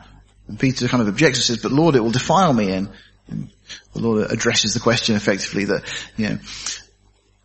And 0.49 0.59
Peter 0.59 0.89
kind 0.89 1.01
of 1.01 1.09
objects 1.09 1.39
and 1.39 1.45
says, 1.45 1.63
"But 1.63 1.73
Lord, 1.73 1.97
it 1.97 2.01
will 2.01 2.11
defile 2.11 2.53
me." 2.53 2.73
And, 2.73 2.89
and 3.29 3.51
the 3.93 4.01
Lord 4.01 4.31
addresses 4.31 4.75
the 4.75 4.81
question 4.81 5.17
effectively 5.17 5.65
that 5.67 5.83
you 6.17 6.29
know. 6.29 6.39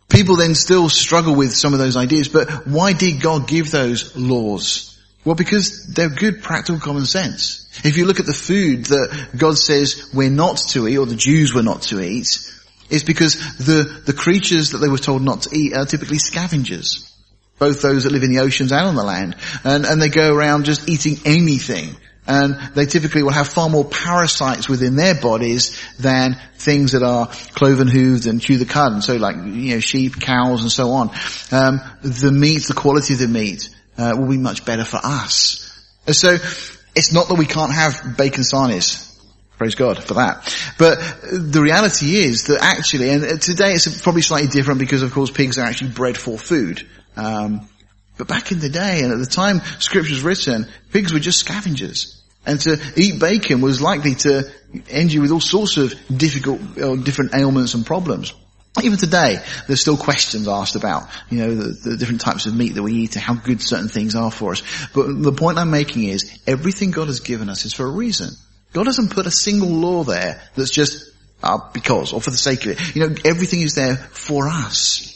People 0.08 0.36
then 0.36 0.54
still 0.54 0.90
struggle 0.90 1.34
with 1.34 1.54
some 1.54 1.72
of 1.72 1.78
those 1.78 1.96
ideas, 1.96 2.28
but 2.28 2.66
why 2.66 2.92
did 2.92 3.22
God 3.22 3.48
give 3.48 3.70
those 3.70 4.14
laws? 4.14 4.92
Well, 5.24 5.34
because 5.34 5.86
they're 5.86 6.10
good 6.10 6.42
practical 6.42 6.80
common 6.80 7.06
sense. 7.06 7.66
If 7.84 7.96
you 7.96 8.04
look 8.04 8.20
at 8.20 8.26
the 8.26 8.34
food 8.34 8.86
that 8.86 9.30
God 9.36 9.56
says 9.56 10.10
we're 10.12 10.28
not 10.28 10.58
to 10.70 10.86
eat, 10.86 10.98
or 10.98 11.06
the 11.06 11.14
Jews 11.14 11.54
were 11.54 11.62
not 11.62 11.82
to 11.82 12.00
eat, 12.02 12.52
is 12.92 13.02
because 13.02 13.34
the, 13.58 14.02
the 14.06 14.12
creatures 14.12 14.70
that 14.70 14.78
they 14.78 14.88
were 14.88 14.98
told 14.98 15.22
not 15.22 15.42
to 15.42 15.56
eat 15.56 15.74
are 15.74 15.86
typically 15.86 16.18
scavengers. 16.18 17.08
Both 17.58 17.82
those 17.82 18.04
that 18.04 18.12
live 18.12 18.22
in 18.22 18.32
the 18.32 18.40
oceans 18.40 18.72
and 18.72 18.86
on 18.86 18.94
the 18.94 19.04
land. 19.04 19.36
And, 19.64 19.84
and 19.84 20.00
they 20.00 20.08
go 20.08 20.34
around 20.34 20.64
just 20.64 20.88
eating 20.88 21.16
anything. 21.24 21.96
And 22.26 22.74
they 22.74 22.86
typically 22.86 23.22
will 23.22 23.32
have 23.32 23.48
far 23.48 23.68
more 23.68 23.84
parasites 23.84 24.68
within 24.68 24.94
their 24.94 25.14
bodies 25.14 25.80
than 25.98 26.36
things 26.56 26.92
that 26.92 27.02
are 27.02 27.26
cloven 27.54 27.88
hooved 27.88 28.28
and 28.28 28.40
chew 28.40 28.58
the 28.58 28.64
cud. 28.64 28.92
And 28.92 29.02
so 29.02 29.16
like, 29.16 29.36
you 29.36 29.74
know, 29.74 29.80
sheep, 29.80 30.20
cows 30.20 30.62
and 30.62 30.70
so 30.70 30.90
on. 30.90 31.10
Um, 31.50 31.80
the 32.02 32.30
meat, 32.32 32.64
the 32.64 32.74
quality 32.74 33.14
of 33.14 33.20
the 33.20 33.28
meat, 33.28 33.68
uh, 33.98 34.14
will 34.16 34.28
be 34.28 34.38
much 34.38 34.64
better 34.64 34.84
for 34.84 35.00
us. 35.02 35.68
So, 36.08 36.36
it's 36.94 37.12
not 37.12 37.28
that 37.28 37.36
we 37.36 37.46
can't 37.46 37.72
have 37.72 38.16
bacon 38.16 38.42
sarnies. 38.42 39.11
Praise 39.62 39.76
God 39.76 40.02
for 40.02 40.14
that. 40.14 40.52
But 40.76 40.98
the 41.30 41.60
reality 41.62 42.16
is 42.16 42.46
that 42.48 42.62
actually, 42.62 43.10
and 43.10 43.40
today 43.40 43.74
it's 43.74 44.02
probably 44.02 44.22
slightly 44.22 44.48
different 44.48 44.80
because 44.80 45.04
of 45.04 45.12
course 45.12 45.30
pigs 45.30 45.56
are 45.56 45.64
actually 45.64 45.90
bred 45.90 46.18
for 46.18 46.36
food. 46.36 46.84
Um, 47.16 47.68
but 48.18 48.26
back 48.26 48.50
in 48.50 48.58
the 48.58 48.68
day 48.68 49.02
and 49.04 49.12
at 49.12 49.20
the 49.20 49.26
time 49.26 49.60
scripture 49.78 50.14
was 50.14 50.24
written, 50.24 50.66
pigs 50.90 51.12
were 51.12 51.20
just 51.20 51.38
scavengers. 51.38 52.20
And 52.44 52.58
to 52.62 52.76
eat 52.96 53.20
bacon 53.20 53.60
was 53.60 53.80
likely 53.80 54.16
to 54.16 54.50
end 54.90 55.12
you 55.12 55.20
with 55.20 55.30
all 55.30 55.38
sorts 55.38 55.76
of 55.76 55.94
difficult, 56.08 56.60
or 56.78 56.96
different 56.96 57.32
ailments 57.32 57.74
and 57.74 57.86
problems. 57.86 58.34
Even 58.82 58.98
today, 58.98 59.38
there's 59.68 59.80
still 59.80 59.96
questions 59.96 60.48
asked 60.48 60.74
about, 60.74 61.08
you 61.30 61.38
know, 61.38 61.54
the, 61.54 61.90
the, 61.90 61.96
different 61.96 62.20
types 62.20 62.46
of 62.46 62.56
meat 62.56 62.74
that 62.74 62.82
we 62.82 62.94
eat 62.94 63.14
and 63.14 63.22
how 63.22 63.34
good 63.34 63.62
certain 63.62 63.88
things 63.88 64.16
are 64.16 64.32
for 64.32 64.50
us. 64.50 64.88
But 64.92 65.22
the 65.22 65.30
point 65.30 65.58
I'm 65.58 65.70
making 65.70 66.02
is, 66.02 66.36
everything 66.48 66.90
God 66.90 67.06
has 67.06 67.20
given 67.20 67.48
us 67.48 67.64
is 67.64 67.72
for 67.72 67.86
a 67.86 67.90
reason. 67.90 68.30
God 68.72 68.84
doesn't 68.84 69.10
put 69.10 69.26
a 69.26 69.30
single 69.30 69.68
law 69.68 70.04
there 70.04 70.42
that's 70.56 70.70
just 70.70 71.10
uh, 71.42 71.58
because 71.72 72.12
or 72.12 72.20
for 72.20 72.30
the 72.30 72.36
sake 72.36 72.64
of 72.64 72.72
it. 72.72 72.96
You 72.96 73.08
know, 73.08 73.14
everything 73.24 73.60
is 73.60 73.74
there 73.74 73.96
for 73.96 74.48
us. 74.48 75.08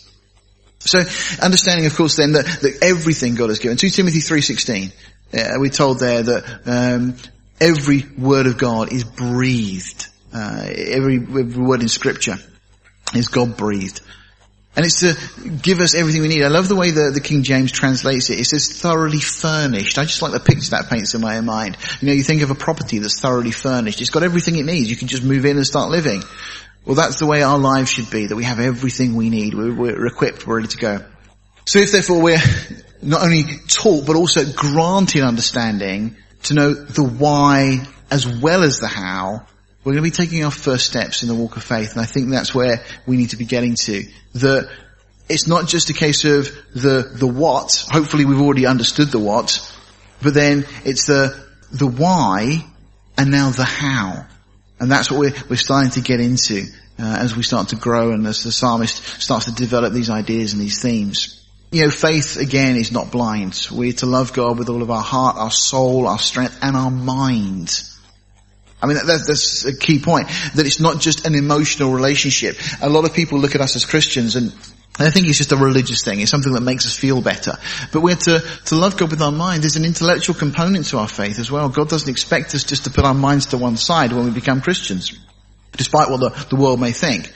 So, 0.80 0.98
understanding, 1.42 1.86
of 1.86 1.96
course, 1.96 2.16
then 2.16 2.32
that, 2.32 2.44
that 2.44 2.78
everything 2.82 3.34
God 3.34 3.48
has 3.48 3.58
given. 3.58 3.76
2 3.76 3.90
Timothy 3.90 4.20
3.16, 4.20 4.92
uh, 5.34 5.58
we're 5.58 5.70
told 5.70 5.98
there 5.98 6.22
that 6.22 6.60
um, 6.66 7.16
every 7.60 8.04
word 8.16 8.46
of 8.46 8.58
God 8.58 8.92
is 8.92 9.04
breathed. 9.04 10.06
Uh, 10.32 10.64
every, 10.66 11.16
every 11.16 11.62
word 11.62 11.82
in 11.82 11.88
Scripture 11.88 12.36
is 13.14 13.28
God 13.28 13.56
breathed. 13.56 14.00
And 14.76 14.84
it's 14.84 15.00
to 15.00 15.48
give 15.48 15.80
us 15.80 15.94
everything 15.94 16.20
we 16.20 16.28
need. 16.28 16.44
I 16.44 16.48
love 16.48 16.68
the 16.68 16.76
way 16.76 16.90
the, 16.90 17.10
the 17.10 17.20
King 17.20 17.42
James 17.42 17.72
translates 17.72 18.28
it. 18.28 18.38
It 18.38 18.44
says 18.44 18.70
thoroughly 18.70 19.20
furnished. 19.20 19.96
I 19.96 20.04
just 20.04 20.20
like 20.20 20.32
the 20.32 20.40
picture 20.40 20.70
that 20.72 20.90
paints 20.90 21.14
in 21.14 21.22
my 21.22 21.40
mind. 21.40 21.78
You 22.00 22.08
know, 22.08 22.12
you 22.12 22.22
think 22.22 22.42
of 22.42 22.50
a 22.50 22.54
property 22.54 22.98
that's 22.98 23.18
thoroughly 23.18 23.52
furnished. 23.52 24.02
It's 24.02 24.10
got 24.10 24.22
everything 24.22 24.56
it 24.56 24.66
needs. 24.66 24.90
You 24.90 24.96
can 24.96 25.08
just 25.08 25.24
move 25.24 25.46
in 25.46 25.56
and 25.56 25.66
start 25.66 25.90
living. 25.90 26.22
Well, 26.84 26.94
that's 26.94 27.18
the 27.18 27.26
way 27.26 27.42
our 27.42 27.58
lives 27.58 27.90
should 27.90 28.10
be, 28.10 28.26
that 28.26 28.36
we 28.36 28.44
have 28.44 28.60
everything 28.60 29.16
we 29.16 29.30
need. 29.30 29.54
We're, 29.54 29.74
we're 29.74 30.06
equipped, 30.06 30.46
we're 30.46 30.56
ready 30.56 30.68
to 30.68 30.76
go. 30.76 31.04
So 31.64 31.80
if 31.80 31.90
therefore 31.90 32.20
we're 32.22 32.42
not 33.02 33.24
only 33.24 33.44
taught, 33.66 34.06
but 34.06 34.14
also 34.14 34.44
granted 34.52 35.22
understanding 35.22 36.16
to 36.44 36.54
know 36.54 36.74
the 36.74 37.02
why 37.02 37.80
as 38.10 38.26
well 38.26 38.62
as 38.62 38.78
the 38.78 38.86
how, 38.86 39.46
we're 39.86 39.92
going 39.92 40.02
to 40.02 40.10
be 40.10 40.26
taking 40.26 40.44
our 40.44 40.50
first 40.50 40.84
steps 40.84 41.22
in 41.22 41.28
the 41.28 41.34
walk 41.36 41.56
of 41.56 41.62
faith, 41.62 41.92
and 41.92 42.00
I 42.00 42.06
think 42.06 42.28
that's 42.28 42.52
where 42.52 42.82
we 43.06 43.16
need 43.16 43.30
to 43.30 43.36
be 43.36 43.44
getting 43.44 43.76
to. 43.76 44.02
That 44.34 44.68
it's 45.28 45.46
not 45.46 45.68
just 45.68 45.90
a 45.90 45.92
case 45.92 46.24
of 46.24 46.50
the 46.74 47.08
the 47.14 47.28
what. 47.28 47.86
Hopefully, 47.88 48.24
we've 48.24 48.40
already 48.40 48.66
understood 48.66 49.12
the 49.12 49.20
what, 49.20 49.62
but 50.20 50.34
then 50.34 50.66
it's 50.84 51.06
the 51.06 51.40
the 51.70 51.86
why, 51.86 52.66
and 53.16 53.30
now 53.30 53.50
the 53.50 53.62
how, 53.62 54.26
and 54.80 54.90
that's 54.90 55.08
what 55.08 55.20
we're 55.20 55.34
we're 55.48 55.54
starting 55.54 55.92
to 55.92 56.00
get 56.00 56.18
into 56.18 56.64
uh, 56.98 57.18
as 57.20 57.36
we 57.36 57.44
start 57.44 57.68
to 57.68 57.76
grow, 57.76 58.10
and 58.10 58.26
as 58.26 58.42
the 58.42 58.50
psalmist 58.50 58.96
starts 59.22 59.44
to 59.44 59.52
develop 59.52 59.92
these 59.92 60.10
ideas 60.10 60.52
and 60.52 60.60
these 60.60 60.82
themes. 60.82 61.48
You 61.70 61.82
know, 61.82 61.90
faith 61.90 62.38
again 62.38 62.74
is 62.74 62.90
not 62.90 63.12
blind. 63.12 63.68
We're 63.70 63.92
to 63.92 64.06
love 64.06 64.32
God 64.32 64.58
with 64.58 64.68
all 64.68 64.82
of 64.82 64.90
our 64.90 65.02
heart, 65.02 65.36
our 65.36 65.52
soul, 65.52 66.08
our 66.08 66.18
strength, 66.18 66.58
and 66.60 66.76
our 66.76 66.90
mind. 66.90 67.72
I 68.86 68.94
mean, 68.94 69.06
that, 69.06 69.24
that's 69.26 69.64
a 69.64 69.76
key 69.76 69.98
point, 69.98 70.28
that 70.54 70.64
it's 70.66 70.80
not 70.80 71.00
just 71.00 71.26
an 71.26 71.34
emotional 71.34 71.92
relationship. 71.92 72.56
A 72.80 72.88
lot 72.88 73.04
of 73.04 73.12
people 73.12 73.38
look 73.38 73.54
at 73.54 73.60
us 73.60 73.76
as 73.76 73.84
Christians 73.84 74.36
and 74.36 74.52
I 74.98 75.10
think 75.10 75.26
it's 75.26 75.36
just 75.36 75.52
a 75.52 75.56
religious 75.56 76.02
thing. 76.02 76.20
It's 76.20 76.30
something 76.30 76.52
that 76.54 76.62
makes 76.62 76.86
us 76.86 76.96
feel 76.96 77.20
better. 77.20 77.52
But 77.92 78.00
we're 78.00 78.16
to, 78.16 78.40
to 78.66 78.74
love 78.74 78.96
God 78.96 79.10
with 79.10 79.20
our 79.20 79.32
mind. 79.32 79.62
There's 79.62 79.76
an 79.76 79.84
intellectual 79.84 80.34
component 80.34 80.86
to 80.86 80.98
our 80.98 81.08
faith 81.08 81.38
as 81.38 81.50
well. 81.50 81.68
God 81.68 81.90
doesn't 81.90 82.08
expect 82.08 82.54
us 82.54 82.64
just 82.64 82.84
to 82.84 82.90
put 82.90 83.04
our 83.04 83.12
minds 83.12 83.46
to 83.46 83.58
one 83.58 83.76
side 83.76 84.12
when 84.12 84.24
we 84.24 84.30
become 84.30 84.62
Christians, 84.62 85.18
despite 85.72 86.08
what 86.08 86.20
the, 86.20 86.46
the 86.48 86.56
world 86.56 86.80
may 86.80 86.92
think. 86.92 87.30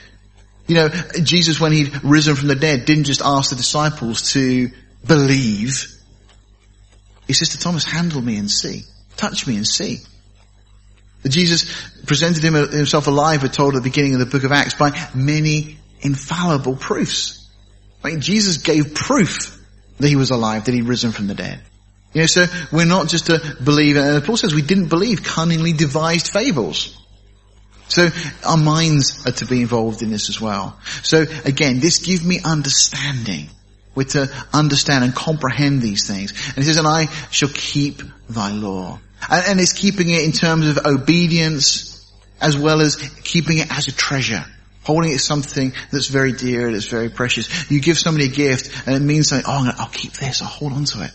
You 0.67 0.75
know, 0.75 0.89
Jesus, 1.21 1.59
when 1.59 1.71
he'd 1.71 2.03
risen 2.03 2.35
from 2.35 2.47
the 2.47 2.55
dead, 2.55 2.85
didn't 2.85 3.03
just 3.03 3.21
ask 3.21 3.51
the 3.51 3.55
disciples 3.55 4.31
to 4.33 4.71
believe. 5.05 5.85
He 7.27 7.33
says 7.33 7.49
to 7.49 7.59
Thomas, 7.59 7.85
handle 7.85 8.21
me 8.21 8.37
and 8.37 8.49
see. 8.49 8.83
Touch 9.17 9.45
me 9.45 9.57
and 9.57 9.67
see. 9.67 9.99
Jesus 11.29 11.65
presented 12.05 12.43
himself 12.43 13.07
alive, 13.07 13.43
we're 13.43 13.49
told 13.49 13.75
at 13.75 13.83
the 13.83 13.89
beginning 13.89 14.13
of 14.13 14.19
the 14.19 14.25
book 14.25 14.43
of 14.43 14.51
Acts, 14.51 14.73
by 14.73 14.97
many 15.13 15.77
infallible 16.01 16.75
proofs. 16.75 17.47
I 18.03 18.09
mean, 18.09 18.21
Jesus 18.21 18.57
gave 18.57 18.95
proof 18.95 19.59
that 19.99 20.07
he 20.07 20.15
was 20.15 20.31
alive, 20.31 20.65
that 20.65 20.73
he'd 20.73 20.83
risen 20.83 21.11
from 21.11 21.27
the 21.27 21.35
dead. 21.35 21.61
You 22.13 22.21
know, 22.21 22.27
so 22.27 22.45
we're 22.71 22.85
not 22.85 23.07
just 23.07 23.27
to 23.27 23.57
believe, 23.63 23.95
and 23.95 24.23
Paul 24.23 24.35
says 24.35 24.53
we 24.53 24.63
didn't 24.63 24.89
believe 24.89 25.23
cunningly 25.23 25.73
devised 25.73 26.27
fables. 26.27 26.97
So 27.87 28.09
our 28.45 28.57
minds 28.57 29.25
are 29.27 29.31
to 29.33 29.45
be 29.45 29.61
involved 29.61 30.01
in 30.01 30.09
this 30.09 30.29
as 30.29 30.41
well. 30.41 30.79
So 31.03 31.25
again, 31.45 31.79
this 31.79 31.99
gives 31.99 32.25
me 32.25 32.39
understanding. 32.43 33.49
We're 33.93 34.05
to 34.05 34.29
understand 34.53 35.03
and 35.03 35.13
comprehend 35.13 35.81
these 35.81 36.07
things. 36.07 36.31
And 36.47 36.57
he 36.57 36.63
says, 36.63 36.77
and 36.77 36.87
I 36.87 37.07
shall 37.29 37.49
keep 37.49 38.01
thy 38.29 38.51
law. 38.51 38.99
And, 39.29 39.45
and 39.47 39.59
it's 39.59 39.73
keeping 39.73 40.09
it 40.09 40.23
in 40.23 40.31
terms 40.31 40.67
of 40.67 40.85
obedience 40.85 42.11
as 42.41 42.57
well 42.57 42.81
as 42.81 42.95
keeping 43.23 43.59
it 43.59 43.71
as 43.71 43.87
a 43.87 43.91
treasure. 43.91 44.43
Holding 44.83 45.11
it 45.11 45.19
something 45.19 45.73
that's 45.91 46.07
very 46.07 46.31
dear, 46.33 46.71
that's 46.71 46.87
very 46.87 47.09
precious. 47.09 47.69
You 47.69 47.79
give 47.79 47.99
somebody 47.99 48.25
a 48.25 48.29
gift 48.29 48.87
and 48.87 48.95
it 48.95 48.99
means 48.99 49.27
something, 49.27 49.45
oh, 49.47 49.59
gonna, 49.59 49.75
I'll 49.77 49.87
keep 49.89 50.13
this, 50.13 50.41
I'll 50.41 50.47
hold 50.47 50.73
on 50.73 50.85
to 50.85 51.03
it. 51.03 51.11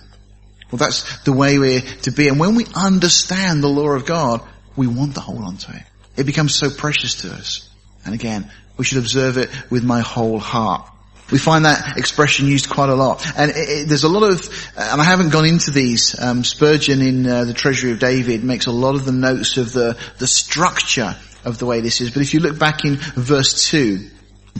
Well, 0.70 0.78
that's 0.78 1.24
the 1.24 1.32
way 1.32 1.58
we're 1.58 1.80
to 1.80 2.10
be. 2.12 2.28
And 2.28 2.38
when 2.38 2.54
we 2.54 2.66
understand 2.74 3.62
the 3.62 3.68
law 3.68 3.90
of 3.90 4.06
God, 4.06 4.40
we 4.76 4.86
want 4.86 5.14
to 5.14 5.20
hold 5.20 5.42
on 5.42 5.56
to 5.58 5.72
it. 5.72 5.82
It 6.16 6.24
becomes 6.24 6.54
so 6.54 6.70
precious 6.70 7.22
to 7.22 7.32
us. 7.32 7.68
And 8.04 8.14
again, 8.14 8.50
we 8.76 8.84
should 8.84 8.98
observe 8.98 9.36
it 9.36 9.50
with 9.70 9.84
my 9.84 10.00
whole 10.00 10.38
heart. 10.38 10.88
We 11.30 11.38
find 11.38 11.64
that 11.64 11.96
expression 11.96 12.46
used 12.46 12.70
quite 12.70 12.88
a 12.88 12.94
lot. 12.94 13.26
And 13.36 13.50
it, 13.50 13.56
it, 13.56 13.88
there's 13.88 14.04
a 14.04 14.08
lot 14.08 14.30
of, 14.30 14.40
and 14.76 15.00
I 15.00 15.04
haven't 15.04 15.30
gone 15.30 15.44
into 15.44 15.72
these, 15.72 16.18
um, 16.20 16.44
Spurgeon 16.44 17.02
in 17.02 17.26
uh, 17.26 17.44
the 17.44 17.54
Treasury 17.54 17.90
of 17.92 17.98
David 17.98 18.44
makes 18.44 18.66
a 18.66 18.72
lot 18.72 18.94
of 18.94 19.04
the 19.04 19.12
notes 19.12 19.56
of 19.56 19.72
the, 19.72 19.98
the 20.18 20.26
structure 20.26 21.16
of 21.44 21.58
the 21.58 21.66
way 21.66 21.80
this 21.80 22.00
is. 22.00 22.10
But 22.10 22.22
if 22.22 22.32
you 22.32 22.40
look 22.40 22.58
back 22.58 22.84
in 22.84 22.96
verse 22.96 23.68
2, 23.68 24.08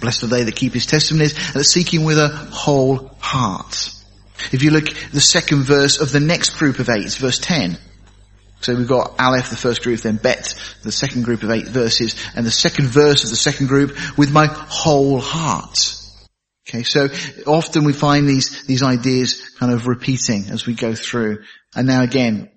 blessed 0.00 0.24
are 0.24 0.28
they 0.28 0.44
that 0.44 0.56
keep 0.56 0.72
his 0.72 0.86
testimonies 0.86 1.36
and 1.48 1.56
are 1.56 1.64
seeking 1.64 2.04
with 2.04 2.18
a 2.18 2.28
whole 2.28 3.10
heart. 3.20 3.92
If 4.52 4.62
you 4.62 4.70
look 4.70 4.88
the 5.12 5.20
second 5.20 5.62
verse 5.62 6.00
of 6.00 6.12
the 6.12 6.20
next 6.20 6.58
group 6.58 6.78
of 6.78 6.88
eight, 6.88 7.12
verse 7.14 7.38
10, 7.38 7.78
so 8.60 8.74
we've 8.74 8.88
got 8.88 9.20
Aleph, 9.20 9.50
the 9.50 9.56
first 9.56 9.82
group, 9.82 10.00
then 10.00 10.16
Bet, 10.16 10.54
the 10.82 10.90
second 10.90 11.24
group 11.24 11.42
of 11.42 11.50
eight 11.50 11.68
verses, 11.68 12.16
and 12.34 12.44
the 12.44 12.50
second 12.50 12.86
verse 12.86 13.22
of 13.22 13.30
the 13.30 13.36
second 13.36 13.68
group, 13.68 13.96
with 14.16 14.32
my 14.32 14.46
whole 14.46 15.20
heart. 15.20 16.02
Okay, 16.68 16.82
so 16.82 17.08
often 17.46 17.84
we 17.84 17.92
find 17.92 18.28
these, 18.28 18.66
these 18.66 18.82
ideas 18.82 19.40
kind 19.58 19.72
of 19.72 19.86
repeating 19.86 20.46
as 20.50 20.66
we 20.66 20.74
go 20.74 20.94
through. 20.94 21.44
And 21.76 21.86
now 21.86 22.02
again, 22.02 22.50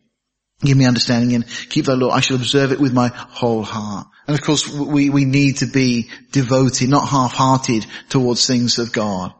give 0.62 0.78
me 0.78 0.86
understanding 0.86 1.36
and 1.36 1.48
keep 1.70 1.86
thy 1.86 1.94
law. 1.94 2.10
I 2.10 2.22
shall 2.22 2.38
observe 2.38 2.72
it 2.72 2.80
with 2.80 2.92
my 2.92 3.10
whole 3.14 3.62
heart. 3.62 4.08
And 4.28 4.38
of 4.38 4.44
course 4.44 4.68
we, 4.68 5.12
we 5.12 5.26
need 5.26 5.58
to 5.58 5.68
be 5.68 6.10
devoted, 6.32 6.90
not 6.90 7.08
half-hearted 7.08 7.86
towards 8.10 8.48
things 8.48 8.80
of 8.80 8.92
God. 8.92 9.34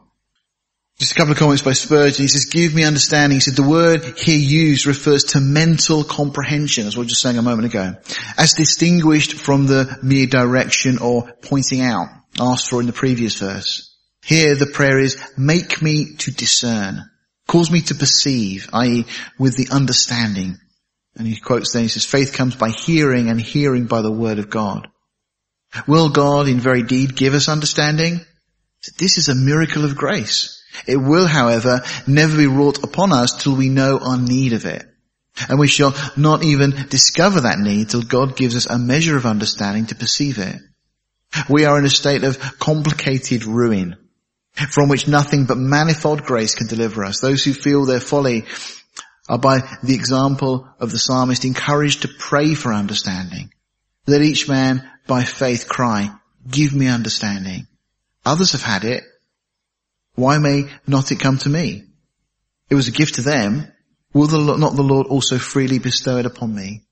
Just 1.00 1.12
a 1.12 1.14
couple 1.14 1.32
of 1.32 1.38
comments 1.38 1.62
by 1.62 1.72
Spurgeon. 1.72 2.22
He 2.22 2.28
says, 2.28 2.44
give 2.44 2.74
me 2.74 2.84
understanding. 2.84 3.36
He 3.36 3.40
said, 3.40 3.56
the 3.56 3.68
word 3.68 4.04
here 4.18 4.38
used 4.38 4.86
refers 4.86 5.24
to 5.24 5.40
mental 5.40 6.04
comprehension, 6.04 6.86
as 6.86 6.94
we 6.94 7.02
were 7.02 7.08
just 7.08 7.22
saying 7.22 7.38
a 7.38 7.42
moment 7.42 7.66
ago, 7.66 7.94
as 8.36 8.52
distinguished 8.52 9.32
from 9.32 9.66
the 9.66 9.98
mere 10.02 10.26
direction 10.26 10.98
or 10.98 11.32
pointing 11.42 11.80
out 11.80 12.08
asked 12.38 12.68
for 12.68 12.80
in 12.80 12.86
the 12.86 12.92
previous 12.92 13.34
verse. 13.34 13.89
Here 14.24 14.54
the 14.54 14.66
prayer 14.66 14.98
is, 14.98 15.16
make 15.36 15.82
me 15.82 16.16
to 16.18 16.30
discern. 16.30 17.10
Cause 17.48 17.70
me 17.70 17.80
to 17.82 17.94
perceive, 17.94 18.68
i.e. 18.72 19.06
with 19.38 19.56
the 19.56 19.74
understanding. 19.74 20.58
And 21.16 21.26
he 21.26 21.40
quotes 21.40 21.72
then, 21.72 21.82
he 21.82 21.88
says, 21.88 22.04
faith 22.04 22.32
comes 22.32 22.54
by 22.54 22.70
hearing 22.70 23.28
and 23.28 23.40
hearing 23.40 23.86
by 23.86 24.02
the 24.02 24.12
word 24.12 24.38
of 24.38 24.50
God. 24.50 24.88
Will 25.86 26.10
God 26.10 26.48
in 26.48 26.60
very 26.60 26.82
deed 26.82 27.16
give 27.16 27.34
us 27.34 27.48
understanding? 27.48 28.20
This 28.98 29.18
is 29.18 29.28
a 29.28 29.34
miracle 29.34 29.84
of 29.84 29.96
grace. 29.96 30.62
It 30.86 30.96
will, 30.96 31.26
however, 31.26 31.80
never 32.06 32.36
be 32.36 32.46
wrought 32.46 32.84
upon 32.84 33.12
us 33.12 33.42
till 33.42 33.56
we 33.56 33.68
know 33.68 33.98
our 33.98 34.18
need 34.18 34.52
of 34.52 34.64
it. 34.64 34.86
And 35.48 35.58
we 35.58 35.68
shall 35.68 35.94
not 36.16 36.44
even 36.44 36.70
discover 36.88 37.42
that 37.42 37.58
need 37.58 37.90
till 37.90 38.02
God 38.02 38.36
gives 38.36 38.56
us 38.56 38.66
a 38.66 38.78
measure 38.78 39.16
of 39.16 39.26
understanding 39.26 39.86
to 39.86 39.94
perceive 39.94 40.38
it. 40.38 40.56
We 41.48 41.64
are 41.64 41.78
in 41.78 41.84
a 41.84 41.90
state 41.90 42.24
of 42.24 42.58
complicated 42.58 43.44
ruin 43.44 43.96
from 44.54 44.88
which 44.88 45.08
nothing 45.08 45.46
but 45.46 45.56
manifold 45.56 46.22
grace 46.22 46.54
can 46.54 46.66
deliver 46.66 47.04
us. 47.04 47.20
Those 47.20 47.44
who 47.44 47.52
feel 47.52 47.84
their 47.84 48.00
folly 48.00 48.44
are 49.28 49.38
by 49.38 49.60
the 49.82 49.94
example 49.94 50.68
of 50.78 50.90
the 50.90 50.98
psalmist 50.98 51.44
encouraged 51.44 52.02
to 52.02 52.08
pray 52.08 52.54
for 52.54 52.72
understanding. 52.72 53.52
Let 54.06 54.22
each 54.22 54.48
man 54.48 54.88
by 55.06 55.24
faith 55.24 55.68
cry, 55.68 56.10
give 56.48 56.74
me 56.74 56.88
understanding. 56.88 57.66
Others 58.24 58.52
have 58.52 58.62
had 58.62 58.84
it. 58.84 59.04
Why 60.14 60.38
may 60.38 60.64
not 60.86 61.12
it 61.12 61.20
come 61.20 61.38
to 61.38 61.48
me? 61.48 61.84
It 62.68 62.74
was 62.74 62.88
a 62.88 62.92
gift 62.92 63.16
to 63.16 63.22
them. 63.22 63.72
Will 64.12 64.26
the, 64.26 64.56
not 64.56 64.74
the 64.74 64.82
Lord 64.82 65.06
also 65.06 65.38
freely 65.38 65.78
bestow 65.78 66.18
it 66.18 66.26
upon 66.26 66.54
me? 66.54 66.82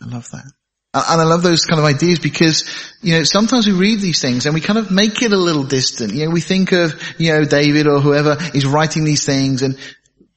I 0.00 0.06
love 0.06 0.30
that. 0.30 0.50
And 0.96 1.20
I 1.20 1.24
love 1.24 1.42
those 1.42 1.66
kind 1.66 1.78
of 1.78 1.84
ideas 1.84 2.18
because, 2.18 2.64
you 3.02 3.16
know, 3.16 3.24
sometimes 3.24 3.66
we 3.66 3.74
read 3.74 4.00
these 4.00 4.22
things 4.22 4.46
and 4.46 4.54
we 4.54 4.62
kind 4.62 4.78
of 4.78 4.90
make 4.90 5.20
it 5.22 5.32
a 5.32 5.36
little 5.36 5.64
distant. 5.64 6.14
You 6.14 6.26
know, 6.26 6.30
we 6.30 6.40
think 6.40 6.72
of, 6.72 6.94
you 7.18 7.32
know, 7.32 7.44
David 7.44 7.86
or 7.86 8.00
whoever 8.00 8.36
is 8.54 8.64
writing 8.64 9.04
these 9.04 9.26
things 9.26 9.62
and, 9.62 9.78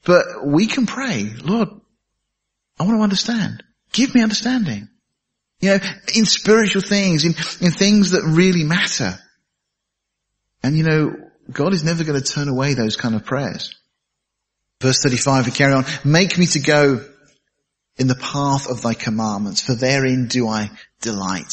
but 0.04 0.24
we 0.44 0.66
can 0.66 0.86
pray, 0.86 1.32
Lord, 1.42 1.68
I 2.78 2.84
want 2.84 2.98
to 2.98 3.02
understand. 3.02 3.62
Give 3.92 4.14
me 4.14 4.22
understanding. 4.22 4.88
You 5.60 5.70
know, 5.70 5.78
in 6.14 6.24
spiritual 6.24 6.82
things, 6.82 7.24
in, 7.24 7.32
in 7.64 7.72
things 7.72 8.10
that 8.10 8.22
really 8.22 8.64
matter. 8.64 9.18
And 10.62 10.76
you 10.76 10.84
know, 10.84 11.16
God 11.50 11.72
is 11.72 11.84
never 11.84 12.04
going 12.04 12.20
to 12.20 12.32
turn 12.32 12.48
away 12.48 12.74
those 12.74 12.96
kind 12.96 13.14
of 13.14 13.24
prayers. 13.24 13.74
Verse 14.80 15.02
35, 15.02 15.46
we 15.46 15.52
carry 15.52 15.74
on. 15.74 15.84
Make 16.04 16.38
me 16.38 16.46
to 16.46 16.60
go 16.60 17.04
in 18.00 18.08
the 18.08 18.14
path 18.14 18.68
of 18.68 18.82
thy 18.82 18.94
commandments, 18.94 19.60
for 19.60 19.74
therein 19.74 20.26
do 20.26 20.48
I 20.48 20.70
delight. 21.02 21.52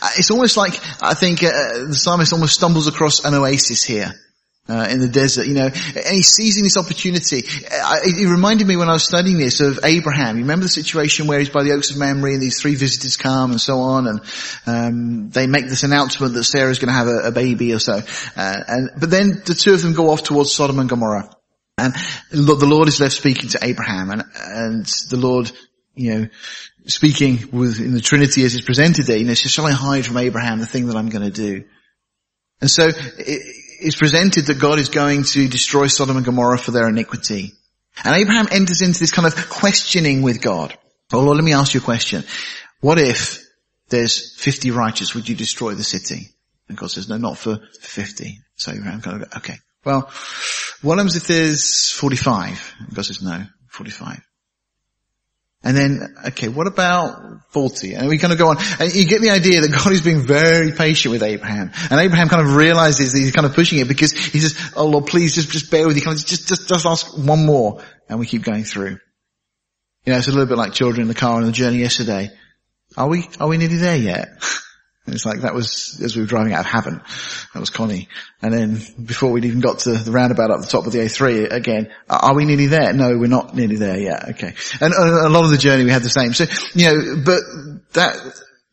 Uh, 0.00 0.10
it's 0.16 0.30
almost 0.30 0.56
like, 0.56 0.74
I 1.02 1.14
think, 1.14 1.42
uh, 1.42 1.86
the 1.88 1.94
psalmist 1.94 2.32
almost 2.32 2.54
stumbles 2.54 2.86
across 2.86 3.24
an 3.24 3.34
oasis 3.34 3.82
here. 3.82 4.12
Uh, 4.68 4.86
in 4.88 5.00
the 5.00 5.08
desert, 5.08 5.48
you 5.48 5.54
know, 5.54 5.66
and 5.66 6.14
he's 6.14 6.28
seizing 6.28 6.62
this 6.62 6.76
opportunity. 6.76 7.38
Uh, 7.38 7.96
it, 8.04 8.16
it, 8.16 8.28
reminded 8.28 8.64
me 8.64 8.76
when 8.76 8.88
I 8.88 8.92
was 8.92 9.02
studying 9.02 9.36
this 9.36 9.60
of 9.60 9.80
Abraham. 9.84 10.36
You 10.36 10.44
remember 10.44 10.62
the 10.62 10.68
situation 10.68 11.26
where 11.26 11.40
he's 11.40 11.50
by 11.50 11.64
the 11.64 11.72
oaks 11.72 11.90
of 11.90 11.96
Mamre 11.96 12.32
and 12.32 12.40
these 12.40 12.60
three 12.60 12.76
visitors 12.76 13.16
come 13.16 13.50
and 13.50 13.60
so 13.60 13.80
on, 13.80 14.06
and 14.06 14.20
um, 14.64 15.30
they 15.30 15.48
make 15.48 15.66
this 15.66 15.82
announcement 15.82 16.34
that 16.34 16.44
Sarah's 16.44 16.78
going 16.78 16.92
to 16.92 16.94
have 16.94 17.08
a, 17.08 17.28
a, 17.28 17.32
baby 17.32 17.74
or 17.74 17.80
so. 17.80 17.94
Uh, 18.36 18.56
and 18.68 18.90
but 19.00 19.10
then 19.10 19.42
the 19.44 19.54
two 19.54 19.74
of 19.74 19.82
them 19.82 19.94
go 19.94 20.10
off 20.10 20.22
towards 20.22 20.54
Sodom 20.54 20.78
and 20.78 20.88
Gomorrah. 20.88 21.28
And 21.78 21.94
the 22.30 22.66
Lord 22.66 22.88
is 22.88 23.00
left 23.00 23.14
speaking 23.14 23.50
to 23.50 23.58
Abraham 23.62 24.10
and, 24.10 24.22
and 24.36 24.86
the 25.10 25.16
Lord, 25.16 25.50
you 25.94 26.14
know, 26.14 26.28
speaking 26.86 27.48
with, 27.52 27.80
in 27.80 27.92
the 27.92 28.00
Trinity 28.00 28.44
as 28.44 28.54
it's 28.54 28.64
presented 28.64 29.06
there, 29.06 29.16
you 29.16 29.24
know, 29.24 29.34
shall 29.34 29.66
I 29.66 29.72
hide 29.72 30.06
from 30.06 30.16
Abraham 30.16 30.58
the 30.58 30.66
thing 30.66 30.86
that 30.86 30.96
I'm 30.96 31.08
going 31.08 31.24
to 31.24 31.30
do? 31.30 31.64
And 32.60 32.70
so 32.70 32.88
it's 32.88 33.96
presented 33.96 34.46
that 34.46 34.60
God 34.60 34.78
is 34.78 34.88
going 34.88 35.24
to 35.24 35.48
destroy 35.48 35.88
Sodom 35.88 36.16
and 36.16 36.24
Gomorrah 36.24 36.58
for 36.58 36.70
their 36.70 36.88
iniquity. 36.88 37.52
And 38.04 38.14
Abraham 38.14 38.48
enters 38.50 38.80
into 38.80 39.00
this 39.00 39.12
kind 39.12 39.26
of 39.26 39.50
questioning 39.50 40.22
with 40.22 40.40
God. 40.40 40.76
Oh 41.12 41.20
Lord, 41.20 41.36
let 41.36 41.44
me 41.44 41.52
ask 41.52 41.74
you 41.74 41.80
a 41.80 41.84
question. 41.84 42.24
What 42.80 42.98
if 42.98 43.44
there's 43.88 44.34
50 44.36 44.70
righteous? 44.70 45.14
Would 45.14 45.28
you 45.28 45.34
destroy 45.34 45.74
the 45.74 45.84
city? 45.84 46.28
And 46.68 46.78
God 46.78 46.90
says, 46.90 47.08
no, 47.08 47.18
not 47.18 47.36
for 47.36 47.60
50. 47.80 48.38
So 48.56 48.72
Abraham 48.72 49.02
kind 49.02 49.22
of 49.22 49.32
okay. 49.38 49.56
Well, 49.84 50.10
what 50.80 50.96
happens 50.96 51.16
if 51.16 51.26
there's 51.26 51.90
45? 51.90 52.74
And 52.78 52.94
God 52.94 53.04
says, 53.04 53.22
no, 53.22 53.44
45. 53.68 54.20
And 55.64 55.76
then, 55.76 56.14
okay, 56.28 56.48
what 56.48 56.66
about 56.66 57.50
40? 57.50 57.94
And 57.94 58.08
we 58.08 58.18
kind 58.18 58.32
of 58.32 58.38
go 58.38 58.48
on. 58.48 58.56
And 58.80 58.92
you 58.92 59.06
get 59.06 59.20
the 59.20 59.30
idea 59.30 59.60
that 59.60 59.70
God 59.70 59.92
is 59.92 60.00
being 60.00 60.26
very 60.26 60.72
patient 60.72 61.12
with 61.12 61.22
Abraham. 61.22 61.70
And 61.90 62.00
Abraham 62.00 62.28
kind 62.28 62.42
of 62.42 62.56
realizes 62.56 63.12
that 63.12 63.18
he's 63.18 63.32
kind 63.32 63.46
of 63.46 63.54
pushing 63.54 63.78
it 63.78 63.86
because 63.86 64.12
he 64.12 64.40
says, 64.40 64.72
oh 64.76 64.86
Lord, 64.86 65.06
please 65.06 65.34
just, 65.34 65.50
just 65.50 65.70
bear 65.70 65.86
with 65.86 65.96
you. 65.96 66.02
Can 66.02 66.12
I 66.12 66.14
just, 66.14 66.48
just, 66.48 66.68
just 66.68 66.86
ask 66.86 67.16
one 67.16 67.46
more? 67.46 67.80
And 68.08 68.18
we 68.18 68.26
keep 68.26 68.42
going 68.42 68.64
through. 68.64 68.98
You 70.04 70.12
know, 70.12 70.18
it's 70.18 70.26
a 70.26 70.32
little 70.32 70.46
bit 70.46 70.58
like 70.58 70.72
children 70.72 71.02
in 71.02 71.08
the 71.08 71.14
car 71.14 71.36
on 71.36 71.44
the 71.44 71.52
journey 71.52 71.78
yesterday. 71.78 72.30
Are 72.96 73.08
we, 73.08 73.28
are 73.38 73.48
we 73.48 73.56
nearly 73.56 73.76
there 73.76 73.96
yet? 73.96 74.28
It's 75.06 75.26
like 75.26 75.40
that 75.40 75.54
was 75.54 76.00
as 76.02 76.14
we 76.14 76.22
were 76.22 76.28
driving 76.28 76.52
out 76.52 76.60
of 76.60 76.66
Havant. 76.66 77.02
That 77.54 77.60
was 77.60 77.70
Connie. 77.70 78.08
And 78.40 78.54
then 78.54 78.80
before 79.04 79.32
we'd 79.32 79.44
even 79.44 79.60
got 79.60 79.80
to 79.80 79.94
the 79.94 80.12
roundabout 80.12 80.52
up 80.52 80.60
the 80.60 80.66
top 80.66 80.86
of 80.86 80.92
the 80.92 81.00
A3 81.00 81.50
again, 81.50 81.92
are 82.08 82.34
we 82.34 82.44
nearly 82.44 82.66
there? 82.66 82.92
No, 82.92 83.18
we're 83.18 83.26
not 83.26 83.54
nearly 83.54 83.76
there 83.76 83.98
yet. 83.98 84.28
Okay. 84.30 84.54
And 84.80 84.94
a 84.94 85.28
lot 85.28 85.44
of 85.44 85.50
the 85.50 85.58
journey 85.58 85.84
we 85.84 85.90
had 85.90 86.02
the 86.02 86.08
same. 86.08 86.34
So, 86.34 86.44
you 86.74 86.86
know, 86.86 87.22
but 87.24 87.40
that 87.94 88.16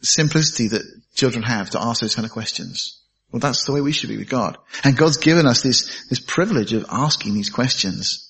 simplicity 0.01 0.67
that 0.67 0.83
children 1.15 1.43
have 1.43 1.71
to 1.71 1.81
ask 1.81 2.01
those 2.01 2.13
kind 2.13 2.25
of 2.25 2.31
questions. 2.31 3.01
Well, 3.31 3.39
that's 3.39 3.65
the 3.65 3.73
way 3.73 3.81
we 3.81 3.91
should 3.91 4.09
be 4.09 4.17
with 4.17 4.29
God. 4.29 4.57
And 4.83 4.95
God's 4.95 5.17
given 5.17 5.47
us 5.47 5.63
this, 5.63 6.05
this 6.09 6.19
privilege 6.19 6.73
of 6.73 6.85
asking 6.89 7.33
these 7.33 7.49
questions. 7.49 8.28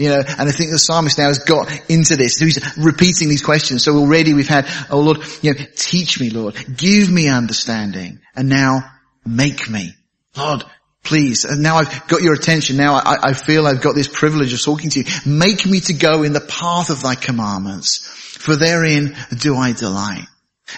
You 0.00 0.08
know, 0.08 0.22
and 0.26 0.48
I 0.48 0.50
think 0.50 0.70
the 0.70 0.78
psalmist 0.78 1.18
now 1.18 1.26
has 1.26 1.40
got 1.40 1.68
into 1.90 2.16
this. 2.16 2.38
So 2.38 2.46
he's 2.46 2.58
repeating 2.78 3.28
these 3.28 3.42
questions. 3.42 3.84
So 3.84 3.98
already 3.98 4.32
we've 4.32 4.48
had, 4.48 4.66
oh 4.88 5.00
Lord, 5.00 5.18
you 5.42 5.52
know, 5.52 5.60
teach 5.76 6.18
me, 6.18 6.30
Lord. 6.30 6.56
Give 6.74 7.10
me 7.10 7.28
understanding. 7.28 8.18
And 8.34 8.48
now 8.48 8.80
make 9.26 9.68
me. 9.68 9.92
Lord, 10.34 10.64
please. 11.04 11.44
And 11.44 11.62
now 11.62 11.76
I've 11.76 12.08
got 12.08 12.22
your 12.22 12.32
attention. 12.32 12.78
Now 12.78 12.94
I, 12.94 13.28
I 13.28 13.32
feel 13.34 13.66
I've 13.66 13.82
got 13.82 13.94
this 13.94 14.08
privilege 14.08 14.54
of 14.54 14.62
talking 14.62 14.88
to 14.88 15.00
you. 15.00 15.04
Make 15.26 15.66
me 15.66 15.80
to 15.80 15.92
go 15.92 16.22
in 16.22 16.32
the 16.32 16.40
path 16.40 16.88
of 16.88 17.02
thy 17.02 17.14
commandments. 17.14 17.98
For 18.38 18.56
therein 18.56 19.14
do 19.36 19.54
I 19.54 19.72
delight. 19.72 20.24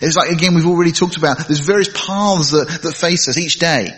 It's 0.00 0.16
like, 0.16 0.30
again, 0.30 0.56
we've 0.56 0.66
already 0.66 0.90
talked 0.90 1.16
about, 1.16 1.46
there's 1.46 1.60
various 1.60 1.90
paths 1.90 2.50
that, 2.50 2.80
that 2.82 2.94
face 2.94 3.28
us 3.28 3.38
each 3.38 3.60
day. 3.60 3.90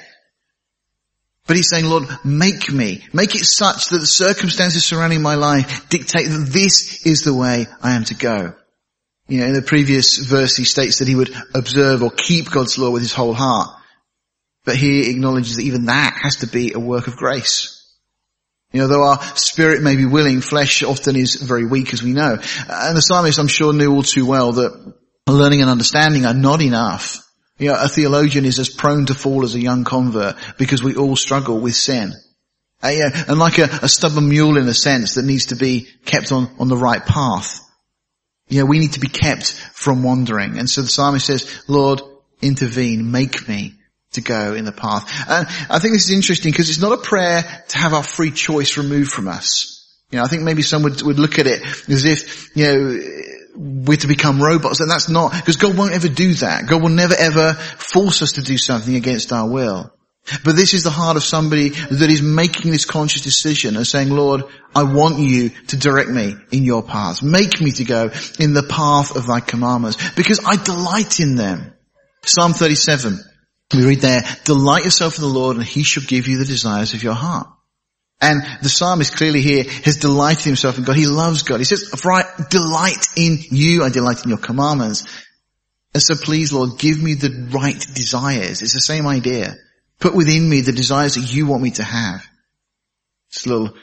But 1.46 1.56
he's 1.56 1.68
saying, 1.68 1.84
Lord, 1.84 2.04
make 2.24 2.72
me, 2.72 3.04
make 3.12 3.34
it 3.34 3.44
such 3.44 3.88
that 3.88 3.98
the 3.98 4.06
circumstances 4.06 4.84
surrounding 4.84 5.20
my 5.20 5.34
life 5.34 5.88
dictate 5.90 6.26
that 6.26 6.48
this 6.50 7.04
is 7.04 7.22
the 7.22 7.34
way 7.34 7.66
I 7.82 7.92
am 7.92 8.04
to 8.04 8.14
go. 8.14 8.54
You 9.28 9.40
know, 9.40 9.46
in 9.46 9.54
the 9.54 9.62
previous 9.62 10.16
verse 10.18 10.56
he 10.56 10.64
states 10.64 10.98
that 10.98 11.08
he 11.08 11.14
would 11.14 11.34
observe 11.54 12.02
or 12.02 12.10
keep 12.10 12.50
God's 12.50 12.78
law 12.78 12.90
with 12.90 13.02
his 13.02 13.12
whole 13.12 13.34
heart. 13.34 13.70
But 14.64 14.76
he 14.76 15.10
acknowledges 15.10 15.56
that 15.56 15.62
even 15.62 15.86
that 15.86 16.18
has 16.22 16.36
to 16.36 16.46
be 16.46 16.72
a 16.72 16.78
work 16.78 17.08
of 17.08 17.16
grace. 17.16 17.74
You 18.72 18.80
know, 18.80 18.88
though 18.88 19.06
our 19.06 19.22
spirit 19.36 19.82
may 19.82 19.96
be 19.96 20.06
willing, 20.06 20.40
flesh 20.40 20.82
often 20.82 21.14
is 21.14 21.36
very 21.36 21.66
weak 21.66 21.92
as 21.92 22.02
we 22.02 22.12
know. 22.12 22.38
And 22.68 22.96
the 22.96 23.02
psalmist 23.02 23.38
I'm 23.38 23.48
sure 23.48 23.72
knew 23.72 23.94
all 23.94 24.02
too 24.02 24.26
well 24.26 24.52
that 24.52 24.94
learning 25.28 25.60
and 25.60 25.70
understanding 25.70 26.26
are 26.26 26.34
not 26.34 26.60
enough. 26.60 27.23
You 27.58 27.68
know, 27.68 27.76
a 27.80 27.88
theologian 27.88 28.44
is 28.44 28.58
as 28.58 28.68
prone 28.68 29.06
to 29.06 29.14
fall 29.14 29.44
as 29.44 29.54
a 29.54 29.60
young 29.60 29.84
convert 29.84 30.36
because 30.58 30.82
we 30.82 30.96
all 30.96 31.16
struggle 31.16 31.60
with 31.60 31.74
sin. 31.74 32.12
Uh, 32.82 33.10
and 33.28 33.38
like 33.38 33.58
a, 33.58 33.68
a, 33.82 33.88
stubborn 33.88 34.28
mule 34.28 34.58
in 34.58 34.68
a 34.68 34.74
sense 34.74 35.14
that 35.14 35.24
needs 35.24 35.46
to 35.46 35.56
be 35.56 35.88
kept 36.04 36.32
on, 36.32 36.50
on 36.58 36.68
the 36.68 36.76
right 36.76 37.04
path. 37.06 37.60
You 38.48 38.60
know, 38.60 38.66
we 38.66 38.78
need 38.78 38.92
to 38.94 39.00
be 39.00 39.08
kept 39.08 39.52
from 39.72 40.02
wandering. 40.02 40.58
And 40.58 40.68
so 40.68 40.82
the 40.82 40.88
psalmist 40.88 41.26
says, 41.26 41.62
Lord, 41.66 42.02
intervene, 42.42 43.10
make 43.10 43.48
me 43.48 43.74
to 44.12 44.20
go 44.20 44.54
in 44.54 44.64
the 44.64 44.72
path. 44.72 45.08
And 45.28 45.46
I 45.70 45.78
think 45.78 45.94
this 45.94 46.04
is 46.04 46.10
interesting 46.10 46.52
because 46.52 46.68
it's 46.68 46.80
not 46.80 46.92
a 46.92 47.02
prayer 47.02 47.42
to 47.68 47.78
have 47.78 47.94
our 47.94 48.02
free 48.02 48.30
choice 48.30 48.76
removed 48.76 49.10
from 49.10 49.28
us. 49.28 49.74
You 50.10 50.18
know, 50.18 50.24
I 50.24 50.28
think 50.28 50.42
maybe 50.42 50.62
some 50.62 50.82
would, 50.82 51.00
would 51.02 51.18
look 51.18 51.38
at 51.38 51.46
it 51.46 51.62
as 51.88 52.04
if, 52.04 52.54
you 52.54 52.64
know, 52.66 53.00
we're 53.54 53.96
to 53.96 54.06
become 54.06 54.42
robots 54.42 54.80
and 54.80 54.90
that's 54.90 55.08
not, 55.08 55.32
because 55.32 55.56
God 55.56 55.76
won't 55.76 55.92
ever 55.92 56.08
do 56.08 56.34
that. 56.34 56.66
God 56.66 56.82
will 56.82 56.90
never 56.90 57.14
ever 57.14 57.54
force 57.54 58.22
us 58.22 58.32
to 58.32 58.42
do 58.42 58.58
something 58.58 58.94
against 58.96 59.32
our 59.32 59.48
will. 59.48 59.92
But 60.42 60.56
this 60.56 60.72
is 60.72 60.84
the 60.84 60.90
heart 60.90 61.16
of 61.16 61.22
somebody 61.22 61.68
that 61.68 62.10
is 62.10 62.22
making 62.22 62.70
this 62.70 62.86
conscious 62.86 63.20
decision 63.20 63.76
and 63.76 63.86
saying, 63.86 64.08
Lord, 64.08 64.44
I 64.74 64.84
want 64.84 65.18
you 65.18 65.50
to 65.68 65.76
direct 65.76 66.08
me 66.08 66.34
in 66.50 66.64
your 66.64 66.82
paths. 66.82 67.22
Make 67.22 67.60
me 67.60 67.72
to 67.72 67.84
go 67.84 68.10
in 68.38 68.54
the 68.54 68.62
path 68.62 69.16
of 69.16 69.26
thy 69.26 69.40
commandments 69.40 69.98
because 70.12 70.40
I 70.44 70.56
delight 70.56 71.20
in 71.20 71.36
them. 71.36 71.74
Psalm 72.22 72.54
37. 72.54 73.18
We 73.74 73.84
read 73.84 74.00
there, 74.00 74.22
delight 74.44 74.84
yourself 74.84 75.18
in 75.18 75.22
the 75.22 75.28
Lord 75.28 75.56
and 75.56 75.64
he 75.64 75.82
shall 75.82 76.04
give 76.04 76.26
you 76.26 76.38
the 76.38 76.44
desires 76.44 76.94
of 76.94 77.02
your 77.02 77.14
heart. 77.14 77.48
And 78.20 78.42
the 78.62 78.68
psalmist 78.68 79.16
clearly 79.16 79.42
here 79.42 79.64
has 79.84 79.96
delighted 79.96 80.44
himself 80.44 80.78
in 80.78 80.84
God. 80.84 80.96
He 80.96 81.06
loves 81.06 81.42
God. 81.42 81.58
He 81.58 81.64
says, 81.64 81.88
for 81.88 82.12
I 82.12 82.24
delight 82.48 83.06
in 83.16 83.38
you, 83.50 83.84
I 83.84 83.90
delight 83.90 84.22
in 84.24 84.30
your 84.30 84.38
commandments. 84.38 85.04
And 85.92 86.02
so 86.02 86.14
please 86.14 86.52
Lord, 86.52 86.78
give 86.78 87.02
me 87.02 87.14
the 87.14 87.48
right 87.52 87.78
desires. 87.94 88.62
It's 88.62 88.72
the 88.72 88.80
same 88.80 89.06
idea. 89.06 89.54
Put 90.00 90.14
within 90.14 90.48
me 90.48 90.60
the 90.60 90.72
desires 90.72 91.14
that 91.14 91.32
you 91.32 91.46
want 91.46 91.62
me 91.62 91.72
to 91.72 91.84
have. 91.84 92.26
It's 93.28 93.46
a 93.46 93.48
little 93.48 93.74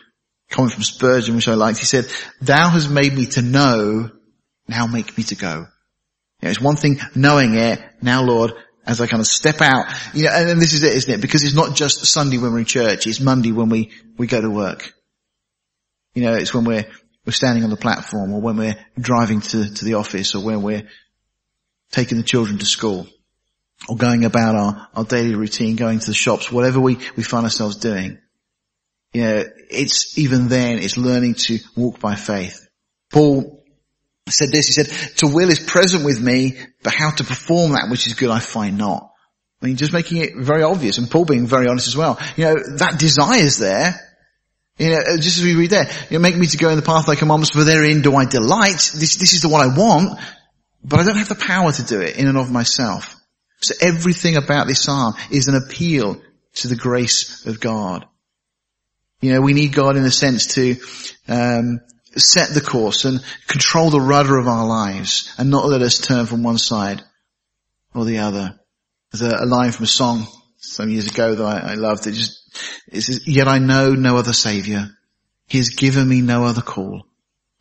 comment 0.50 0.74
from 0.74 0.84
Spurgeon 0.84 1.36
which 1.36 1.48
I 1.48 1.54
liked. 1.54 1.80
He 1.80 1.86
said, 1.86 2.08
thou 2.42 2.70
hast 2.70 2.90
made 2.90 3.14
me 3.14 3.28
to 3.28 3.42
know, 3.42 4.10
now 4.68 4.88
make 4.88 5.18
me 5.18 5.24
to 5.26 5.36
go. 5.36 5.68
You 6.42 6.48
know, 6.48 6.50
it's 6.50 6.62
one 6.62 6.76
thing 6.76 7.00
knowing 7.16 7.56
it, 7.56 7.82
now 8.02 8.24
Lord, 8.24 8.54
as 8.86 9.00
I 9.00 9.08
kind 9.08 9.22
of 9.22 9.28
step 9.28 9.62
out, 9.62 9.86
you 10.14 10.24
know, 10.24 10.32
and, 10.34 10.50
and 10.50 10.62
this 10.62 10.74
is 10.74 10.84
it, 10.84 10.94
isn't 10.96 11.14
it? 11.14 11.22
Because 11.22 11.44
it's 11.44 11.54
not 11.54 11.76
just 11.76 12.06
Sunday 12.06 12.38
when 12.38 12.52
we're 12.52 12.60
in 12.60 12.66
church, 12.66 13.08
it's 13.08 13.20
Monday 13.20 13.52
when 13.52 13.70
we, 13.70 13.92
we 14.18 14.28
go 14.28 14.42
to 14.42 14.50
work. 14.50 14.94
You 16.16 16.24
know, 16.24 16.34
it's 16.34 16.54
when 16.54 16.66
we're, 16.66 16.86
we're 17.26 17.34
standing 17.34 17.64
on 17.64 17.70
the 17.70 17.78
platform 17.78 18.34
or 18.34 18.42
when 18.42 18.58
we're 18.58 18.78
driving 19.00 19.42
to, 19.42 19.74
to 19.74 19.86
the 19.86 19.94
office 19.96 20.36
or 20.36 20.44
when 20.44 20.62
we're 20.62 20.88
taking 21.92 22.18
the 22.18 22.24
children 22.24 22.58
to 22.58 22.66
school 22.66 23.08
or 23.88 23.98
going 23.98 24.26
about 24.26 24.56
our, 24.56 24.88
our 24.96 25.06
daily 25.06 25.36
routine, 25.36 25.76
going 25.76 26.00
to 26.00 26.08
the 26.08 26.14
shops, 26.14 26.52
whatever 26.52 26.80
we, 26.80 26.98
we 27.16 27.24
find 27.24 27.46
ourselves 27.46 27.78
doing. 27.78 28.20
You 29.14 29.22
know, 29.22 29.44
it's 29.70 30.18
even 30.18 30.48
then, 30.48 30.80
it's 30.80 30.98
learning 30.98 31.36
to 31.36 31.60
walk 31.76 32.00
by 32.00 32.16
faith. 32.16 32.68
Paul 33.12 33.61
said 34.32 34.52
this, 34.52 34.68
he 34.68 34.74
said, 34.74 34.88
to 35.18 35.28
will 35.28 35.50
is 35.50 35.60
present 35.60 36.04
with 36.04 36.22
me, 36.22 36.58
but 36.84 36.94
how 36.94 37.12
to 37.12 37.24
perform 37.24 37.74
that 37.74 37.90
which 37.90 38.08
is 38.08 38.14
good 38.14 38.30
I 38.30 38.40
find 38.40 38.78
not. 38.78 39.12
I 39.62 39.68
mean, 39.68 39.76
just 39.76 39.94
making 39.94 40.18
it 40.18 40.36
very 40.36 40.64
obvious 40.64 40.98
and 40.98 41.10
Paul 41.10 41.26
being 41.26 41.46
very 41.46 41.68
honest 41.68 41.88
as 41.88 41.96
well. 41.96 42.20
You 42.36 42.46
know, 42.46 42.56
that 42.78 42.98
desire 42.98 43.40
is 43.40 43.58
there. 43.60 43.94
You 44.78 44.90
know, 44.90 44.98
uh, 44.98 45.18
just 45.18 45.38
as 45.38 45.44
we 45.44 45.56
read 45.56 45.70
there, 45.70 45.88
you 46.10 46.18
know, 46.18 46.22
make 46.22 46.36
me 46.36 46.48
to 46.48 46.58
go 46.58 46.70
in 46.70 46.78
the 46.78 46.82
path 46.82 47.06
thy 47.06 47.16
commandments, 47.16 47.52
for 47.52 47.64
therein 47.64 48.02
do 48.02 48.16
I 48.16 48.26
delight. 48.26 48.92
This, 48.96 49.18
this 49.18 49.34
is 49.34 49.44
the 49.44 49.50
one 49.50 49.62
I 49.62 49.78
want, 49.78 50.20
but 50.84 51.00
I 51.00 51.04
don't 51.04 51.18
have 51.18 51.30
the 51.30 51.36
power 51.36 51.72
to 51.72 51.84
do 51.84 52.02
it 52.02 52.18
in 52.18 52.28
and 52.28 52.38
of 52.38 52.52
myself. 52.52 53.16
So 53.60 53.76
everything 53.80 54.38
about 54.38 54.66
this 54.66 54.82
psalm 54.82 55.14
is 55.30 55.48
an 55.48 55.56
appeal 55.56 56.20
to 56.56 56.68
the 56.68 56.76
grace 56.76 57.46
of 57.46 57.60
God. 57.60 58.06
You 59.22 59.34
know, 59.34 59.42
we 59.42 59.54
need 59.54 59.74
God 59.74 59.98
in 59.98 60.04
a 60.04 60.12
sense 60.12 60.56
to 60.56 60.78
um, 61.28 61.82
set 62.18 62.54
the 62.54 62.62
course 62.62 63.06
and 63.06 63.24
control 63.48 63.90
the 63.90 64.02
rudder 64.02 64.38
of 64.38 64.48
our 64.48 64.66
lives 64.66 65.34
and 65.38 65.50
not 65.50 65.68
let 65.68 65.82
us 65.82 66.00
turn 66.00 66.26
from 66.26 66.44
one 66.44 66.58
side 66.58 67.02
or 67.94 68.06
the 68.06 68.20
other. 68.20 68.60
There's 69.12 69.34
a, 69.34 69.46
line 69.46 69.72
from 69.72 69.86
a 69.86 69.88
song 69.88 70.28
some 70.58 70.90
years 70.90 71.08
ago 71.08 71.36
that 71.36 71.44
I, 71.44 71.72
I 71.72 71.74
loved. 71.76 72.08
It 72.08 72.14
just, 72.14 72.86
it 72.92 73.02
says, 73.02 73.28
yet 73.28 73.48
I 73.48 73.60
know 73.60 73.94
no 73.94 74.18
other 74.18 74.34
savior. 74.34 74.90
He 75.48 75.58
has 75.58 75.70
given 75.70 76.08
me 76.08 76.22
no 76.22 76.46
other 76.46 76.62
call. 76.62 77.04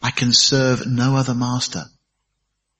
I 0.03 0.11
can 0.11 0.33
serve 0.33 0.87
no 0.87 1.17
other 1.17 1.35
master. 1.35 1.85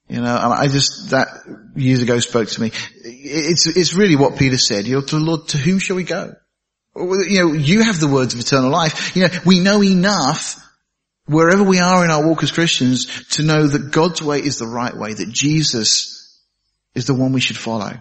You 0.09 0.21
know, 0.21 0.37
and 0.37 0.53
I 0.53 0.67
just, 0.67 1.11
that 1.11 1.29
years 1.77 2.03
ago 2.03 2.19
spoke 2.19 2.49
to 2.49 2.61
me. 2.61 2.73
It's, 3.05 3.67
it's 3.67 3.95
really 3.95 4.17
what 4.17 4.39
Peter 4.39 4.59
said. 4.59 4.87
You 4.87 4.97
know, 4.97 5.03
to 5.03 5.19
the 5.19 5.25
Lord, 5.25 5.49
to 5.49 5.59
whom 5.59 5.79
shall 5.79 5.97
we 5.97 6.05
go? 6.05 6.35
You 6.97 7.39
know, 7.39 7.53
you 7.53 7.85
have 7.85 8.01
the 8.01 8.09
words 8.09 8.35
of 8.35 8.41
eternal 8.41 8.71
life. 8.71 9.15
You 9.15 9.29
know, 9.29 9.39
we 9.47 9.61
know 9.61 9.83
enough 9.83 10.57
wherever 11.31 11.63
we 11.63 11.79
are 11.79 12.05
in 12.05 12.11
our 12.11 12.27
walk 12.27 12.43
as 12.43 12.51
Christians 12.51 13.29
to 13.37 13.43
know 13.43 13.67
that 13.67 13.93
God's 13.93 14.21
way 14.21 14.39
is 14.39 14.59
the 14.59 14.67
right 14.67 14.95
way, 14.95 15.15
that 15.15 15.31
Jesus 15.31 16.41
is 16.95 17.07
the 17.07 17.15
one 17.15 17.33
we 17.33 17.41
should 17.41 17.57
follow. 17.57 17.93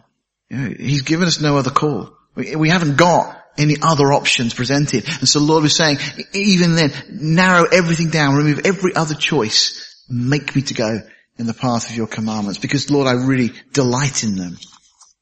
You 0.50 0.58
know, 0.58 0.74
he's 0.78 1.04
given 1.04 1.28
us 1.28 1.40
no 1.40 1.58
other 1.58 1.70
call. 1.70 2.18
We, 2.36 2.70
haven't 2.70 2.98
got 2.98 3.40
any 3.58 3.76
other 3.82 4.14
options 4.14 4.54
presented. 4.54 5.08
And 5.08 5.28
so 5.28 5.42
Lord 5.42 5.64
was 5.64 5.76
saying, 5.76 5.98
even 6.34 6.76
then, 6.76 6.92
narrow 7.10 7.66
everything 7.66 8.10
down, 8.10 8.36
remove 8.36 8.66
every 8.66 8.96
other 8.96 9.16
choice, 9.16 10.06
make 10.10 10.56
me 10.56 10.64
to 10.64 10.74
go 10.74 11.00
in 11.38 11.46
the 11.46 11.54
path 11.54 11.90
of 11.90 11.96
your 11.96 12.08
commandments 12.08 12.60
because 12.60 12.90
Lord, 12.90 13.08
I 13.08 13.14
really 13.14 13.52
delight 13.74 14.24
in 14.24 14.36
them. 14.36 14.58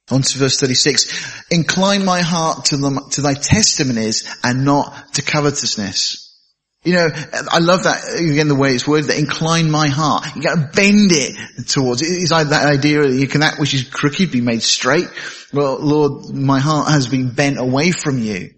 On 0.10 0.22
to 0.22 0.38
verse 0.38 0.58
36. 0.60 1.52
Incline 1.52 2.06
my 2.06 2.22
heart 2.22 2.66
to, 2.66 2.78
them, 2.78 3.00
to 3.12 3.22
thy 3.22 3.34
testimonies 3.34 4.34
and 4.44 4.64
not 4.64 5.14
to 5.16 5.22
covetousness. 5.22 6.27
You 6.84 6.94
know, 6.94 7.10
I 7.52 7.60
love 7.60 7.84
that, 7.84 8.16
again, 8.18 8.48
the 8.48 8.56
way 8.56 8.74
it's 8.74 8.88
worded, 8.88 9.10
that 9.10 9.18
incline 9.18 9.70
my 9.70 9.88
heart. 9.90 10.36
You 10.36 10.42
gotta 10.42 10.70
bend 10.74 11.12
it 11.12 11.68
towards 11.68 12.02
it. 12.02 12.06
It's 12.06 12.32
like 12.32 12.50
that 12.50 12.66
idea 12.66 13.02
that 13.02 13.14
you 13.14 13.28
can, 13.28 13.42
that 13.42 13.60
which 13.60 13.74
is 13.74 13.84
crooked 13.84 14.32
be 14.32 14.42
made 14.42 14.62
straight. 14.62 15.10
Well, 15.52 15.80
Lord, 15.80 16.34
my 16.34 16.60
heart 16.60 16.90
has 16.90 17.08
been 17.08 17.32
bent 17.32 17.60
away 17.60 17.92
from 17.92 18.20
you. 18.20 18.52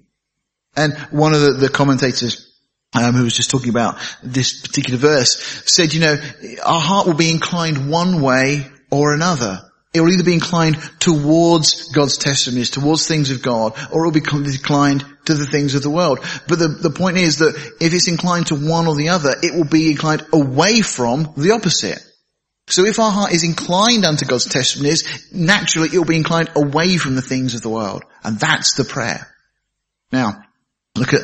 And 0.75 0.95
one 1.11 1.33
of 1.33 1.41
the, 1.41 1.53
the 1.53 1.69
commentators, 1.69 2.53
um, 2.93 3.13
who 3.13 3.23
was 3.23 3.35
just 3.35 3.51
talking 3.51 3.69
about 3.69 3.97
this 4.21 4.61
particular 4.61 4.99
verse, 4.99 5.63
said, 5.65 5.93
you 5.93 6.01
know, 6.01 6.15
our 6.63 6.81
heart 6.81 7.07
will 7.07 7.15
be 7.15 7.31
inclined 7.31 7.89
one 7.89 8.21
way 8.21 8.67
or 8.91 9.13
another. 9.13 9.68
It 9.91 10.01
will 10.01 10.11
either 10.11 10.23
be 10.23 10.33
inclined 10.33 10.77
towards 10.99 11.91
God's 11.91 12.17
testimonies, 12.17 12.69
towards 12.69 13.07
things 13.07 13.31
of 13.31 13.41
God, 13.41 13.73
or 13.91 14.03
it 14.03 14.05
will 14.05 14.11
be 14.11 14.19
inclined 14.19 15.03
to 15.25 15.33
the 15.33 15.47
things 15.47 15.73
of 15.73 15.81
the 15.81 15.89
world. 15.89 16.19
But 16.47 16.59
the, 16.59 16.67
the 16.67 16.91
point 16.91 17.17
is 17.17 17.39
that 17.39 17.55
if 17.81 17.93
it's 17.93 18.07
inclined 18.07 18.47
to 18.47 18.55
one 18.55 18.87
or 18.87 18.95
the 18.95 19.09
other, 19.09 19.33
it 19.41 19.53
will 19.55 19.67
be 19.67 19.89
inclined 19.89 20.25
away 20.31 20.81
from 20.81 21.33
the 21.35 21.51
opposite. 21.51 21.99
So 22.67 22.85
if 22.85 22.99
our 22.99 23.11
heart 23.11 23.31
is 23.31 23.43
inclined 23.43 24.05
unto 24.05 24.25
God's 24.25 24.45
testimonies, 24.45 25.27
naturally 25.33 25.89
it 25.91 25.97
will 25.97 26.05
be 26.05 26.17
inclined 26.17 26.51
away 26.55 26.97
from 26.97 27.15
the 27.15 27.23
things 27.23 27.55
of 27.55 27.61
the 27.61 27.69
world. 27.69 28.03
And 28.23 28.39
that's 28.39 28.75
the 28.75 28.85
prayer. 28.85 29.27
Now, 30.11 30.43
look 30.95 31.15
at 31.15 31.21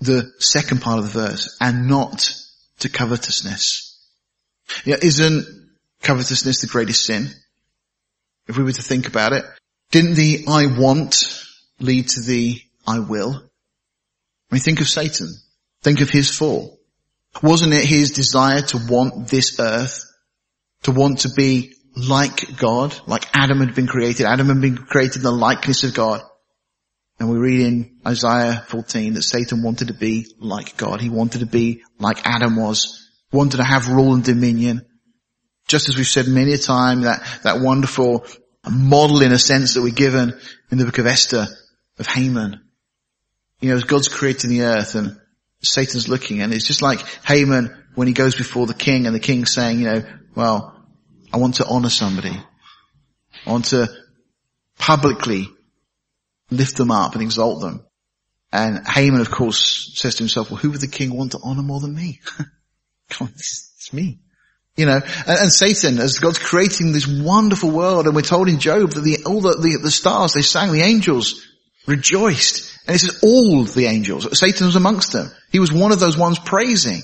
the 0.00 0.32
second 0.40 0.82
part 0.82 0.98
of 0.98 1.12
the 1.12 1.20
verse, 1.20 1.56
and 1.60 1.86
not 1.88 2.34
to 2.80 2.88
covetousness. 2.88 3.96
Yeah, 4.84 4.96
isn't 5.00 5.46
covetousness 6.02 6.62
the 6.62 6.66
greatest 6.66 7.04
sin? 7.04 7.28
If 8.48 8.56
we 8.56 8.64
were 8.64 8.72
to 8.72 8.82
think 8.82 9.08
about 9.08 9.32
it. 9.32 9.44
Didn't 9.90 10.14
the 10.14 10.44
I 10.48 10.66
want 10.66 11.44
lead 11.78 12.08
to 12.08 12.22
the 12.22 12.60
I 12.86 12.98
will? 12.98 13.34
I 13.34 14.54
mean, 14.54 14.62
think 14.62 14.80
of 14.80 14.88
Satan. 14.88 15.28
Think 15.82 16.00
of 16.00 16.10
his 16.10 16.36
fall. 16.36 16.78
Wasn't 17.42 17.72
it 17.72 17.84
his 17.84 18.12
desire 18.12 18.60
to 18.60 18.78
want 18.88 19.28
this 19.28 19.58
earth, 19.58 20.04
to 20.82 20.92
want 20.92 21.20
to 21.20 21.30
be 21.30 21.74
like 21.96 22.56
God, 22.56 22.94
like 23.06 23.26
Adam 23.34 23.60
had 23.60 23.74
been 23.74 23.86
created? 23.86 24.26
Adam 24.26 24.48
had 24.48 24.60
been 24.60 24.76
created 24.76 25.16
in 25.16 25.22
the 25.22 25.32
likeness 25.32 25.84
of 25.84 25.94
God. 25.94 26.22
And 27.18 27.30
we 27.30 27.38
read 27.38 27.60
in 27.60 27.98
Isaiah 28.06 28.64
14 28.68 29.14
that 29.14 29.22
Satan 29.22 29.62
wanted 29.62 29.88
to 29.88 29.94
be 29.94 30.26
like 30.38 30.76
God. 30.76 31.00
He 31.00 31.08
wanted 31.08 31.40
to 31.40 31.46
be 31.46 31.82
like 31.98 32.20
Adam 32.24 32.56
was, 32.56 33.08
wanted 33.30 33.58
to 33.58 33.64
have 33.64 33.88
rule 33.88 34.14
and 34.14 34.24
dominion. 34.24 34.86
Just 35.68 35.88
as 35.88 35.96
we've 35.96 36.06
said 36.06 36.26
many 36.26 36.52
a 36.52 36.58
time, 36.58 37.02
that, 37.02 37.22
that 37.44 37.60
wonderful 37.60 38.26
model 38.70 39.22
in 39.22 39.32
a 39.32 39.38
sense 39.38 39.74
that 39.74 39.82
we're 39.82 39.92
given 39.92 40.38
in 40.70 40.78
the 40.78 40.84
book 40.84 40.98
of 40.98 41.06
Esther 41.06 41.46
of 41.98 42.06
Haman. 42.06 42.60
You 43.60 43.70
know, 43.70 43.76
as 43.76 43.84
God's 43.84 44.08
creating 44.08 44.50
the 44.50 44.62
earth 44.62 44.94
and 44.94 45.18
Satan's 45.62 46.08
looking 46.08 46.42
and 46.42 46.52
it's 46.52 46.66
just 46.66 46.82
like 46.82 47.00
Haman 47.24 47.84
when 47.94 48.08
he 48.08 48.14
goes 48.14 48.34
before 48.34 48.66
the 48.66 48.74
king 48.74 49.06
and 49.06 49.14
the 49.14 49.20
king's 49.20 49.52
saying, 49.52 49.80
you 49.80 49.84
know, 49.86 50.02
well, 50.34 50.76
I 51.32 51.36
want 51.36 51.56
to 51.56 51.66
honor 51.66 51.90
somebody. 51.90 52.36
I 53.46 53.50
want 53.50 53.66
to 53.66 53.88
publicly 54.78 55.48
lift 56.50 56.76
them 56.76 56.90
up 56.90 57.14
and 57.14 57.22
exalt 57.22 57.60
them. 57.60 57.84
And 58.52 58.86
Haman, 58.86 59.20
of 59.20 59.30
course, 59.30 59.92
says 59.94 60.16
to 60.16 60.22
himself, 60.22 60.50
well, 60.50 60.58
who 60.58 60.70
would 60.70 60.80
the 60.80 60.88
king 60.88 61.16
want 61.16 61.32
to 61.32 61.38
honor 61.42 61.62
more 61.62 61.80
than 61.80 61.94
me? 61.94 62.20
Come 63.08 63.28
on, 63.28 63.32
it's, 63.34 63.72
it's 63.76 63.92
me. 63.92 64.20
You 64.76 64.86
know, 64.86 65.00
and, 65.26 65.38
and, 65.38 65.52
Satan, 65.52 65.98
as 65.98 66.18
God's 66.18 66.38
creating 66.38 66.92
this 66.92 67.06
wonderful 67.06 67.70
world, 67.70 68.06
and 68.06 68.14
we're 68.14 68.22
told 68.22 68.48
in 68.48 68.58
Job 68.58 68.92
that 68.92 69.02
the, 69.02 69.24
all 69.26 69.42
the, 69.42 69.50
the, 69.50 69.78
the 69.82 69.90
stars, 69.90 70.32
they 70.32 70.40
sang, 70.40 70.72
the 70.72 70.80
angels 70.80 71.46
rejoiced. 71.86 72.78
And 72.86 72.96
it 72.96 72.98
says 73.00 73.20
all 73.22 73.64
the 73.64 73.86
angels. 73.86 74.38
Satan 74.38 74.66
was 74.66 74.76
amongst 74.76 75.12
them. 75.12 75.30
He 75.50 75.58
was 75.58 75.72
one 75.72 75.92
of 75.92 76.00
those 76.00 76.16
ones 76.16 76.38
praising. 76.38 77.02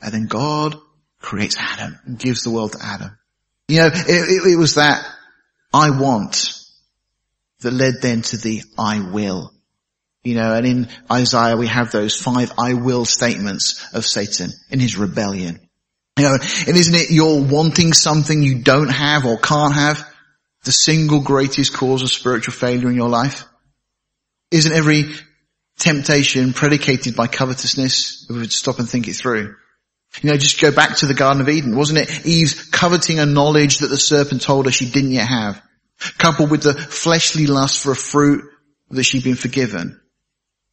And 0.00 0.14
then 0.14 0.26
God 0.26 0.76
creates 1.20 1.56
Adam 1.58 1.98
and 2.04 2.18
gives 2.18 2.42
the 2.42 2.50
world 2.50 2.72
to 2.72 2.78
Adam. 2.80 3.18
You 3.68 3.78
know, 3.78 3.86
it, 3.86 4.08
it, 4.08 4.52
it 4.52 4.56
was 4.56 4.74
that 4.74 5.04
I 5.72 5.90
want 5.90 6.52
that 7.60 7.72
led 7.72 7.94
then 8.02 8.22
to 8.22 8.36
the 8.36 8.62
I 8.78 9.00
will. 9.00 9.50
You 10.22 10.36
know, 10.36 10.54
and 10.54 10.66
in 10.66 10.88
Isaiah 11.10 11.56
we 11.56 11.66
have 11.66 11.90
those 11.90 12.18
five 12.18 12.52
I 12.58 12.74
will 12.74 13.04
statements 13.04 13.84
of 13.92 14.06
Satan 14.06 14.50
in 14.70 14.80
his 14.80 14.96
rebellion. 14.96 15.63
You 16.16 16.24
know, 16.24 16.34
and 16.34 16.76
isn't 16.76 16.94
it 16.94 17.10
you're 17.10 17.42
wanting 17.42 17.92
something 17.92 18.42
you 18.42 18.60
don't 18.62 18.88
have 18.88 19.24
or 19.24 19.36
can't 19.38 19.74
have? 19.74 20.08
The 20.64 20.72
single 20.72 21.20
greatest 21.20 21.74
cause 21.74 22.02
of 22.02 22.10
spiritual 22.10 22.54
failure 22.54 22.88
in 22.88 22.94
your 22.94 23.08
life? 23.08 23.44
Isn't 24.50 24.72
every 24.72 25.12
temptation 25.78 26.52
predicated 26.52 27.16
by 27.16 27.26
covetousness? 27.26 28.26
If 28.28 28.34
we 28.34 28.40
would 28.42 28.52
stop 28.52 28.78
and 28.78 28.88
think 28.88 29.08
it 29.08 29.14
through. 29.14 29.56
You 30.22 30.30
know, 30.30 30.36
just 30.36 30.60
go 30.60 30.70
back 30.70 30.98
to 30.98 31.06
the 31.06 31.14
Garden 31.14 31.42
of 31.42 31.48
Eden. 31.48 31.76
Wasn't 31.76 31.98
it 31.98 32.24
Eve's 32.24 32.70
coveting 32.70 33.18
a 33.18 33.26
knowledge 33.26 33.78
that 33.78 33.88
the 33.88 33.98
serpent 33.98 34.42
told 34.42 34.66
her 34.66 34.72
she 34.72 34.88
didn't 34.88 35.10
yet 35.10 35.26
have? 35.26 35.60
Coupled 36.18 36.52
with 36.52 36.62
the 36.62 36.74
fleshly 36.74 37.46
lust 37.46 37.82
for 37.82 37.90
a 37.90 37.96
fruit 37.96 38.44
that 38.90 39.02
she'd 39.02 39.24
been 39.24 39.34
forgiven. 39.34 40.00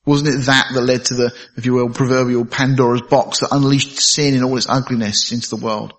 Wasn't 0.06 0.30
it 0.30 0.46
that 0.46 0.72
that 0.74 0.82
led 0.82 1.06
to 1.06 1.14
the, 1.14 1.34
if 1.58 1.66
you 1.66 1.74
will, 1.74 1.90
proverbial 1.90 2.46
Pandora's 2.46 3.04
box 3.04 3.40
that 3.40 3.52
unleashed 3.52 4.00
sin 4.00 4.34
in 4.34 4.44
all 4.44 4.58
its 4.58 4.70
ugliness 4.70 5.32
into 5.32 5.50
the 5.50 5.64
world? 5.64 5.94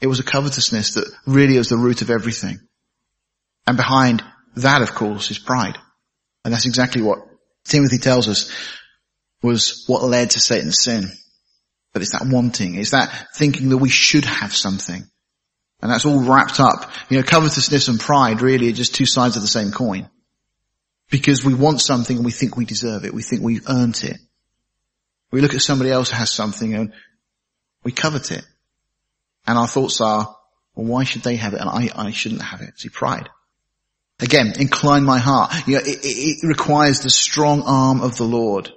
It 0.00 0.08
was 0.08 0.18
a 0.18 0.24
covetousness 0.24 0.94
that 0.94 1.12
really 1.26 1.58
was 1.58 1.68
the 1.68 1.76
root 1.76 2.02
of 2.02 2.10
everything. 2.10 2.58
And 3.68 3.76
behind 3.76 4.24
that, 4.56 4.82
of 4.82 4.94
course, 4.94 5.30
is 5.30 5.38
pride. 5.38 5.78
And 6.44 6.52
that's 6.52 6.66
exactly 6.66 7.02
what 7.02 7.20
Timothy 7.64 7.98
tells 7.98 8.26
us 8.28 8.52
was 9.42 9.84
what 9.86 10.02
led 10.02 10.30
to 10.30 10.40
Satan's 10.40 10.80
sin. 10.82 11.10
But 11.92 12.02
it's 12.02 12.12
that 12.12 12.26
wanting, 12.26 12.76
it's 12.76 12.90
that 12.90 13.28
thinking 13.36 13.68
that 13.68 13.78
we 13.78 13.90
should 13.90 14.24
have 14.24 14.54
something. 14.54 15.04
And 15.80 15.90
that's 15.90 16.06
all 16.06 16.22
wrapped 16.22 16.58
up. 16.58 16.90
You 17.08 17.18
know, 17.18 17.22
covetousness 17.24 17.88
and 17.88 18.00
pride 18.00 18.40
really 18.40 18.68
are 18.68 18.72
just 18.72 18.94
two 18.94 19.06
sides 19.06 19.36
of 19.36 19.42
the 19.42 19.48
same 19.48 19.72
coin. 19.72 20.08
Because 21.12 21.44
we 21.44 21.52
want 21.52 21.82
something 21.82 22.16
and 22.16 22.24
we 22.24 22.32
think 22.32 22.56
we 22.56 22.64
deserve 22.64 23.04
it. 23.04 23.12
We 23.12 23.22
think 23.22 23.42
we've 23.42 23.68
earned 23.68 24.02
it. 24.02 24.16
We 25.30 25.42
look 25.42 25.54
at 25.54 25.60
somebody 25.60 25.90
else 25.90 26.10
who 26.10 26.16
has 26.16 26.30
something 26.30 26.72
and 26.74 26.92
we 27.84 27.92
covet 27.92 28.32
it. 28.32 28.44
And 29.46 29.58
our 29.58 29.68
thoughts 29.68 30.00
are, 30.00 30.34
well, 30.74 30.86
why 30.86 31.04
should 31.04 31.22
they 31.22 31.36
have 31.36 31.52
it 31.52 31.60
and 31.60 31.68
I, 31.68 31.90
I 31.94 32.10
shouldn't 32.12 32.42
have 32.42 32.62
it? 32.62 32.78
See, 32.78 32.88
pride. 32.88 33.28
Again, 34.20 34.54
incline 34.58 35.04
my 35.04 35.18
heart. 35.18 35.52
You 35.66 35.74
know, 35.74 35.82
it, 35.84 35.98
it 36.02 36.46
requires 36.46 37.00
the 37.00 37.10
strong 37.10 37.62
arm 37.62 38.00
of 38.00 38.16
the 38.16 38.24
Lord 38.24 38.70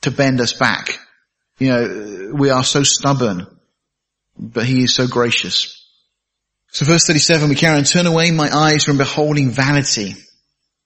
to 0.00 0.10
bend 0.10 0.40
us 0.40 0.54
back. 0.54 0.98
You 1.58 1.68
know, 1.68 2.30
we 2.34 2.48
are 2.48 2.64
so 2.64 2.84
stubborn, 2.84 3.46
but 4.38 4.64
he 4.64 4.84
is 4.84 4.94
so 4.94 5.06
gracious. 5.06 5.84
So 6.68 6.86
verse 6.86 7.06
37, 7.06 7.50
we 7.50 7.54
carry 7.54 7.76
on, 7.76 7.84
turn 7.84 8.06
away 8.06 8.30
my 8.30 8.48
eyes 8.50 8.84
from 8.84 8.96
beholding 8.96 9.50
vanity. 9.50 10.16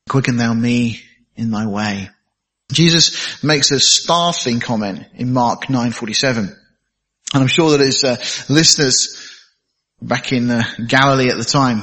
Quicken 0.08 0.36
thou 0.36 0.54
me 0.54 1.00
in 1.36 1.50
thy 1.50 1.66
way. 1.66 2.08
Jesus 2.72 3.42
makes 3.42 3.70
a 3.70 3.80
startling 3.80 4.60
comment 4.60 5.06
in 5.14 5.32
Mark 5.32 5.66
9:47. 5.66 6.38
And 7.34 7.42
I'm 7.42 7.48
sure 7.48 7.70
that 7.70 7.80
his 7.80 8.04
uh, 8.04 8.16
listeners 8.48 9.38
back 10.00 10.32
in 10.32 10.50
uh, 10.50 10.62
Galilee 10.86 11.30
at 11.30 11.36
the 11.36 11.44
time 11.44 11.82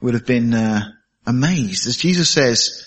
would 0.00 0.14
have 0.14 0.26
been 0.26 0.54
uh, 0.54 0.82
amazed 1.26 1.86
as 1.86 1.96
Jesus 1.96 2.30
says, 2.30 2.86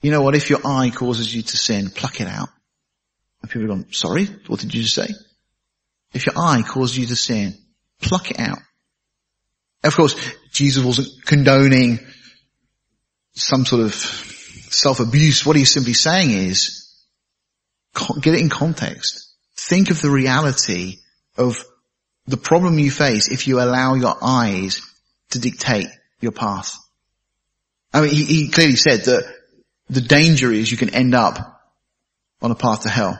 you 0.00 0.10
know 0.10 0.22
what, 0.22 0.34
if 0.34 0.50
your 0.50 0.60
eye 0.64 0.90
causes 0.90 1.34
you 1.34 1.42
to 1.42 1.56
sin, 1.56 1.90
pluck 1.90 2.20
it 2.20 2.26
out. 2.26 2.48
And 3.40 3.50
people 3.50 3.64
are 3.64 3.68
going, 3.68 3.92
sorry, 3.92 4.26
what 4.46 4.60
did 4.60 4.74
you 4.74 4.82
just 4.82 4.94
say? 4.94 5.08
If 6.12 6.26
your 6.26 6.36
eye 6.36 6.62
causes 6.62 6.98
you 6.98 7.06
to 7.06 7.16
sin, 7.16 7.54
pluck 8.00 8.30
it 8.30 8.40
out. 8.40 8.58
Of 9.84 9.94
course, 9.94 10.14
Jesus 10.50 10.84
wasn't 10.84 11.24
condoning 11.24 12.00
some 13.34 13.64
sort 13.64 13.82
of 13.82 13.94
self-abuse. 13.94 15.44
What 15.46 15.56
he's 15.56 15.72
simply 15.72 15.94
saying 15.94 16.30
is, 16.30 16.94
get 18.20 18.34
it 18.34 18.40
in 18.40 18.48
context. 18.48 19.34
Think 19.56 19.90
of 19.90 20.00
the 20.00 20.10
reality 20.10 20.98
of 21.36 21.64
the 22.26 22.36
problem 22.36 22.78
you 22.78 22.90
face 22.90 23.30
if 23.30 23.46
you 23.46 23.60
allow 23.60 23.94
your 23.94 24.16
eyes 24.22 24.82
to 25.30 25.38
dictate 25.38 25.88
your 26.20 26.32
path. 26.32 26.76
I 27.92 28.00
mean, 28.00 28.10
he, 28.10 28.24
he 28.24 28.48
clearly 28.48 28.76
said 28.76 29.04
that 29.04 29.24
the 29.88 30.00
danger 30.00 30.50
is 30.50 30.70
you 30.70 30.78
can 30.78 30.94
end 30.94 31.14
up 31.14 31.60
on 32.40 32.50
a 32.50 32.54
path 32.54 32.82
to 32.82 32.88
hell. 32.88 33.18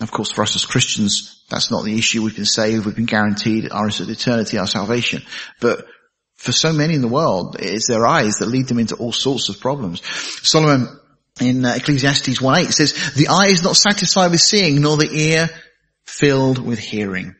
Of 0.00 0.10
course, 0.10 0.30
for 0.30 0.42
us 0.42 0.56
as 0.56 0.64
Christians, 0.64 1.44
that's 1.50 1.70
not 1.70 1.84
the 1.84 1.98
issue. 1.98 2.22
We've 2.22 2.34
been 2.34 2.46
saved, 2.46 2.86
we've 2.86 2.96
been 2.96 3.04
guaranteed 3.04 3.70
our 3.70 3.88
eternity, 3.88 4.58
our 4.58 4.66
salvation. 4.66 5.22
But 5.60 5.86
for 6.40 6.52
so 6.52 6.72
many 6.72 6.94
in 6.94 7.02
the 7.02 7.08
world, 7.08 7.56
it's 7.58 7.86
their 7.86 8.06
eyes 8.06 8.36
that 8.38 8.48
lead 8.48 8.66
them 8.66 8.78
into 8.78 8.96
all 8.96 9.12
sorts 9.12 9.50
of 9.50 9.60
problems. 9.60 10.00
Solomon 10.42 10.88
in 11.38 11.66
uh, 11.66 11.74
Ecclesiastes 11.76 12.40
1.8 12.40 12.72
says, 12.72 13.12
the 13.12 13.28
eye 13.28 13.48
is 13.48 13.62
not 13.62 13.76
satisfied 13.76 14.30
with 14.30 14.40
seeing, 14.40 14.80
nor 14.80 14.96
the 14.96 15.10
ear 15.12 15.50
filled 16.06 16.58
with 16.58 16.78
hearing. 16.78 17.34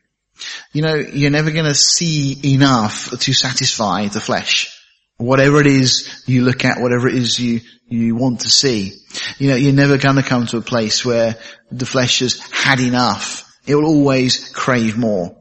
You 0.75 0.83
know, 0.83 0.97
you're 0.97 1.31
never 1.31 1.51
going 1.51 1.65
to 1.65 1.75
see 1.75 2.55
enough 2.55 3.11
to 3.11 3.33
satisfy 3.33 4.09
the 4.09 4.21
flesh. 4.21 4.79
Whatever 5.17 5.63
it 5.63 5.67
is 5.67 6.23
you 6.27 6.43
look 6.43 6.67
at, 6.67 6.83
whatever 6.83 7.09
it 7.09 7.15
is 7.15 7.41
you, 7.41 7.61
you 7.89 8.17
want 8.17 8.41
to 8.41 8.51
see. 8.51 8.93
You 9.39 9.49
know, 9.49 9.57
you're 9.57 9.73
never 9.73 9.97
going 9.97 10.17
to 10.17 10.23
come 10.23 10.47
to 10.49 10.59
a 10.59 10.63
place 10.63 11.07
where 11.07 11.37
the 11.71 11.87
flesh 11.87 12.19
has 12.19 12.39
had 12.51 12.81
enough. 12.81 13.51
It 13.67 13.77
will 13.77 13.87
always 13.87 14.51
crave 14.51 14.99
more. 14.99 15.40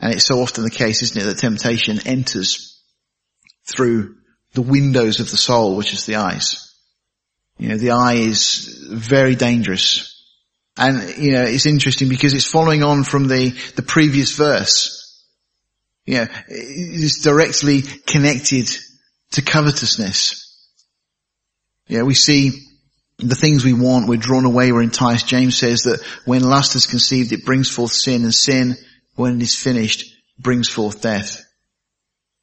And 0.00 0.14
it's 0.14 0.26
so 0.26 0.40
often 0.40 0.64
the 0.64 0.70
case, 0.70 1.02
isn't 1.02 1.20
it, 1.20 1.24
that 1.24 1.38
temptation 1.38 2.00
enters 2.06 2.82
through 3.70 4.16
the 4.54 4.62
windows 4.62 5.20
of 5.20 5.30
the 5.30 5.36
soul, 5.36 5.76
which 5.76 5.92
is 5.92 6.06
the 6.06 6.16
eyes. 6.16 6.74
You 7.58 7.68
know, 7.68 7.76
the 7.76 7.90
eye 7.90 8.14
is 8.14 8.86
very 8.90 9.34
dangerous. 9.34 10.16
And, 10.76 11.16
you 11.18 11.32
know, 11.32 11.42
it's 11.42 11.66
interesting 11.66 12.08
because 12.08 12.32
it's 12.32 12.50
following 12.50 12.82
on 12.82 13.04
from 13.04 13.28
the, 13.28 13.50
the 13.76 13.82
previous 13.82 14.32
verse. 14.32 14.96
You 16.06 16.14
know, 16.14 16.26
it's 16.48 17.20
directly 17.20 17.82
connected 17.82 18.70
to 19.32 19.42
covetousness. 19.42 20.46
You 21.86 21.98
know, 21.98 22.04
we 22.06 22.14
see 22.14 22.52
the 23.18 23.34
things 23.34 23.64
we 23.64 23.74
want, 23.74 24.08
we're 24.08 24.16
drawn 24.16 24.46
away, 24.46 24.72
we're 24.72 24.82
enticed. 24.82 25.28
James 25.28 25.58
says 25.58 25.82
that 25.82 26.02
when 26.24 26.42
lust 26.42 26.74
is 26.74 26.86
conceived, 26.86 27.32
it 27.32 27.44
brings 27.44 27.68
forth 27.68 27.92
sin, 27.92 28.22
and 28.22 28.34
sin, 28.34 28.76
when 29.20 29.36
it 29.36 29.42
is 29.42 29.54
finished, 29.54 30.16
brings 30.38 30.68
forth 30.68 31.02
death. 31.02 31.44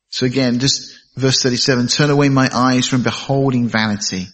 So 0.09 0.25
again, 0.25 0.59
just 0.59 0.97
verse 1.15 1.41
37, 1.41 1.87
turn 1.87 2.09
away 2.09 2.29
my 2.29 2.49
eyes 2.53 2.87
from 2.87 3.03
beholding 3.03 3.67
vanity. 3.67 4.27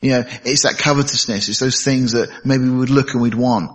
You 0.00 0.10
know, 0.10 0.24
it's 0.44 0.62
that 0.62 0.78
covetousness, 0.78 1.48
it's 1.48 1.58
those 1.58 1.84
things 1.84 2.12
that 2.12 2.44
maybe 2.44 2.64
we 2.64 2.76
would 2.76 2.90
look 2.90 3.12
and 3.12 3.22
we'd 3.22 3.34
want. 3.34 3.70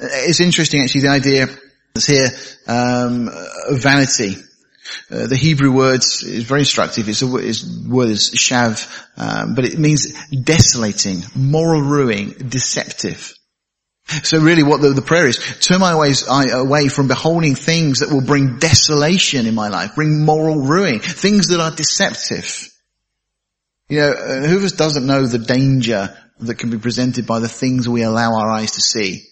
It's 0.00 0.40
interesting 0.40 0.82
actually, 0.82 1.02
the 1.02 1.08
idea 1.08 1.46
that's 1.94 2.06
here, 2.06 2.30
um, 2.66 3.28
of 3.28 3.82
vanity. 3.82 4.36
Uh, 5.10 5.26
the 5.26 5.36
Hebrew 5.36 5.70
word 5.72 6.00
is 6.00 6.44
very 6.44 6.60
instructive. 6.60 7.08
It's 7.08 7.22
a 7.22 7.36
it's, 7.36 7.86
word 7.86 8.08
is 8.08 8.30
shav, 8.30 8.88
um, 9.16 9.54
but 9.54 9.66
it 9.66 9.78
means 9.78 10.12
desolating, 10.30 11.22
moral 11.34 11.82
ruin, 11.82 12.48
deceptive. 12.48 13.37
So 14.08 14.38
really 14.38 14.62
what 14.62 14.80
the, 14.80 14.90
the 14.90 15.02
prayer 15.02 15.26
is, 15.26 15.36
turn 15.60 15.80
my 15.80 15.94
ways 15.94 16.24
away 16.26 16.88
from 16.88 17.08
beholding 17.08 17.54
things 17.54 17.98
that 17.98 18.10
will 18.10 18.24
bring 18.24 18.58
desolation 18.58 19.46
in 19.46 19.54
my 19.54 19.68
life, 19.68 19.94
bring 19.94 20.24
moral 20.24 20.62
ruin, 20.62 21.00
things 21.00 21.48
that 21.48 21.60
are 21.60 21.70
deceptive. 21.70 22.68
You 23.88 24.00
know, 24.00 24.12
uh, 24.12 24.46
who 24.46 24.56
of 24.56 24.64
us 24.64 24.72
doesn't 24.72 25.06
know 25.06 25.26
the 25.26 25.38
danger 25.38 26.16
that 26.40 26.54
can 26.54 26.70
be 26.70 26.78
presented 26.78 27.26
by 27.26 27.40
the 27.40 27.48
things 27.48 27.88
we 27.88 28.02
allow 28.02 28.34
our 28.34 28.50
eyes 28.50 28.72
to 28.72 28.80
see? 28.80 29.24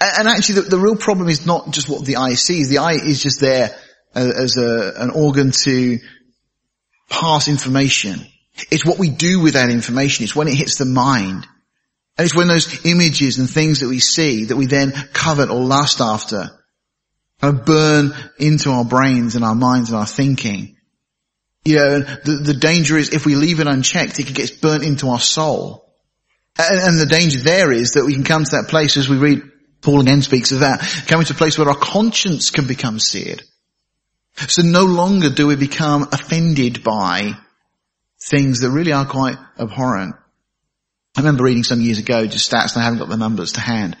And 0.00 0.28
actually 0.28 0.62
the, 0.62 0.70
the 0.70 0.78
real 0.78 0.96
problem 0.96 1.28
is 1.28 1.46
not 1.46 1.70
just 1.70 1.88
what 1.88 2.04
the 2.04 2.16
eye 2.16 2.34
sees. 2.34 2.68
The 2.68 2.78
eye 2.78 2.94
is 2.94 3.22
just 3.22 3.40
there 3.40 3.74
as, 4.14 4.34
as 4.34 4.56
a, 4.58 4.94
an 4.96 5.10
organ 5.10 5.50
to 5.64 5.98
pass 7.08 7.48
information. 7.48 8.20
It's 8.70 8.84
what 8.84 8.98
we 8.98 9.08
do 9.08 9.40
with 9.40 9.54
that 9.54 9.70
information. 9.70 10.24
It's 10.24 10.36
when 10.36 10.48
it 10.48 10.54
hits 10.54 10.76
the 10.76 10.84
mind. 10.84 11.46
And 12.18 12.24
it's 12.24 12.34
when 12.34 12.48
those 12.48 12.84
images 12.84 13.38
and 13.38 13.48
things 13.48 13.80
that 13.80 13.88
we 13.88 14.00
see 14.00 14.46
that 14.46 14.56
we 14.56 14.66
then 14.66 14.92
covet 15.12 15.50
or 15.50 15.62
lust 15.62 16.00
after 16.00 16.50
burn 17.40 18.12
into 18.38 18.70
our 18.70 18.84
brains 18.84 19.36
and 19.36 19.44
our 19.44 19.54
minds 19.54 19.90
and 19.90 19.98
our 19.98 20.06
thinking. 20.06 20.76
You 21.64 21.76
know, 21.76 22.00
the, 22.00 22.40
the 22.44 22.54
danger 22.54 22.96
is 22.96 23.10
if 23.10 23.24
we 23.24 23.36
leave 23.36 23.60
it 23.60 23.68
unchecked, 23.68 24.18
it 24.18 24.34
gets 24.34 24.50
burnt 24.50 24.82
into 24.82 25.08
our 25.08 25.20
soul. 25.20 25.92
And, 26.58 26.80
and 26.80 26.98
the 26.98 27.06
danger 27.06 27.38
there 27.38 27.70
is 27.70 27.92
that 27.92 28.04
we 28.04 28.14
can 28.14 28.24
come 28.24 28.44
to 28.44 28.50
that 28.56 28.68
place 28.68 28.96
as 28.96 29.08
we 29.08 29.16
read, 29.16 29.42
Paul 29.80 30.00
again 30.00 30.22
speaks 30.22 30.50
of 30.50 30.60
that, 30.60 30.80
coming 31.06 31.26
to 31.26 31.34
a 31.34 31.36
place 31.36 31.56
where 31.56 31.68
our 31.68 31.76
conscience 31.76 32.50
can 32.50 32.66
become 32.66 32.98
seared. 32.98 33.42
So 34.36 34.62
no 34.62 34.84
longer 34.84 35.30
do 35.30 35.46
we 35.46 35.56
become 35.56 36.08
offended 36.12 36.82
by 36.82 37.32
things 38.20 38.60
that 38.60 38.70
really 38.70 38.92
are 38.92 39.06
quite 39.06 39.36
abhorrent. 39.58 40.16
I 41.18 41.20
remember 41.20 41.42
reading 41.42 41.64
some 41.64 41.80
years 41.80 41.98
ago, 41.98 42.28
just 42.28 42.48
stats, 42.48 42.74
and 42.74 42.82
I 42.82 42.84
haven't 42.84 43.00
got 43.00 43.08
the 43.08 43.16
numbers 43.16 43.54
to 43.54 43.60
hand, 43.60 43.96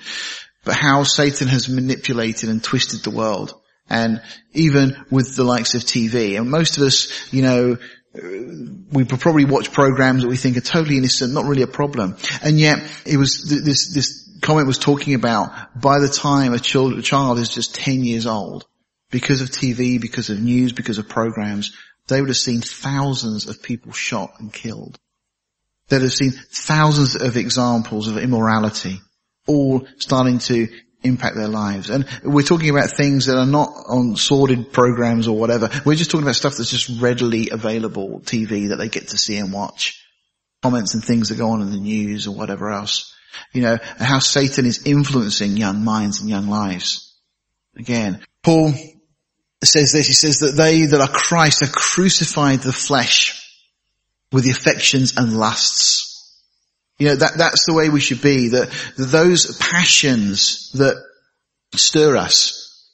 but 0.64 0.76
how 0.76 1.02
Satan 1.02 1.48
has 1.48 1.68
manipulated 1.68 2.48
and 2.48 2.62
twisted 2.62 3.02
the 3.02 3.10
world. 3.10 3.60
And 3.90 4.22
even 4.52 4.96
with 5.10 5.34
the 5.34 5.42
likes 5.42 5.74
of 5.74 5.82
TV, 5.82 6.38
and 6.38 6.48
most 6.48 6.76
of 6.76 6.84
us, 6.84 7.32
you 7.34 7.42
know, 7.42 7.76
we 8.92 9.02
probably 9.02 9.46
watch 9.46 9.72
programs 9.72 10.22
that 10.22 10.28
we 10.28 10.36
think 10.36 10.56
are 10.58 10.60
totally 10.60 10.96
innocent, 10.96 11.34
not 11.34 11.46
really 11.46 11.62
a 11.62 11.66
problem. 11.66 12.16
And 12.40 12.60
yet, 12.60 12.88
it 13.04 13.16
was, 13.16 13.42
this, 13.64 13.92
this 13.92 14.38
comment 14.40 14.68
was 14.68 14.78
talking 14.78 15.14
about 15.14 15.80
by 15.80 15.98
the 15.98 16.08
time 16.08 16.52
a 16.52 16.60
child, 16.60 16.92
a 16.92 17.02
child 17.02 17.40
is 17.40 17.48
just 17.48 17.74
10 17.74 18.04
years 18.04 18.26
old, 18.26 18.64
because 19.10 19.40
of 19.40 19.48
TV, 19.48 20.00
because 20.00 20.30
of 20.30 20.38
news, 20.38 20.70
because 20.70 20.98
of 20.98 21.08
programs, 21.08 21.76
they 22.06 22.20
would 22.20 22.30
have 22.30 22.36
seen 22.36 22.60
thousands 22.60 23.48
of 23.48 23.60
people 23.60 23.90
shot 23.90 24.34
and 24.38 24.52
killed. 24.52 25.00
They'd 25.88 26.02
have 26.02 26.12
seen 26.12 26.32
thousands 26.32 27.16
of 27.16 27.36
examples 27.36 28.08
of 28.08 28.18
immorality, 28.18 29.00
all 29.46 29.86
starting 29.98 30.38
to 30.40 30.68
impact 31.02 31.36
their 31.36 31.48
lives. 31.48 31.90
And 31.90 32.06
we're 32.22 32.42
talking 32.42 32.70
about 32.70 32.90
things 32.90 33.26
that 33.26 33.38
are 33.38 33.46
not 33.46 33.72
on 33.88 34.16
sordid 34.16 34.72
programs 34.72 35.28
or 35.28 35.38
whatever. 35.38 35.70
We're 35.84 35.94
just 35.94 36.10
talking 36.10 36.24
about 36.24 36.36
stuff 36.36 36.56
that's 36.56 36.70
just 36.70 37.00
readily 37.00 37.50
available 37.50 38.20
TV 38.20 38.68
that 38.68 38.76
they 38.76 38.88
get 38.88 39.08
to 39.08 39.18
see 39.18 39.36
and 39.36 39.52
watch. 39.52 40.04
Comments 40.62 40.92
and 40.94 41.04
things 41.04 41.28
that 41.28 41.38
go 41.38 41.50
on 41.50 41.62
in 41.62 41.70
the 41.70 41.78
news 41.78 42.26
or 42.26 42.34
whatever 42.34 42.70
else. 42.70 43.14
You 43.52 43.62
know, 43.62 43.78
how 43.98 44.18
Satan 44.18 44.66
is 44.66 44.86
influencing 44.86 45.56
young 45.56 45.84
minds 45.84 46.20
and 46.20 46.28
young 46.28 46.48
lives. 46.48 47.16
Again, 47.76 48.24
Paul 48.42 48.72
says 49.62 49.92
this, 49.92 50.06
he 50.06 50.14
says 50.14 50.40
that 50.40 50.56
they 50.56 50.86
that 50.86 51.00
are 51.00 51.08
Christ 51.08 51.60
have 51.60 51.72
crucified 51.72 52.60
the 52.60 52.72
flesh 52.72 53.37
with 54.32 54.44
the 54.44 54.50
affections 54.50 55.16
and 55.16 55.38
lusts. 55.38 56.08
You 56.98 57.08
know, 57.08 57.16
that, 57.16 57.38
that's 57.38 57.64
the 57.66 57.74
way 57.74 57.88
we 57.88 58.00
should 58.00 58.20
be, 58.20 58.48
that, 58.48 58.70
those 58.96 59.56
passions 59.58 60.72
that 60.72 60.96
stir 61.74 62.16
us, 62.16 62.90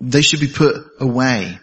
they 0.00 0.22
should 0.22 0.40
be 0.40 0.48
put 0.48 0.76
away. 0.98 1.58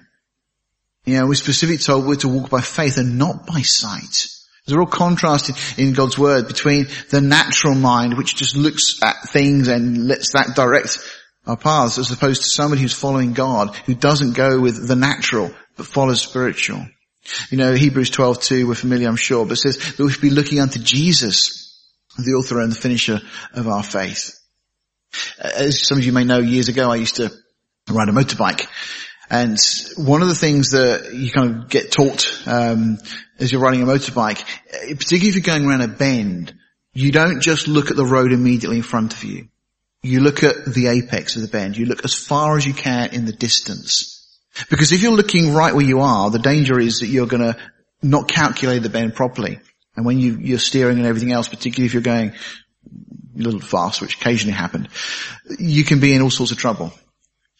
You 1.05 1.19
know, 1.19 1.27
we're 1.27 1.35
specifically 1.35 1.79
told 1.79 2.05
we're 2.05 2.15
to 2.17 2.27
walk 2.27 2.49
by 2.49 2.61
faith 2.61 2.97
and 2.97 3.17
not 3.17 3.47
by 3.47 3.61
sight. 3.61 4.27
There's 4.65 4.75
a 4.75 4.77
real 4.77 4.85
contrast 4.85 5.49
in, 5.77 5.87
in, 5.87 5.93
God's 5.93 6.17
word 6.19 6.47
between 6.47 6.87
the 7.09 7.21
natural 7.21 7.73
mind, 7.73 8.15
which 8.15 8.35
just 8.35 8.55
looks 8.55 9.01
at 9.01 9.23
things 9.29 9.67
and 9.67 10.07
lets 10.07 10.33
that 10.33 10.55
direct 10.55 10.99
our 11.47 11.57
paths, 11.57 11.97
as 11.97 12.11
opposed 12.11 12.43
to 12.43 12.49
somebody 12.49 12.83
who's 12.83 12.93
following 12.93 13.33
God, 13.33 13.75
who 13.87 13.95
doesn't 13.95 14.33
go 14.33 14.59
with 14.59 14.87
the 14.87 14.95
natural, 14.95 15.51
but 15.75 15.87
follows 15.87 16.21
spiritual. 16.21 16.85
You 17.49 17.57
know, 17.57 17.73
Hebrews 17.73 18.11
12:2, 18.11 18.67
we're 18.67 18.75
familiar, 18.75 19.07
I'm 19.07 19.15
sure, 19.15 19.45
but 19.45 19.57
says 19.57 19.77
that 19.77 20.03
we 20.03 20.11
should 20.11 20.21
be 20.21 20.29
looking 20.29 20.59
unto 20.59 20.79
Jesus, 20.79 21.79
the 22.17 22.33
author 22.33 22.59
and 22.59 22.71
the 22.71 22.75
finisher 22.75 23.21
of 23.53 23.67
our 23.67 23.83
faith. 23.83 24.35
As 25.39 25.87
some 25.87 25.97
of 25.97 26.03
you 26.03 26.11
may 26.11 26.23
know, 26.23 26.39
years 26.39 26.67
ago 26.67 26.91
I 26.91 26.95
used 26.95 27.15
to 27.17 27.31
ride 27.89 28.09
a 28.09 28.11
motorbike. 28.11 28.67
And 29.29 29.59
one 29.95 30.21
of 30.23 30.27
the 30.27 30.35
things 30.35 30.71
that 30.71 31.13
you 31.13 31.31
kind 31.31 31.55
of 31.55 31.69
get 31.69 31.91
taught 31.91 32.41
um, 32.47 32.97
as 33.37 33.51
you're 33.51 33.61
riding 33.61 33.83
a 33.83 33.85
motorbike, 33.85 34.43
particularly 34.71 35.29
if 35.29 35.35
you're 35.35 35.43
going 35.43 35.65
around 35.65 35.81
a 35.81 35.87
bend, 35.87 36.53
you 36.93 37.11
don't 37.11 37.41
just 37.41 37.67
look 37.67 37.91
at 37.91 37.97
the 37.97 38.05
road 38.05 38.31
immediately 38.31 38.77
in 38.77 38.83
front 38.83 39.13
of 39.13 39.23
you. 39.23 39.47
You 40.01 40.21
look 40.21 40.43
at 40.43 40.65
the 40.65 40.87
apex 40.87 41.35
of 41.35 41.43
the 41.43 41.47
bend. 41.47 41.77
You 41.77 41.85
look 41.85 42.03
as 42.05 42.15
far 42.15 42.57
as 42.57 42.65
you 42.65 42.73
can 42.73 43.13
in 43.13 43.25
the 43.25 43.33
distance. 43.33 44.18
Because 44.69 44.91
if 44.91 45.01
you're 45.01 45.13
looking 45.13 45.53
right 45.53 45.73
where 45.73 45.85
you 45.85 46.01
are, 46.01 46.29
the 46.29 46.39
danger 46.39 46.79
is 46.79 46.99
that 46.99 47.07
you're 47.07 47.27
going 47.27 47.53
to 47.53 47.57
not 48.01 48.27
calculate 48.27 48.83
the 48.83 48.89
bend 48.89 49.15
properly. 49.15 49.59
And 49.95 50.05
when 50.05 50.19
you, 50.19 50.37
you're 50.39 50.59
steering 50.59 50.97
and 50.97 51.05
everything 51.05 51.31
else, 51.31 51.47
particularly 51.47 51.87
if 51.87 51.93
you're 51.93 52.01
going 52.01 52.31
a 52.31 53.41
little 53.41 53.59
fast, 53.59 54.01
which 54.01 54.15
occasionally 54.15 54.55
happened, 54.55 54.89
you 55.59 55.83
can 55.83 55.99
be 55.99 56.13
in 56.13 56.21
all 56.21 56.29
sorts 56.29 56.51
of 56.51 56.57
trouble. 56.57 56.93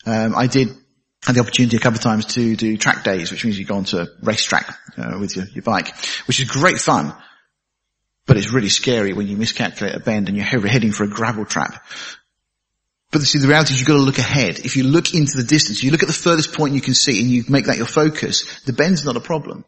Um, 0.06 0.36
I 0.36 0.48
did 0.48 0.70
had 1.26 1.36
the 1.36 1.42
opportunity 1.42 1.76
a 1.76 1.80
couple 1.80 1.98
of 1.98 2.04
times 2.04 2.26
to 2.26 2.56
do 2.56 2.78
track 2.78 3.04
days, 3.04 3.32
which 3.32 3.44
means 3.44 3.60
you 3.60 3.66
go 3.66 3.76
onto 3.76 3.98
a 3.98 4.08
racetrack 4.22 4.74
uh, 4.98 5.18
with 5.20 5.36
your, 5.36 5.46
your 5.48 5.64
bike, 5.64 5.94
which 6.28 6.40
is 6.40 6.50
great 6.50 6.80
fun. 6.80 7.14
But 8.26 8.38
it's 8.38 8.54
really 8.54 8.70
scary 8.70 9.14
when 9.14 9.28
you 9.28 9.36
miscalculate 9.36 9.96
a 9.96 10.00
bend 10.00 10.30
and 10.30 10.38
you're 10.38 10.46
heading 10.46 10.92
for 10.92 11.04
a 11.04 11.10
gravel 11.10 11.46
trap. 11.46 11.84
But 13.12 13.22
see, 13.24 13.40
the 13.40 13.48
reality 13.48 13.74
is 13.74 13.80
you've 13.80 13.88
got 13.88 13.96
to 13.96 14.04
look 14.04 14.20
ahead. 14.20 14.60
If 14.60 14.78
you 14.78 14.84
look 14.84 15.16
into 15.16 15.38
the 15.38 15.44
distance, 15.44 15.82
you 15.82 15.92
look 15.92 16.04
at 16.04 16.08
the 16.08 16.14
furthest 16.14 16.54
point 16.54 16.76
you 16.76 16.82
can 16.82 16.94
see 16.94 17.20
and 17.20 17.30
you 17.30 17.44
make 17.50 17.66
that 17.66 17.78
your 17.78 17.88
focus, 17.88 18.62
the 18.66 18.74
bend's 18.74 19.04
not 19.04 19.18
a 19.18 19.22
problem. 19.22 19.66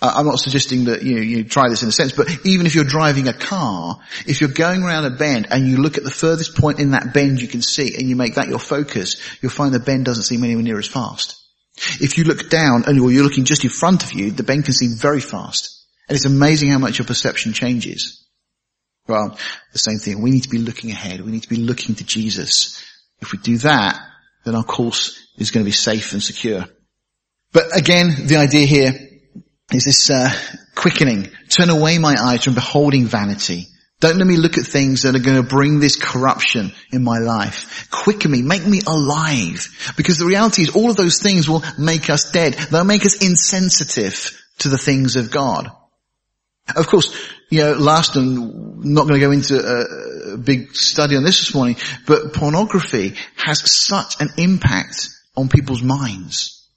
I'm 0.00 0.26
not 0.26 0.38
suggesting 0.38 0.84
that 0.84 1.02
you, 1.02 1.16
know, 1.16 1.22
you 1.22 1.44
try 1.44 1.70
this 1.70 1.82
in 1.82 1.88
a 1.88 1.92
sense, 1.92 2.12
but 2.12 2.28
even 2.44 2.66
if 2.66 2.74
you're 2.74 2.84
driving 2.84 3.28
a 3.28 3.32
car, 3.32 3.98
if 4.26 4.40
you're 4.40 4.50
going 4.50 4.82
around 4.82 5.06
a 5.06 5.10
bend 5.10 5.48
and 5.50 5.66
you 5.66 5.78
look 5.78 5.96
at 5.96 6.04
the 6.04 6.10
furthest 6.10 6.56
point 6.56 6.80
in 6.80 6.90
that 6.90 7.14
bend 7.14 7.40
you 7.40 7.48
can 7.48 7.62
see 7.62 7.94
and 7.96 8.06
you 8.06 8.14
make 8.14 8.34
that 8.34 8.48
your 8.48 8.58
focus, 8.58 9.16
you'll 9.40 9.52
find 9.52 9.72
the 9.72 9.80
bend 9.80 10.04
doesn't 10.04 10.24
seem 10.24 10.44
anywhere 10.44 10.62
near 10.62 10.78
as 10.78 10.86
fast. 10.86 11.42
If 12.00 12.18
you 12.18 12.24
look 12.24 12.50
down 12.50 12.84
and 12.86 12.96
you're 12.96 13.22
looking 13.22 13.44
just 13.44 13.64
in 13.64 13.70
front 13.70 14.04
of 14.04 14.12
you, 14.12 14.30
the 14.30 14.42
bend 14.42 14.64
can 14.64 14.74
seem 14.74 14.96
very 14.96 15.20
fast. 15.20 15.86
And 16.08 16.16
it's 16.16 16.26
amazing 16.26 16.70
how 16.70 16.78
much 16.78 16.98
your 16.98 17.06
perception 17.06 17.54
changes. 17.54 18.25
Well, 19.08 19.38
the 19.72 19.78
same 19.78 19.98
thing. 19.98 20.20
We 20.20 20.30
need 20.30 20.44
to 20.44 20.48
be 20.48 20.58
looking 20.58 20.90
ahead. 20.90 21.20
We 21.20 21.30
need 21.30 21.44
to 21.44 21.48
be 21.48 21.56
looking 21.56 21.94
to 21.96 22.04
Jesus. 22.04 22.82
If 23.20 23.32
we 23.32 23.38
do 23.38 23.58
that, 23.58 24.00
then 24.44 24.54
our 24.54 24.64
course 24.64 25.20
is 25.38 25.50
going 25.50 25.64
to 25.64 25.68
be 25.68 25.72
safe 25.72 26.12
and 26.12 26.22
secure. 26.22 26.64
But 27.52 27.76
again, 27.76 28.26
the 28.26 28.36
idea 28.36 28.66
here 28.66 28.92
is 29.72 29.84
this 29.84 30.10
uh, 30.10 30.30
quickening. 30.74 31.30
Turn 31.48 31.70
away 31.70 31.98
my 31.98 32.16
eyes 32.20 32.44
from 32.44 32.54
beholding 32.54 33.06
vanity. 33.06 33.66
Don't 33.98 34.18
let 34.18 34.26
me 34.26 34.36
look 34.36 34.58
at 34.58 34.66
things 34.66 35.02
that 35.02 35.14
are 35.14 35.20
going 35.20 35.42
to 35.42 35.48
bring 35.48 35.80
this 35.80 35.96
corruption 35.96 36.72
in 36.92 37.02
my 37.02 37.18
life. 37.18 37.88
Quicken 37.90 38.30
me, 38.30 38.42
make 38.42 38.66
me 38.66 38.80
alive. 38.86 39.94
Because 39.96 40.18
the 40.18 40.26
reality 40.26 40.62
is 40.62 40.76
all 40.76 40.90
of 40.90 40.96
those 40.96 41.22
things 41.22 41.48
will 41.48 41.64
make 41.78 42.10
us 42.10 42.30
dead. 42.30 42.54
They'll 42.54 42.84
make 42.84 43.06
us 43.06 43.24
insensitive 43.24 44.38
to 44.58 44.68
the 44.68 44.76
things 44.76 45.16
of 45.16 45.30
God. 45.30 45.70
Of 46.76 46.88
course, 46.88 47.32
you 47.48 47.60
know, 47.60 47.72
last 47.74 48.16
and 48.16 48.84
not 48.84 49.06
going 49.06 49.20
to 49.20 49.26
go 49.26 49.30
into 49.30 49.58
a, 49.58 50.36
big 50.36 50.74
study 50.74 51.16
on 51.16 51.24
this 51.24 51.38
this 51.38 51.54
morning, 51.54 51.76
but 52.06 52.34
pornography 52.34 53.14
has 53.36 53.70
such 53.70 54.20
an 54.20 54.28
impact 54.36 55.08
on 55.36 55.48
people's 55.48 55.82
minds. 55.82 56.68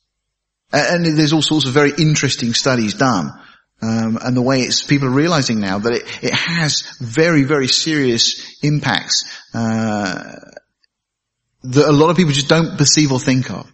And 0.71 1.05
there's 1.05 1.33
all 1.33 1.41
sorts 1.41 1.65
of 1.65 1.73
very 1.73 1.91
interesting 1.97 2.53
studies 2.53 2.93
done. 2.93 3.31
Um, 3.81 4.17
and 4.21 4.35
the 4.35 4.41
way 4.41 4.61
it's, 4.61 4.83
people 4.83 5.07
are 5.07 5.11
realizing 5.11 5.59
now 5.59 5.79
that 5.79 5.93
it, 5.93 6.23
it 6.23 6.33
has 6.33 6.83
very, 6.99 7.43
very 7.43 7.67
serious 7.67 8.61
impacts, 8.61 9.25
uh, 9.53 10.35
that 11.63 11.89
a 11.89 11.91
lot 11.91 12.09
of 12.09 12.17
people 12.17 12.33
just 12.33 12.49
don't 12.49 12.77
perceive 12.77 13.11
or 13.11 13.19
think 13.19 13.49
of. 13.49 13.71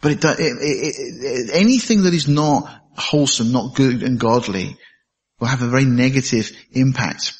But 0.00 0.12
it, 0.12 0.24
it, 0.24 1.50
anything 1.52 2.04
that 2.04 2.14
is 2.14 2.26
not 2.26 2.68
wholesome, 2.96 3.52
not 3.52 3.74
good 3.74 4.02
and 4.02 4.18
godly, 4.18 4.76
will 5.42 5.48
have 5.48 5.62
a 5.62 5.66
very 5.66 5.84
negative 5.84 6.52
impact. 6.70 7.32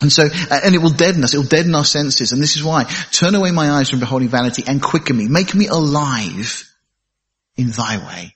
And 0.00 0.10
so, 0.10 0.24
uh, 0.24 0.60
and 0.64 0.74
it 0.74 0.82
will 0.82 0.90
deaden 0.90 1.22
us, 1.22 1.34
it 1.34 1.36
will 1.36 1.44
deaden 1.44 1.72
our 1.76 1.84
senses, 1.84 2.32
and 2.32 2.42
this 2.42 2.56
is 2.56 2.64
why. 2.64 2.82
Turn 3.12 3.36
away 3.36 3.52
my 3.52 3.70
eyes 3.70 3.88
from 3.88 4.00
beholding 4.00 4.28
vanity 4.28 4.64
and 4.66 4.82
quicken 4.82 5.16
me. 5.16 5.28
Make 5.28 5.54
me 5.54 5.68
alive 5.68 6.68
in 7.56 7.70
thy 7.70 7.98
way. 7.98 8.34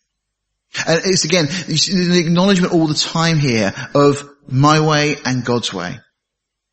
And 0.86 1.00
it's 1.04 1.24
again, 1.24 1.46
the 1.46 2.22
acknowledgement 2.24 2.72
all 2.72 2.86
the 2.86 2.94
time 2.94 3.38
here 3.38 3.74
of 3.92 4.22
my 4.46 4.78
way 4.78 5.16
and 5.24 5.44
God's 5.44 5.74
way. 5.74 5.98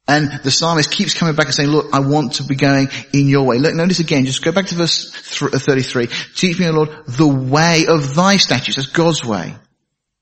And 0.08 0.32
the 0.44 0.52
psalmist 0.52 0.92
keeps 0.92 1.16
coming 1.16 1.34
back 1.34 1.48
and 1.48 1.56
saying, 1.56 1.70
look, 1.70 1.96
I 1.96 2.02
want 2.02 2.34
to 2.34 2.44
be 2.44 2.54
going 2.54 2.90
in 3.12 3.28
your 3.28 3.48
way. 3.48 3.58
Look, 3.58 3.74
notice 3.74 4.02
again, 4.02 4.26
just 4.26 4.44
go 4.44 4.52
back 4.52 4.68
to 4.68 4.76
verse 4.76 5.42
uh, 5.42 5.58
33. 5.58 6.10
Teach 6.36 6.60
me, 6.60 6.68
O 6.68 6.74
Lord, 6.74 6.90
the 7.08 7.28
way 7.28 7.86
of 7.88 8.14
thy 8.14 8.38
statutes. 8.38 8.76
That's 8.76 8.90
God's 8.90 9.26
way. 9.26 9.56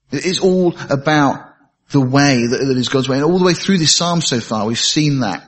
It's 0.09 0.39
all 0.39 0.73
about 0.89 1.52
the 1.91 2.01
way 2.01 2.47
that, 2.47 2.57
that 2.57 2.77
is 2.77 2.89
God's 2.89 3.09
way. 3.09 3.17
And 3.17 3.25
all 3.25 3.39
the 3.39 3.45
way 3.45 3.53
through 3.53 3.77
this 3.77 3.95
psalm 3.95 4.21
so 4.21 4.39
far, 4.39 4.65
we've 4.65 4.77
seen 4.77 5.19
that. 5.19 5.47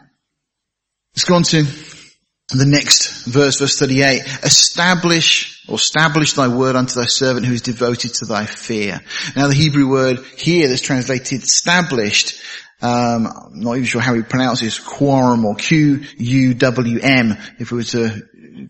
Let's 1.15 1.25
go 1.25 1.35
on 1.35 1.43
to 1.43 1.63
the 2.49 2.65
next 2.65 3.25
verse, 3.25 3.59
verse 3.59 3.79
38, 3.79 4.21
establish 4.43 5.63
or 5.67 5.75
establish 5.75 6.33
thy 6.33 6.47
word 6.47 6.75
unto 6.75 6.99
thy 6.99 7.05
servant 7.05 7.45
who 7.45 7.53
is 7.53 7.61
devoted 7.61 8.13
to 8.15 8.25
thy 8.25 8.45
fear. 8.45 9.01
Now 9.35 9.47
the 9.47 9.55
Hebrew 9.55 9.89
word 9.89 10.19
here 10.37 10.67
that's 10.67 10.81
translated 10.81 11.41
established, 11.41 12.39
um, 12.81 13.27
I'm 13.27 13.59
not 13.61 13.73
even 13.73 13.85
sure 13.85 14.01
how 14.01 14.13
we 14.13 14.21
pronounce 14.21 14.61
this, 14.61 14.77
quorum 14.77 15.45
or 15.45 15.55
Q-U-W-M, 15.55 17.37
if 17.57 17.71
we 17.71 17.77
were 17.77 17.83
to 17.83 18.21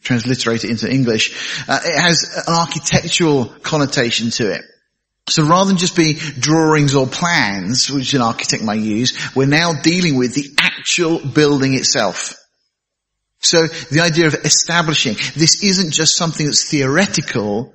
transliterate 0.01 0.63
it 0.63 0.69
into 0.69 0.89
English. 0.89 1.67
Uh, 1.67 1.79
it 1.83 1.99
has 1.99 2.23
an 2.47 2.53
architectural 2.53 3.45
connotation 3.45 4.29
to 4.31 4.51
it. 4.53 4.61
So 5.27 5.43
rather 5.43 5.69
than 5.69 5.77
just 5.77 5.95
be 5.95 6.13
drawings 6.13 6.93
or 6.93 7.07
plans, 7.07 7.89
which 7.89 8.13
an 8.13 8.21
architect 8.21 8.63
might 8.63 8.81
use, 8.81 9.35
we're 9.35 9.47
now 9.47 9.73
dealing 9.73 10.17
with 10.17 10.35
the 10.35 10.49
actual 10.59 11.19
building 11.19 11.73
itself. 11.73 12.35
So 13.39 13.67
the 13.67 14.01
idea 14.01 14.27
of 14.27 14.35
establishing, 14.35 15.15
this 15.35 15.63
isn't 15.63 15.91
just 15.91 16.15
something 16.15 16.45
that's 16.45 16.69
theoretical. 16.69 17.73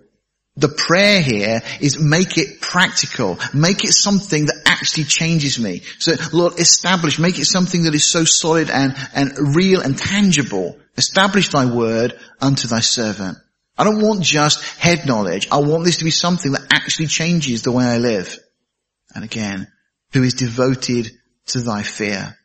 The 0.56 0.68
prayer 0.68 1.20
here 1.20 1.62
is 1.80 1.98
make 1.98 2.38
it 2.38 2.60
practical. 2.60 3.38
Make 3.52 3.84
it 3.84 3.94
something 3.94 4.46
that 4.46 4.62
actually 4.66 5.04
changes 5.04 5.58
me. 5.58 5.82
So 5.98 6.12
Lord, 6.32 6.58
establish, 6.60 7.18
make 7.18 7.38
it 7.40 7.46
something 7.46 7.84
that 7.84 7.94
is 7.94 8.10
so 8.10 8.24
solid 8.24 8.70
and, 8.70 8.94
and 9.12 9.56
real 9.56 9.80
and 9.80 9.98
tangible. 9.98 10.78
Establish 10.96 11.48
thy 11.48 11.66
word 11.66 12.16
unto 12.40 12.68
thy 12.68 12.80
servant. 12.80 13.38
I 13.80 13.84
don't 13.84 14.02
want 14.02 14.22
just 14.22 14.62
head 14.78 15.06
knowledge. 15.06 15.48
I 15.50 15.56
want 15.56 15.84
this 15.84 15.96
to 15.96 16.04
be 16.04 16.10
something 16.10 16.52
that 16.52 16.66
actually 16.70 17.06
changes 17.06 17.62
the 17.62 17.72
way 17.72 17.86
I 17.86 17.96
live. 17.96 18.38
And 19.14 19.24
again, 19.24 19.68
who 20.12 20.22
is 20.22 20.34
devoted 20.34 21.10
to 21.46 21.60
thy 21.60 21.82
fear. 21.82 22.36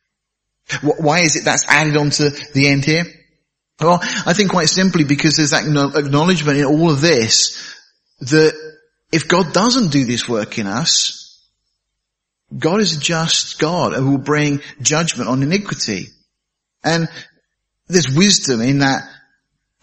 Why 0.82 1.20
is 1.20 1.36
it 1.36 1.44
that's 1.44 1.68
added 1.68 1.98
on 1.98 2.12
to 2.12 2.30
the 2.30 2.70
end 2.70 2.86
here? 2.86 3.04
Well, 3.82 4.00
I 4.02 4.32
think 4.32 4.52
quite 4.52 4.70
simply 4.70 5.04
because 5.04 5.36
there's 5.36 5.50
that 5.50 5.66
acknowledgement 5.66 6.58
in 6.58 6.64
all 6.64 6.90
of 6.90 7.02
this 7.02 7.76
that 8.22 8.54
if 9.12 9.28
God 9.28 9.52
doesn't 9.52 9.92
do 9.92 10.06
this 10.06 10.30
work 10.30 10.58
in 10.58 10.68
us, 10.68 11.38
God 12.58 12.80
is 12.80 12.96
a 12.96 13.00
just 13.02 13.60
God 13.60 13.92
who 13.92 14.12
will 14.12 14.18
bring 14.20 14.62
judgment 14.82 15.30
on 15.30 15.44
iniquity. 15.44 16.08
And 16.82 17.10
there's 17.90 18.16
wisdom 18.16 18.62
in 18.62 18.80
that 18.80 19.02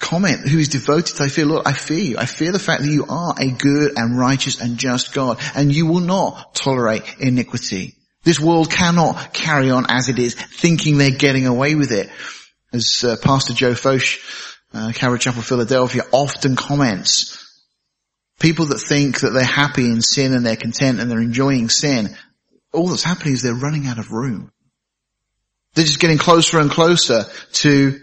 comment 0.02 0.46
who 0.46 0.58
is 0.58 0.68
devoted 0.68 1.16
to 1.16 1.22
I 1.22 1.28
fear, 1.28 1.46
Lord, 1.46 1.66
I 1.66 1.72
fear 1.72 1.98
you. 1.98 2.18
I 2.18 2.26
fear 2.26 2.52
the 2.52 2.58
fact 2.58 2.82
that 2.82 2.90
you 2.90 3.06
are 3.08 3.34
a 3.38 3.50
good 3.50 3.92
and 3.96 4.18
righteous 4.18 4.60
and 4.60 4.76
just 4.76 5.14
God 5.14 5.38
and 5.54 5.74
you 5.74 5.86
will 5.86 6.00
not 6.00 6.54
tolerate 6.54 7.04
iniquity. 7.18 7.94
This 8.24 8.38
world 8.38 8.70
cannot 8.70 9.32
carry 9.32 9.70
on 9.70 9.86
as 9.88 10.08
it 10.08 10.18
is, 10.18 10.34
thinking 10.34 10.98
they're 10.98 11.10
getting 11.10 11.46
away 11.46 11.74
with 11.74 11.92
it. 11.92 12.10
As 12.72 13.04
uh, 13.04 13.16
Pastor 13.22 13.54
Joe 13.54 13.72
Focht, 13.72 14.18
uh, 14.74 14.92
Calvary 14.94 15.18
Chapel, 15.18 15.42
Philadelphia, 15.42 16.02
often 16.12 16.56
comments, 16.56 17.38
people 18.38 18.66
that 18.66 18.78
think 18.78 19.20
that 19.20 19.30
they're 19.30 19.44
happy 19.44 19.86
in 19.86 20.02
sin 20.02 20.34
and 20.34 20.44
they're 20.44 20.56
content 20.56 21.00
and 21.00 21.10
they're 21.10 21.20
enjoying 21.20 21.68
sin, 21.68 22.16
all 22.72 22.88
that's 22.88 23.02
happening 23.02 23.34
is 23.34 23.42
they're 23.42 23.54
running 23.54 23.86
out 23.86 23.98
of 23.98 24.12
room. 24.12 24.52
They're 25.74 25.84
just 25.84 26.00
getting 26.00 26.18
closer 26.18 26.58
and 26.58 26.70
closer 26.70 27.24
to 27.52 28.01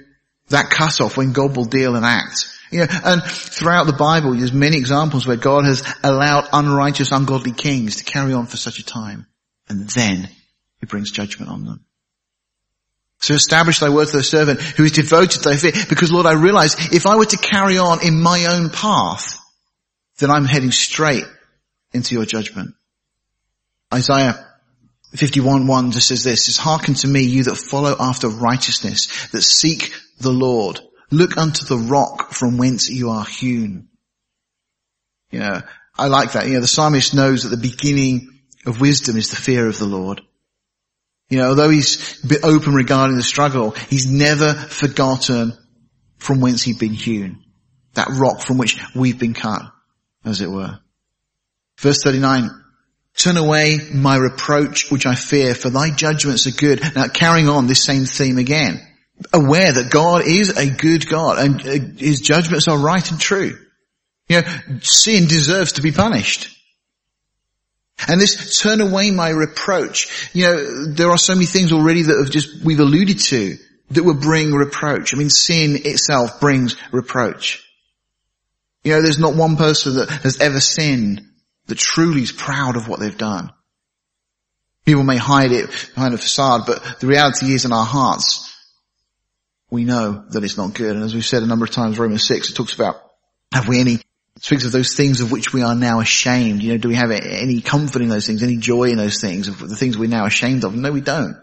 that 0.49 0.69
cut 0.69 1.01
off 1.01 1.17
when 1.17 1.33
God 1.33 1.55
will 1.55 1.65
deal 1.65 1.95
and 1.95 2.05
act. 2.05 2.47
You 2.71 2.79
know, 2.79 2.87
and 3.03 3.23
throughout 3.23 3.85
the 3.85 3.93
Bible, 3.93 4.35
there's 4.35 4.53
many 4.53 4.77
examples 4.77 5.25
where 5.25 5.37
God 5.37 5.65
has 5.65 5.83
allowed 6.03 6.49
unrighteous, 6.53 7.11
ungodly 7.11 7.51
kings 7.51 7.97
to 7.97 8.03
carry 8.03 8.33
on 8.33 8.45
for 8.45 8.57
such 8.57 8.79
a 8.79 8.85
time 8.85 9.25
and 9.69 9.87
then 9.89 10.29
he 10.79 10.85
brings 10.85 11.11
judgment 11.11 11.51
on 11.51 11.63
them. 11.63 11.85
So 13.21 13.33
establish 13.33 13.79
thy 13.79 13.89
word 13.89 14.07
to 14.07 14.17
thy 14.17 14.21
servant 14.21 14.61
who 14.61 14.83
is 14.83 14.93
devoted 14.93 15.31
to 15.31 15.49
thy 15.49 15.57
fear. 15.57 15.73
Because 15.89 16.11
Lord, 16.11 16.25
I 16.25 16.33
realize 16.33 16.93
if 16.93 17.05
I 17.05 17.17
were 17.17 17.25
to 17.25 17.37
carry 17.37 17.77
on 17.77 18.05
in 18.05 18.21
my 18.21 18.45
own 18.45 18.69
path, 18.69 19.37
then 20.19 20.31
I'm 20.31 20.45
heading 20.45 20.71
straight 20.71 21.25
into 21.91 22.15
your 22.15 22.25
judgment. 22.25 22.75
Isaiah 23.93 24.45
51 25.15 25.67
1 25.67 25.91
just 25.91 26.07
says 26.07 26.23
this, 26.23 26.45
says, 26.45 26.57
hearken 26.57 26.93
to 26.95 27.07
me, 27.07 27.21
you 27.21 27.43
that 27.43 27.55
follow 27.55 27.95
after 27.99 28.29
righteousness, 28.29 29.29
that 29.31 29.41
seek 29.41 29.91
the 30.19 30.31
Lord. 30.31 30.79
Look 31.11 31.37
unto 31.37 31.65
the 31.65 31.77
rock 31.77 32.31
from 32.31 32.57
whence 32.57 32.89
you 32.89 33.09
are 33.09 33.25
hewn. 33.25 33.87
You 35.31 35.39
know, 35.39 35.61
I 35.97 36.07
like 36.07 36.33
that. 36.33 36.47
You 36.47 36.53
know, 36.53 36.61
the 36.61 36.67
psalmist 36.67 37.13
knows 37.13 37.43
that 37.43 37.49
the 37.49 37.57
beginning 37.57 38.29
of 38.65 38.81
wisdom 38.81 39.17
is 39.17 39.29
the 39.29 39.35
fear 39.35 39.67
of 39.67 39.79
the 39.79 39.85
Lord. 39.85 40.21
You 41.29 41.37
know, 41.37 41.49
although 41.49 41.69
he's 41.69 42.23
a 42.23 42.27
bit 42.27 42.43
open 42.43 42.73
regarding 42.73 43.15
the 43.15 43.23
struggle, 43.23 43.71
he's 43.71 44.09
never 44.09 44.53
forgotten 44.53 45.53
from 46.17 46.41
whence 46.41 46.63
he'd 46.63 46.79
been 46.79 46.93
hewn. 46.93 47.43
That 47.93 48.09
rock 48.09 48.41
from 48.41 48.57
which 48.57 48.79
we've 48.95 49.19
been 49.19 49.33
cut, 49.33 49.61
as 50.25 50.41
it 50.41 50.49
were. 50.49 50.79
Verse 51.79 52.03
39, 52.03 52.49
turn 53.15 53.37
away 53.37 53.77
my 53.93 54.15
reproach 54.15 54.91
which 54.91 55.05
I 55.05 55.15
fear, 55.15 55.53
for 55.53 55.69
thy 55.69 55.91
judgments 55.91 56.47
are 56.47 56.51
good. 56.51 56.81
Now 56.95 57.07
carrying 57.07 57.47
on 57.47 57.67
this 57.67 57.83
same 57.83 58.05
theme 58.05 58.37
again. 58.37 58.81
Aware 59.33 59.73
that 59.73 59.91
God 59.91 60.25
is 60.25 60.57
a 60.57 60.69
good 60.69 61.07
God 61.07 61.39
and 61.39 61.61
uh, 61.61 61.97
his 61.97 62.21
judgments 62.21 62.67
are 62.67 62.77
right 62.77 63.11
and 63.11 63.19
true. 63.19 63.57
You 64.29 64.41
know, 64.41 64.79
sin 64.81 65.27
deserves 65.27 65.73
to 65.73 65.81
be 65.81 65.91
punished. 65.91 66.55
And 68.07 68.21
this 68.21 68.59
turn 68.59 68.79
away 68.79 69.11
my 69.11 69.29
reproach. 69.29 70.29
You 70.33 70.45
know, 70.45 70.85
there 70.93 71.11
are 71.11 71.17
so 71.17 71.33
many 71.33 71.47
things 71.47 71.73
already 71.73 72.03
that 72.03 72.17
have 72.17 72.31
just, 72.31 72.63
we've 72.63 72.79
alluded 72.79 73.19
to 73.19 73.57
that 73.91 74.03
will 74.03 74.13
bring 74.13 74.53
reproach. 74.53 75.13
I 75.13 75.17
mean, 75.17 75.29
sin 75.29 75.75
itself 75.83 76.39
brings 76.39 76.75
reproach. 76.91 77.65
You 78.83 78.93
know, 78.93 79.01
there's 79.01 79.19
not 79.19 79.35
one 79.35 79.57
person 79.57 79.95
that 79.95 80.09
has 80.09 80.39
ever 80.39 80.59
sinned 80.59 81.23
that 81.67 81.77
truly 81.77 82.21
is 82.21 82.31
proud 82.31 82.77
of 82.77 82.87
what 82.87 82.99
they've 82.99 83.17
done. 83.17 83.51
People 84.85 85.03
may 85.03 85.17
hide 85.17 85.51
it 85.51 85.69
behind 85.93 86.13
a 86.13 86.17
facade, 86.17 86.61
but 86.65 86.99
the 86.99 87.07
reality 87.07 87.53
is 87.53 87.65
in 87.65 87.73
our 87.73 87.85
hearts, 87.85 88.48
we 89.69 89.85
know 89.85 90.25
that 90.29 90.43
it's 90.43 90.57
not 90.57 90.73
good. 90.73 90.95
And 90.95 91.03
as 91.03 91.13
we've 91.13 91.25
said 91.25 91.43
a 91.43 91.47
number 91.47 91.65
of 91.65 91.71
times, 91.71 91.99
Romans 91.99 92.25
6, 92.25 92.49
it 92.49 92.53
talks 92.53 92.73
about, 92.73 92.95
have 93.53 93.67
we 93.67 93.79
any 93.79 93.99
speaks 94.41 94.65
of 94.65 94.71
those 94.71 94.95
things 94.95 95.21
of 95.21 95.31
which 95.31 95.53
we 95.53 95.63
are 95.63 95.75
now 95.75 95.99
ashamed. 95.99 96.63
You 96.63 96.73
know, 96.73 96.77
do 96.77 96.87
we 96.87 96.95
have 96.95 97.11
any 97.11 97.61
comfort 97.61 98.01
in 98.01 98.09
those 98.09 98.25
things, 98.25 98.41
any 98.41 98.57
joy 98.57 98.85
in 98.85 98.97
those 98.97 99.19
things, 99.19 99.47
of 99.47 99.59
the 99.59 99.75
things 99.75 99.97
we're 99.97 100.09
now 100.09 100.25
ashamed 100.25 100.63
of? 100.63 100.75
No, 100.75 100.91
we 100.91 101.01
don't. 101.01 101.35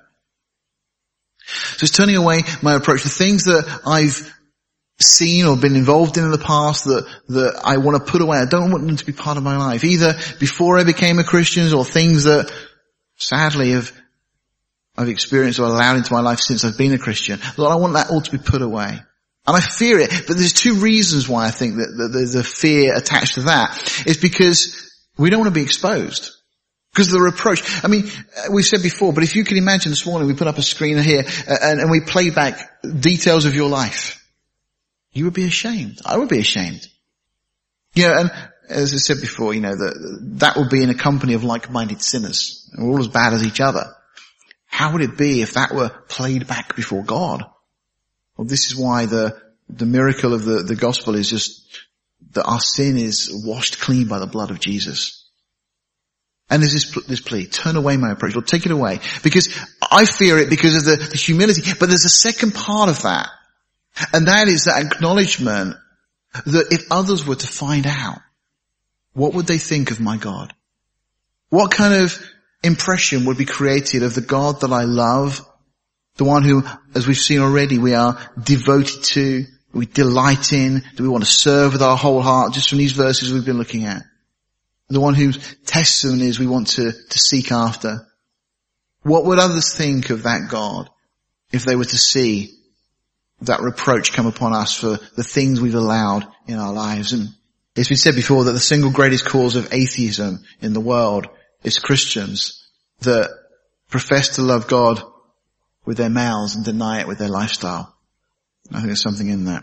So 1.46 1.84
it's 1.84 1.96
turning 1.96 2.16
away 2.16 2.42
my 2.62 2.74
approach. 2.74 3.02
The 3.02 3.08
things 3.08 3.44
that 3.44 3.82
I've 3.86 4.32
seen 4.98 5.44
or 5.44 5.56
been 5.56 5.76
involved 5.76 6.16
in 6.16 6.24
in 6.24 6.30
the 6.30 6.38
past 6.38 6.84
that, 6.84 7.06
that 7.28 7.60
I 7.62 7.76
want 7.76 8.04
to 8.04 8.10
put 8.10 8.22
away, 8.22 8.38
I 8.38 8.46
don't 8.46 8.72
want 8.72 8.86
them 8.86 8.96
to 8.96 9.06
be 9.06 9.12
part 9.12 9.36
of 9.36 9.42
my 9.42 9.56
life. 9.56 9.84
Either 9.84 10.14
before 10.40 10.78
I 10.78 10.84
became 10.84 11.18
a 11.18 11.24
Christian 11.24 11.72
or 11.72 11.84
things 11.84 12.24
that 12.24 12.50
sadly 13.16 13.72
have 13.72 13.92
I've 14.96 15.08
experienced 15.08 15.58
or 15.58 15.66
allowed 15.66 15.96
into 15.96 16.12
my 16.12 16.20
life 16.20 16.40
since 16.40 16.64
I've 16.64 16.78
been 16.78 16.92
a 16.92 16.98
Christian. 16.98 17.38
Lord, 17.56 17.72
I 17.72 17.76
want 17.76 17.94
that 17.94 18.10
all 18.10 18.20
to 18.20 18.30
be 18.30 18.38
put 18.38 18.62
away. 18.62 18.98
And 19.46 19.56
I 19.56 19.60
fear 19.60 20.00
it, 20.00 20.10
but 20.26 20.36
there's 20.36 20.52
two 20.52 20.74
reasons 20.76 21.28
why 21.28 21.46
I 21.46 21.50
think 21.50 21.76
that, 21.76 22.10
there's 22.12 22.34
a 22.34 22.42
fear 22.42 22.96
attached 22.96 23.34
to 23.34 23.42
that. 23.42 24.02
It's 24.04 24.20
because 24.20 24.92
we 25.16 25.30
don't 25.30 25.40
want 25.40 25.54
to 25.54 25.58
be 25.58 25.64
exposed. 25.64 26.32
Because 26.92 27.08
of 27.08 27.14
the 27.14 27.20
reproach. 27.20 27.84
I 27.84 27.88
mean, 27.88 28.10
we 28.50 28.62
said 28.62 28.82
before, 28.82 29.12
but 29.12 29.22
if 29.22 29.36
you 29.36 29.44
can 29.44 29.58
imagine 29.58 29.92
this 29.92 30.06
morning, 30.06 30.26
we 30.26 30.34
put 30.34 30.48
up 30.48 30.58
a 30.58 30.62
screen 30.62 30.98
here 30.98 31.24
uh, 31.46 31.56
and, 31.62 31.80
and 31.80 31.90
we 31.90 32.00
play 32.00 32.30
back 32.30 32.80
details 32.82 33.44
of 33.44 33.54
your 33.54 33.68
life. 33.68 34.26
You 35.12 35.24
would 35.24 35.34
be 35.34 35.44
ashamed. 35.44 36.00
I 36.04 36.16
would 36.16 36.28
be 36.28 36.40
ashamed. 36.40 36.88
You 37.94 38.08
know, 38.08 38.18
and 38.20 38.30
as 38.68 38.94
I 38.94 38.96
said 38.96 39.20
before, 39.20 39.54
you 39.54 39.60
know, 39.60 39.76
that, 39.76 40.18
that 40.38 40.56
would 40.56 40.70
be 40.70 40.82
in 40.82 40.90
a 40.90 40.94
company 40.94 41.34
of 41.34 41.44
like-minded 41.44 42.02
sinners. 42.02 42.68
We're 42.76 42.88
all 42.88 43.00
as 43.00 43.08
bad 43.08 43.32
as 43.32 43.46
each 43.46 43.60
other. 43.60 43.94
How 44.76 44.92
would 44.92 45.00
it 45.00 45.16
be 45.16 45.40
if 45.40 45.54
that 45.54 45.72
were 45.72 45.88
played 45.88 46.46
back 46.46 46.76
before 46.76 47.02
God? 47.02 47.42
Well, 48.36 48.46
this 48.46 48.66
is 48.66 48.76
why 48.76 49.06
the, 49.06 49.40
the 49.70 49.86
miracle 49.86 50.34
of 50.34 50.44
the, 50.44 50.64
the 50.64 50.76
gospel 50.76 51.14
is 51.14 51.30
just 51.30 51.66
that 52.32 52.44
our 52.44 52.60
sin 52.60 52.98
is 52.98 53.30
washed 53.46 53.80
clean 53.80 54.06
by 54.06 54.18
the 54.18 54.26
blood 54.26 54.50
of 54.50 54.60
Jesus. 54.60 55.30
And 56.50 56.60
there's 56.60 56.74
this, 56.74 57.06
this 57.06 57.20
plea, 57.22 57.46
turn 57.46 57.76
away 57.76 57.96
my 57.96 58.12
approach, 58.12 58.34
Lord, 58.34 58.48
take 58.48 58.66
it 58.66 58.70
away. 58.70 59.00
Because 59.22 59.48
I 59.80 60.04
fear 60.04 60.36
it 60.36 60.50
because 60.50 60.76
of 60.76 60.84
the, 60.84 61.06
the 61.06 61.16
humility. 61.16 61.62
But 61.80 61.86
there's 61.86 62.04
a 62.04 62.10
second 62.10 62.52
part 62.52 62.90
of 62.90 63.00
that. 63.00 63.30
And 64.12 64.28
that 64.28 64.48
is 64.48 64.64
that 64.64 64.84
acknowledgement 64.84 65.76
that 66.44 66.66
if 66.70 66.92
others 66.92 67.26
were 67.26 67.36
to 67.36 67.46
find 67.46 67.86
out, 67.86 68.18
what 69.14 69.32
would 69.32 69.46
they 69.46 69.56
think 69.56 69.90
of 69.90 70.00
my 70.00 70.18
God? 70.18 70.52
What 71.48 71.70
kind 71.70 71.94
of 72.04 72.22
impression 72.66 73.24
would 73.24 73.38
be 73.38 73.44
created 73.44 74.02
of 74.02 74.14
the 74.14 74.20
God 74.20 74.60
that 74.60 74.72
I 74.72 74.84
love 74.84 75.46
the 76.16 76.24
one 76.24 76.44
who, 76.44 76.62
as 76.94 77.06
we've 77.06 77.16
seen 77.16 77.40
already, 77.40 77.78
we 77.78 77.94
are 77.94 78.18
devoted 78.42 79.04
to, 79.04 79.44
we 79.72 79.86
delight 79.86 80.52
in, 80.52 80.74
that 80.74 81.00
we 81.00 81.08
want 81.08 81.24
to 81.24 81.30
serve 81.30 81.74
with 81.74 81.82
our 81.82 81.96
whole 81.96 82.22
heart, 82.22 82.54
just 82.54 82.70
from 82.70 82.78
these 82.78 82.92
verses 82.92 83.32
we've 83.32 83.44
been 83.44 83.58
looking 83.58 83.84
at. 83.84 84.02
The 84.88 85.00
one 85.00 85.14
whose 85.14 85.56
testimonies 85.66 86.38
we 86.38 86.46
want 86.46 86.68
to, 86.68 86.92
to 86.92 87.18
seek 87.18 87.52
after. 87.52 88.06
What 89.02 89.24
would 89.26 89.38
others 89.38 89.74
think 89.74 90.10
of 90.10 90.22
that 90.22 90.48
God 90.48 90.88
if 91.52 91.64
they 91.64 91.76
were 91.76 91.84
to 91.84 91.98
see 91.98 92.52
that 93.42 93.60
reproach 93.60 94.12
come 94.12 94.26
upon 94.26 94.54
us 94.54 94.74
for 94.74 94.98
the 95.16 95.24
things 95.24 95.60
we've 95.60 95.74
allowed 95.74 96.26
in 96.46 96.58
our 96.58 96.72
lives. 96.72 97.12
And 97.12 97.28
it's 97.74 97.88
been 97.88 97.98
said 97.98 98.14
before 98.14 98.44
that 98.44 98.52
the 98.52 98.60
single 98.60 98.90
greatest 98.90 99.26
cause 99.26 99.56
of 99.56 99.72
atheism 99.74 100.42
in 100.62 100.72
the 100.72 100.80
world 100.80 101.26
is 101.66 101.78
Christians 101.78 102.64
that 103.00 103.28
profess 103.90 104.36
to 104.36 104.42
love 104.42 104.68
God 104.68 105.02
with 105.84 105.96
their 105.96 106.10
mouths 106.10 106.54
and 106.54 106.64
deny 106.64 107.00
it 107.00 107.08
with 107.08 107.18
their 107.18 107.28
lifestyle. 107.28 107.94
I 108.70 108.76
think 108.76 108.86
there's 108.86 109.02
something 109.02 109.28
in 109.28 109.44
that. 109.44 109.62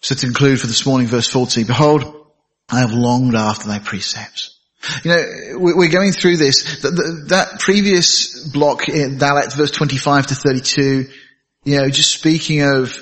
So 0.00 0.14
to 0.14 0.26
conclude 0.26 0.60
for 0.60 0.66
this 0.66 0.86
morning, 0.86 1.08
verse 1.08 1.28
40, 1.28 1.64
behold, 1.64 2.26
I 2.68 2.80
have 2.80 2.92
longed 2.92 3.34
after 3.34 3.68
thy 3.68 3.80
precepts. 3.80 4.56
You 5.04 5.10
know, 5.10 5.58
we're 5.58 5.90
going 5.90 6.12
through 6.12 6.38
this. 6.38 6.80
That 6.82 7.58
previous 7.60 8.48
block 8.48 8.88
in 8.88 9.18
Dalet, 9.18 9.54
verse 9.54 9.70
25 9.72 10.28
to 10.28 10.34
32, 10.34 11.06
you 11.64 11.76
know, 11.76 11.90
just 11.90 12.12
speaking 12.12 12.62
of 12.62 12.96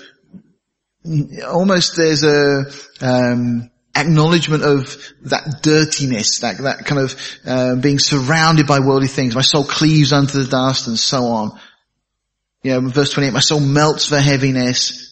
almost 1.46 1.96
there's 1.96 2.24
a 2.24 2.64
um, 3.00 3.70
acknowledgement 3.98 4.62
of 4.62 4.96
that 5.22 5.62
dirtiness, 5.62 6.40
that 6.40 6.58
that 6.58 6.84
kind 6.86 7.00
of 7.00 7.38
uh, 7.46 7.76
being 7.76 7.98
surrounded 7.98 8.66
by 8.66 8.80
worldly 8.80 9.08
things. 9.08 9.34
My 9.34 9.42
soul 9.42 9.64
cleaves 9.64 10.12
unto 10.12 10.42
the 10.42 10.50
dust, 10.50 10.86
and 10.86 10.98
so 10.98 11.24
on. 11.24 11.60
You 12.62 12.72
know, 12.72 12.88
verse 12.88 13.12
28, 13.12 13.32
my 13.32 13.40
soul 13.40 13.60
melts 13.60 14.06
for 14.06 14.18
heaviness. 14.18 15.06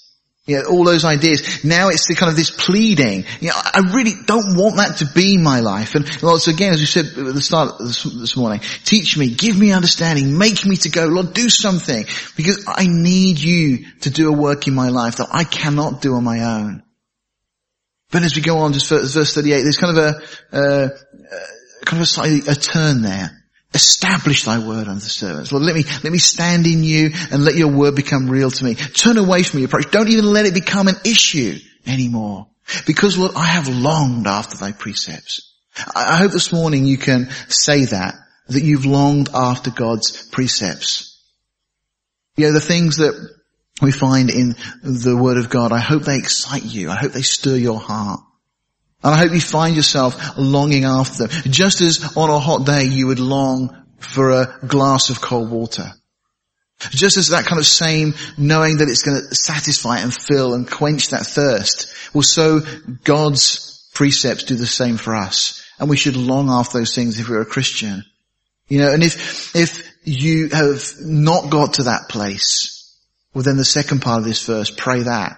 You 0.46 0.58
know, 0.58 0.68
all 0.70 0.84
those 0.84 1.04
ideas. 1.04 1.64
Now 1.64 1.88
it's 1.88 2.06
the 2.06 2.14
kind 2.14 2.30
of 2.30 2.36
this 2.36 2.52
pleading. 2.52 3.24
You 3.40 3.48
know, 3.48 3.54
I 3.56 3.80
really 3.92 4.12
don't 4.26 4.56
want 4.56 4.76
that 4.76 4.98
to 4.98 5.06
be 5.12 5.38
my 5.38 5.58
life. 5.58 5.96
And 5.96 6.22
Lord, 6.22 6.40
so 6.40 6.52
again, 6.52 6.72
as 6.72 6.78
we 6.78 6.86
said 6.86 7.06
at 7.06 7.34
the 7.34 7.40
start 7.40 7.78
this, 7.80 8.04
this 8.04 8.36
morning, 8.36 8.60
teach 8.84 9.16
me, 9.16 9.30
give 9.30 9.58
me 9.58 9.72
understanding, 9.72 10.38
make 10.38 10.64
me 10.64 10.76
to 10.76 10.88
go. 10.88 11.06
Lord, 11.06 11.34
do 11.34 11.48
something. 11.48 12.04
Because 12.36 12.64
I 12.68 12.86
need 12.86 13.40
you 13.40 13.90
to 14.02 14.10
do 14.10 14.28
a 14.28 14.36
work 14.36 14.68
in 14.68 14.74
my 14.74 14.90
life 14.90 15.16
that 15.16 15.28
I 15.32 15.42
cannot 15.42 16.00
do 16.00 16.14
on 16.14 16.22
my 16.22 16.60
own. 16.60 16.84
But 18.16 18.22
as 18.22 18.34
we 18.34 18.40
go 18.40 18.56
on, 18.60 18.72
just 18.72 18.88
verse 18.88 19.34
38, 19.34 19.60
there's 19.60 19.76
kind 19.76 19.98
of 19.98 20.02
a, 20.02 20.56
uh, 20.56 20.88
kind 21.84 21.98
of 21.98 22.00
a, 22.00 22.06
slightly, 22.06 22.38
a 22.50 22.54
turn 22.54 23.02
there. 23.02 23.44
Establish 23.74 24.44
thy 24.44 24.58
word 24.58 24.88
unto 24.88 25.00
the 25.00 25.10
servants. 25.10 25.52
Lord, 25.52 25.64
let 25.64 25.74
me, 25.74 25.82
let 26.02 26.10
me 26.10 26.16
stand 26.16 26.66
in 26.66 26.82
you 26.82 27.10
and 27.30 27.44
let 27.44 27.56
your 27.56 27.68
word 27.68 27.94
become 27.94 28.30
real 28.30 28.50
to 28.50 28.64
me. 28.64 28.74
Turn 28.74 29.18
away 29.18 29.42
from 29.42 29.60
your 29.60 29.66
approach. 29.66 29.90
Don't 29.90 30.08
even 30.08 30.32
let 30.32 30.46
it 30.46 30.54
become 30.54 30.88
an 30.88 30.94
issue 31.04 31.58
anymore. 31.86 32.46
Because 32.86 33.18
Lord, 33.18 33.32
I 33.36 33.44
have 33.44 33.68
longed 33.68 34.26
after 34.26 34.56
thy 34.56 34.72
precepts. 34.72 35.52
I 35.94 36.16
hope 36.16 36.32
this 36.32 36.54
morning 36.54 36.86
you 36.86 36.96
can 36.96 37.28
say 37.48 37.84
that, 37.84 38.14
that 38.48 38.62
you've 38.62 38.86
longed 38.86 39.28
after 39.34 39.70
God's 39.70 40.26
precepts. 40.28 41.22
You 42.38 42.46
know, 42.46 42.54
the 42.54 42.60
things 42.60 42.96
that 42.96 43.12
we 43.82 43.92
find 43.92 44.30
in 44.30 44.56
the 44.82 45.16
word 45.16 45.36
of 45.36 45.50
God, 45.50 45.72
I 45.72 45.78
hope 45.78 46.04
they 46.04 46.16
excite 46.16 46.64
you. 46.64 46.90
I 46.90 46.96
hope 46.96 47.12
they 47.12 47.22
stir 47.22 47.56
your 47.56 47.78
heart. 47.78 48.20
And 49.02 49.14
I 49.14 49.18
hope 49.18 49.32
you 49.32 49.40
find 49.40 49.76
yourself 49.76 50.36
longing 50.38 50.84
after 50.84 51.26
them. 51.26 51.42
Just 51.52 51.80
as 51.80 52.16
on 52.16 52.30
a 52.30 52.38
hot 52.38 52.64
day 52.64 52.84
you 52.84 53.08
would 53.08 53.18
long 53.18 53.84
for 53.98 54.30
a 54.30 54.58
glass 54.66 55.10
of 55.10 55.20
cold 55.20 55.50
water. 55.50 55.92
Just 56.90 57.16
as 57.16 57.28
that 57.28 57.46
kind 57.46 57.58
of 57.58 57.66
same 57.66 58.14
knowing 58.36 58.78
that 58.78 58.88
it's 58.88 59.02
going 59.02 59.18
to 59.18 59.34
satisfy 59.34 59.98
and 59.98 60.14
fill 60.14 60.54
and 60.54 60.70
quench 60.70 61.10
that 61.10 61.26
thirst. 61.26 61.94
Well, 62.14 62.22
so 62.22 62.60
God's 63.04 63.88
precepts 63.94 64.44
do 64.44 64.56
the 64.56 64.66
same 64.66 64.96
for 64.96 65.14
us. 65.14 65.62
And 65.78 65.90
we 65.90 65.96
should 65.96 66.16
long 66.16 66.50
after 66.50 66.78
those 66.78 66.94
things 66.94 67.18
if 67.18 67.28
we're 67.28 67.42
a 67.42 67.46
Christian. 67.46 68.04
You 68.68 68.78
know, 68.80 68.92
and 68.92 69.02
if, 69.02 69.54
if 69.54 69.94
you 70.04 70.48
have 70.48 70.82
not 71.00 71.50
got 71.50 71.74
to 71.74 71.84
that 71.84 72.08
place, 72.08 72.75
well 73.36 73.44
then 73.44 73.58
the 73.58 73.64
second 73.64 74.00
part 74.00 74.20
of 74.20 74.24
this 74.24 74.44
verse, 74.46 74.70
pray 74.70 75.02
that. 75.02 75.36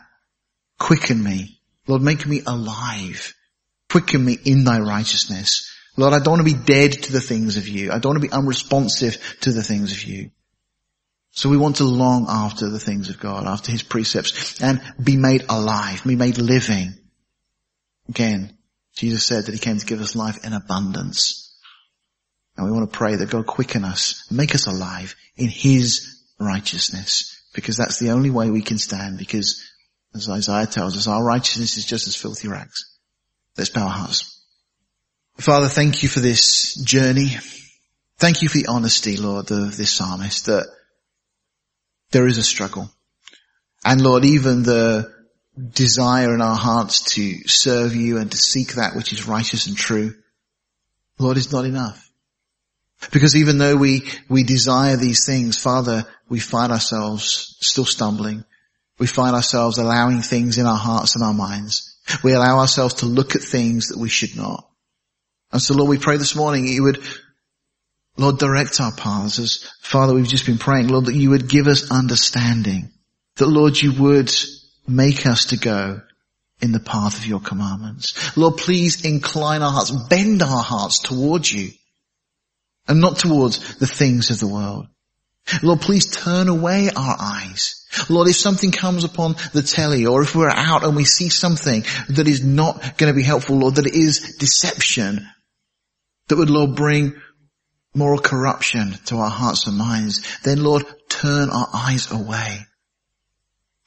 Quicken 0.78 1.20
me. 1.20 1.58
Lord, 1.88 2.00
make 2.00 2.24
me 2.24 2.42
alive 2.46 3.34
Quicken 3.88 4.24
me 4.24 4.36
in 4.44 4.64
thy 4.64 4.80
righteousness. 4.80 5.74
Lord, 5.96 6.12
I 6.12 6.18
don't 6.18 6.38
want 6.38 6.48
to 6.48 6.56
be 6.56 6.64
dead 6.64 6.92
to 6.92 7.12
the 7.12 7.20
things 7.20 7.56
of 7.56 7.66
you. 7.68 7.90
I 7.90 7.98
don't 7.98 8.12
want 8.12 8.22
to 8.22 8.28
be 8.28 8.32
unresponsive 8.32 9.38
to 9.40 9.52
the 9.52 9.62
things 9.62 9.92
of 9.92 10.04
you. 10.04 10.30
So 11.30 11.48
we 11.48 11.56
want 11.56 11.76
to 11.76 11.84
long 11.84 12.26
after 12.28 12.68
the 12.68 12.80
things 12.80 13.08
of 13.08 13.18
God, 13.18 13.46
after 13.46 13.72
his 13.72 13.82
precepts, 13.82 14.60
and 14.60 14.80
be 15.02 15.16
made 15.16 15.44
alive, 15.48 16.02
be 16.04 16.16
made 16.16 16.38
living. 16.38 16.94
Again, 18.08 18.56
Jesus 18.94 19.24
said 19.24 19.46
that 19.46 19.52
he 19.52 19.58
came 19.58 19.78
to 19.78 19.86
give 19.86 20.00
us 20.00 20.16
life 20.16 20.44
in 20.44 20.52
abundance. 20.52 21.56
And 22.56 22.66
we 22.66 22.72
want 22.72 22.90
to 22.90 22.96
pray 22.96 23.16
that 23.16 23.30
God 23.30 23.46
quicken 23.46 23.84
us, 23.84 24.26
make 24.30 24.54
us 24.54 24.66
alive 24.66 25.14
in 25.36 25.48
his 25.48 26.24
righteousness, 26.38 27.37
because 27.58 27.76
that's 27.76 27.98
the 27.98 28.12
only 28.12 28.30
way 28.30 28.50
we 28.50 28.62
can 28.62 28.78
stand, 28.78 29.18
because 29.18 29.68
as 30.14 30.30
Isaiah 30.30 30.66
tells 30.66 30.96
us, 30.96 31.08
our 31.08 31.24
righteousness 31.24 31.76
is 31.76 31.84
just 31.84 32.06
as 32.06 32.14
filthy 32.14 32.46
rags. 32.46 32.96
Let's 33.56 33.70
bow 33.70 33.82
our 33.82 33.90
hearts. 33.90 34.44
Father, 35.38 35.66
thank 35.66 36.04
you 36.04 36.08
for 36.08 36.20
this 36.20 36.80
journey. 36.84 37.30
Thank 38.18 38.42
you 38.42 38.48
for 38.48 38.58
the 38.58 38.68
honesty, 38.68 39.16
Lord, 39.16 39.50
of 39.50 39.76
this 39.76 39.90
psalmist 39.90 40.46
that 40.46 40.68
there 42.12 42.28
is 42.28 42.38
a 42.38 42.44
struggle. 42.44 42.92
And 43.84 44.00
Lord, 44.00 44.24
even 44.24 44.62
the 44.62 45.12
desire 45.72 46.32
in 46.34 46.40
our 46.40 46.56
hearts 46.56 47.14
to 47.16 47.48
serve 47.48 47.96
you 47.96 48.18
and 48.18 48.30
to 48.30 48.36
seek 48.36 48.74
that 48.74 48.94
which 48.94 49.12
is 49.12 49.26
righteous 49.26 49.66
and 49.66 49.76
true, 49.76 50.14
Lord, 51.18 51.36
is 51.36 51.52
not 51.52 51.64
enough. 51.64 52.07
Because 53.12 53.36
even 53.36 53.58
though 53.58 53.76
we, 53.76 54.08
we 54.28 54.42
desire 54.42 54.96
these 54.96 55.24
things, 55.24 55.58
Father, 55.58 56.04
we 56.28 56.40
find 56.40 56.72
ourselves 56.72 57.56
still 57.60 57.84
stumbling. 57.84 58.44
We 58.98 59.06
find 59.06 59.36
ourselves 59.36 59.78
allowing 59.78 60.22
things 60.22 60.58
in 60.58 60.66
our 60.66 60.76
hearts 60.76 61.14
and 61.14 61.24
our 61.24 61.34
minds 61.34 61.88
we 62.22 62.32
allow 62.32 62.58
ourselves 62.58 62.94
to 62.94 63.06
look 63.06 63.34
at 63.34 63.42
things 63.42 63.88
that 63.88 63.98
we 63.98 64.08
should 64.08 64.36
not. 64.36 64.68
And 65.52 65.60
so 65.60 65.74
Lord, 65.74 65.90
we 65.90 65.98
pray 65.98 66.16
this 66.16 66.36
morning 66.36 66.66
you 66.66 66.84
would, 66.84 67.02
Lord, 68.16 68.38
direct 68.38 68.80
our 68.80 68.92
paths 68.92 69.38
as 69.38 69.70
Father, 69.80 70.14
we've 70.14 70.28
just 70.28 70.46
been 70.46 70.58
praying, 70.58 70.88
Lord, 70.88 71.06
that 71.06 71.14
you 71.14 71.30
would 71.30 71.48
give 71.48 71.66
us 71.66 71.90
understanding. 71.90 72.90
That 73.36 73.46
Lord, 73.46 73.80
you 73.80 73.92
would 73.92 74.32
make 74.86 75.26
us 75.26 75.46
to 75.46 75.56
go 75.56 76.00
in 76.60 76.72
the 76.72 76.80
path 76.80 77.18
of 77.18 77.26
your 77.26 77.40
commandments. 77.40 78.36
Lord, 78.36 78.56
please 78.56 79.04
incline 79.04 79.62
our 79.62 79.70
hearts, 79.70 79.90
bend 79.90 80.42
our 80.42 80.62
hearts 80.62 80.98
towards 80.98 81.52
you 81.52 81.70
and 82.88 83.00
not 83.00 83.18
towards 83.18 83.76
the 83.76 83.86
things 83.86 84.30
of 84.30 84.40
the 84.40 84.48
world. 84.48 84.88
Lord, 85.62 85.80
please 85.80 86.06
turn 86.06 86.48
away 86.48 86.90
our 86.94 87.16
eyes. 87.18 87.86
Lord, 88.08 88.28
if 88.28 88.36
something 88.36 88.70
comes 88.70 89.04
upon 89.04 89.36
the 89.52 89.62
telly 89.62 90.06
or 90.06 90.22
if 90.22 90.34
we're 90.34 90.50
out 90.50 90.84
and 90.84 90.94
we 90.94 91.04
see 91.04 91.28
something 91.28 91.84
that 92.10 92.28
is 92.28 92.44
not 92.44 92.98
going 92.98 93.10
to 93.12 93.16
be 93.16 93.22
helpful, 93.22 93.56
Lord, 93.56 93.76
that 93.76 93.86
it 93.86 93.94
is 93.94 94.36
deception, 94.38 95.26
that 96.28 96.36
would, 96.36 96.50
Lord, 96.50 96.76
bring 96.76 97.14
moral 97.94 98.18
corruption 98.18 98.94
to 99.06 99.16
our 99.16 99.30
hearts 99.30 99.66
and 99.66 99.76
minds, 99.76 100.22
then 100.42 100.62
Lord, 100.62 100.84
turn 101.08 101.50
our 101.50 101.68
eyes 101.72 102.10
away. 102.10 102.66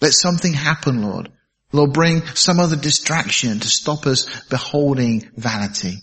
Let 0.02 0.14
something 0.14 0.54
happen, 0.54 1.04
Lord. 1.04 1.30
Lord, 1.72 1.94
bring 1.94 2.26
some 2.26 2.60
other 2.60 2.76
distraction 2.76 3.60
to 3.60 3.70
stop 3.70 4.08
us 4.08 4.26
beholding 4.50 5.30
vanity. 5.36 6.00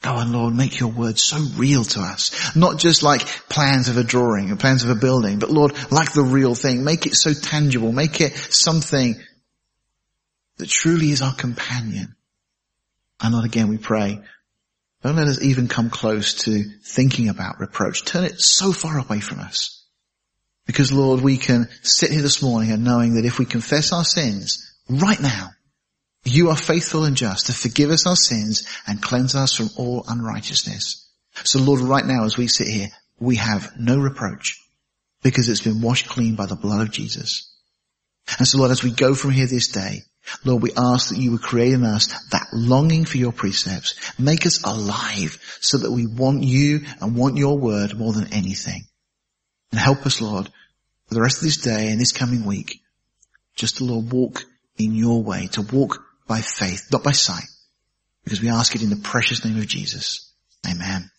Go 0.00 0.12
on, 0.12 0.32
Lord, 0.32 0.54
make 0.54 0.78
your 0.78 0.90
word 0.90 1.18
so 1.18 1.38
real 1.56 1.82
to 1.82 2.00
us. 2.00 2.54
Not 2.54 2.78
just 2.78 3.02
like 3.02 3.26
plans 3.48 3.88
of 3.88 3.96
a 3.96 4.04
drawing 4.04 4.52
or 4.52 4.56
plans 4.56 4.84
of 4.84 4.90
a 4.90 4.94
building, 4.94 5.40
but 5.40 5.50
Lord, 5.50 5.72
like 5.90 6.12
the 6.12 6.22
real 6.22 6.54
thing. 6.54 6.84
Make 6.84 7.06
it 7.06 7.16
so 7.16 7.32
tangible. 7.32 7.90
Make 7.90 8.20
it 8.20 8.32
something 8.34 9.16
that 10.58 10.68
truly 10.68 11.10
is 11.10 11.20
our 11.22 11.34
companion. 11.34 12.14
And 13.20 13.34
Lord, 13.34 13.44
again, 13.44 13.68
we 13.68 13.78
pray, 13.78 14.20
don't 15.02 15.16
let 15.16 15.26
us 15.26 15.42
even 15.42 15.66
come 15.66 15.90
close 15.90 16.34
to 16.44 16.62
thinking 16.84 17.28
about 17.28 17.58
reproach. 17.58 18.04
Turn 18.04 18.24
it 18.24 18.40
so 18.40 18.72
far 18.72 18.98
away 18.98 19.18
from 19.18 19.40
us. 19.40 19.84
Because 20.66 20.92
Lord, 20.92 21.22
we 21.22 21.38
can 21.38 21.68
sit 21.82 22.10
here 22.12 22.22
this 22.22 22.42
morning 22.42 22.70
and 22.70 22.84
knowing 22.84 23.14
that 23.14 23.24
if 23.24 23.38
we 23.38 23.46
confess 23.46 23.92
our 23.92 24.04
sins 24.04 24.76
right 24.88 25.20
now, 25.20 25.50
you 26.24 26.50
are 26.50 26.56
faithful 26.56 27.04
and 27.04 27.16
just 27.16 27.46
to 27.46 27.52
forgive 27.52 27.90
us 27.90 28.06
our 28.06 28.16
sins 28.16 28.66
and 28.86 29.02
cleanse 29.02 29.34
us 29.34 29.54
from 29.54 29.70
all 29.76 30.04
unrighteousness. 30.08 31.08
So 31.44 31.60
Lord, 31.60 31.80
right 31.80 32.04
now 32.04 32.24
as 32.24 32.36
we 32.36 32.48
sit 32.48 32.68
here, 32.68 32.88
we 33.18 33.36
have 33.36 33.72
no 33.78 33.98
reproach 33.98 34.60
because 35.22 35.48
it's 35.48 35.62
been 35.62 35.80
washed 35.80 36.08
clean 36.08 36.34
by 36.34 36.46
the 36.46 36.56
blood 36.56 36.82
of 36.82 36.92
Jesus. 36.92 37.54
And 38.38 38.46
so 38.46 38.58
Lord, 38.58 38.70
as 38.70 38.82
we 38.82 38.90
go 38.90 39.14
from 39.14 39.30
here 39.30 39.46
this 39.46 39.68
day, 39.68 40.02
Lord, 40.44 40.62
we 40.62 40.72
ask 40.76 41.08
that 41.08 41.18
you 41.18 41.32
would 41.32 41.42
create 41.42 41.72
in 41.72 41.84
us 41.84 42.06
that 42.30 42.48
longing 42.52 43.04
for 43.04 43.16
your 43.16 43.32
precepts. 43.32 43.94
Make 44.18 44.44
us 44.44 44.62
alive 44.62 45.38
so 45.60 45.78
that 45.78 45.90
we 45.90 46.06
want 46.06 46.42
you 46.42 46.80
and 47.00 47.16
want 47.16 47.36
your 47.36 47.58
word 47.58 47.96
more 47.98 48.12
than 48.12 48.32
anything. 48.32 48.82
And 49.70 49.80
help 49.80 50.04
us, 50.04 50.20
Lord, 50.20 50.50
for 51.06 51.14
the 51.14 51.22
rest 51.22 51.38
of 51.38 51.44
this 51.44 51.56
day 51.56 51.90
and 51.90 52.00
this 52.00 52.12
coming 52.12 52.44
week, 52.44 52.82
just 53.54 53.78
to, 53.78 53.84
Lord, 53.84 54.12
walk 54.12 54.44
in 54.76 54.94
your 54.94 55.22
way, 55.22 55.46
to 55.52 55.62
walk 55.62 56.04
by 56.28 56.40
faith, 56.40 56.88
not 56.92 57.02
by 57.02 57.12
sight. 57.12 57.48
Because 58.24 58.40
we 58.40 58.50
ask 58.50 58.74
it 58.74 58.82
in 58.82 58.90
the 58.90 58.96
precious 58.96 59.44
name 59.44 59.58
of 59.58 59.66
Jesus. 59.66 60.32
Amen. 60.68 61.10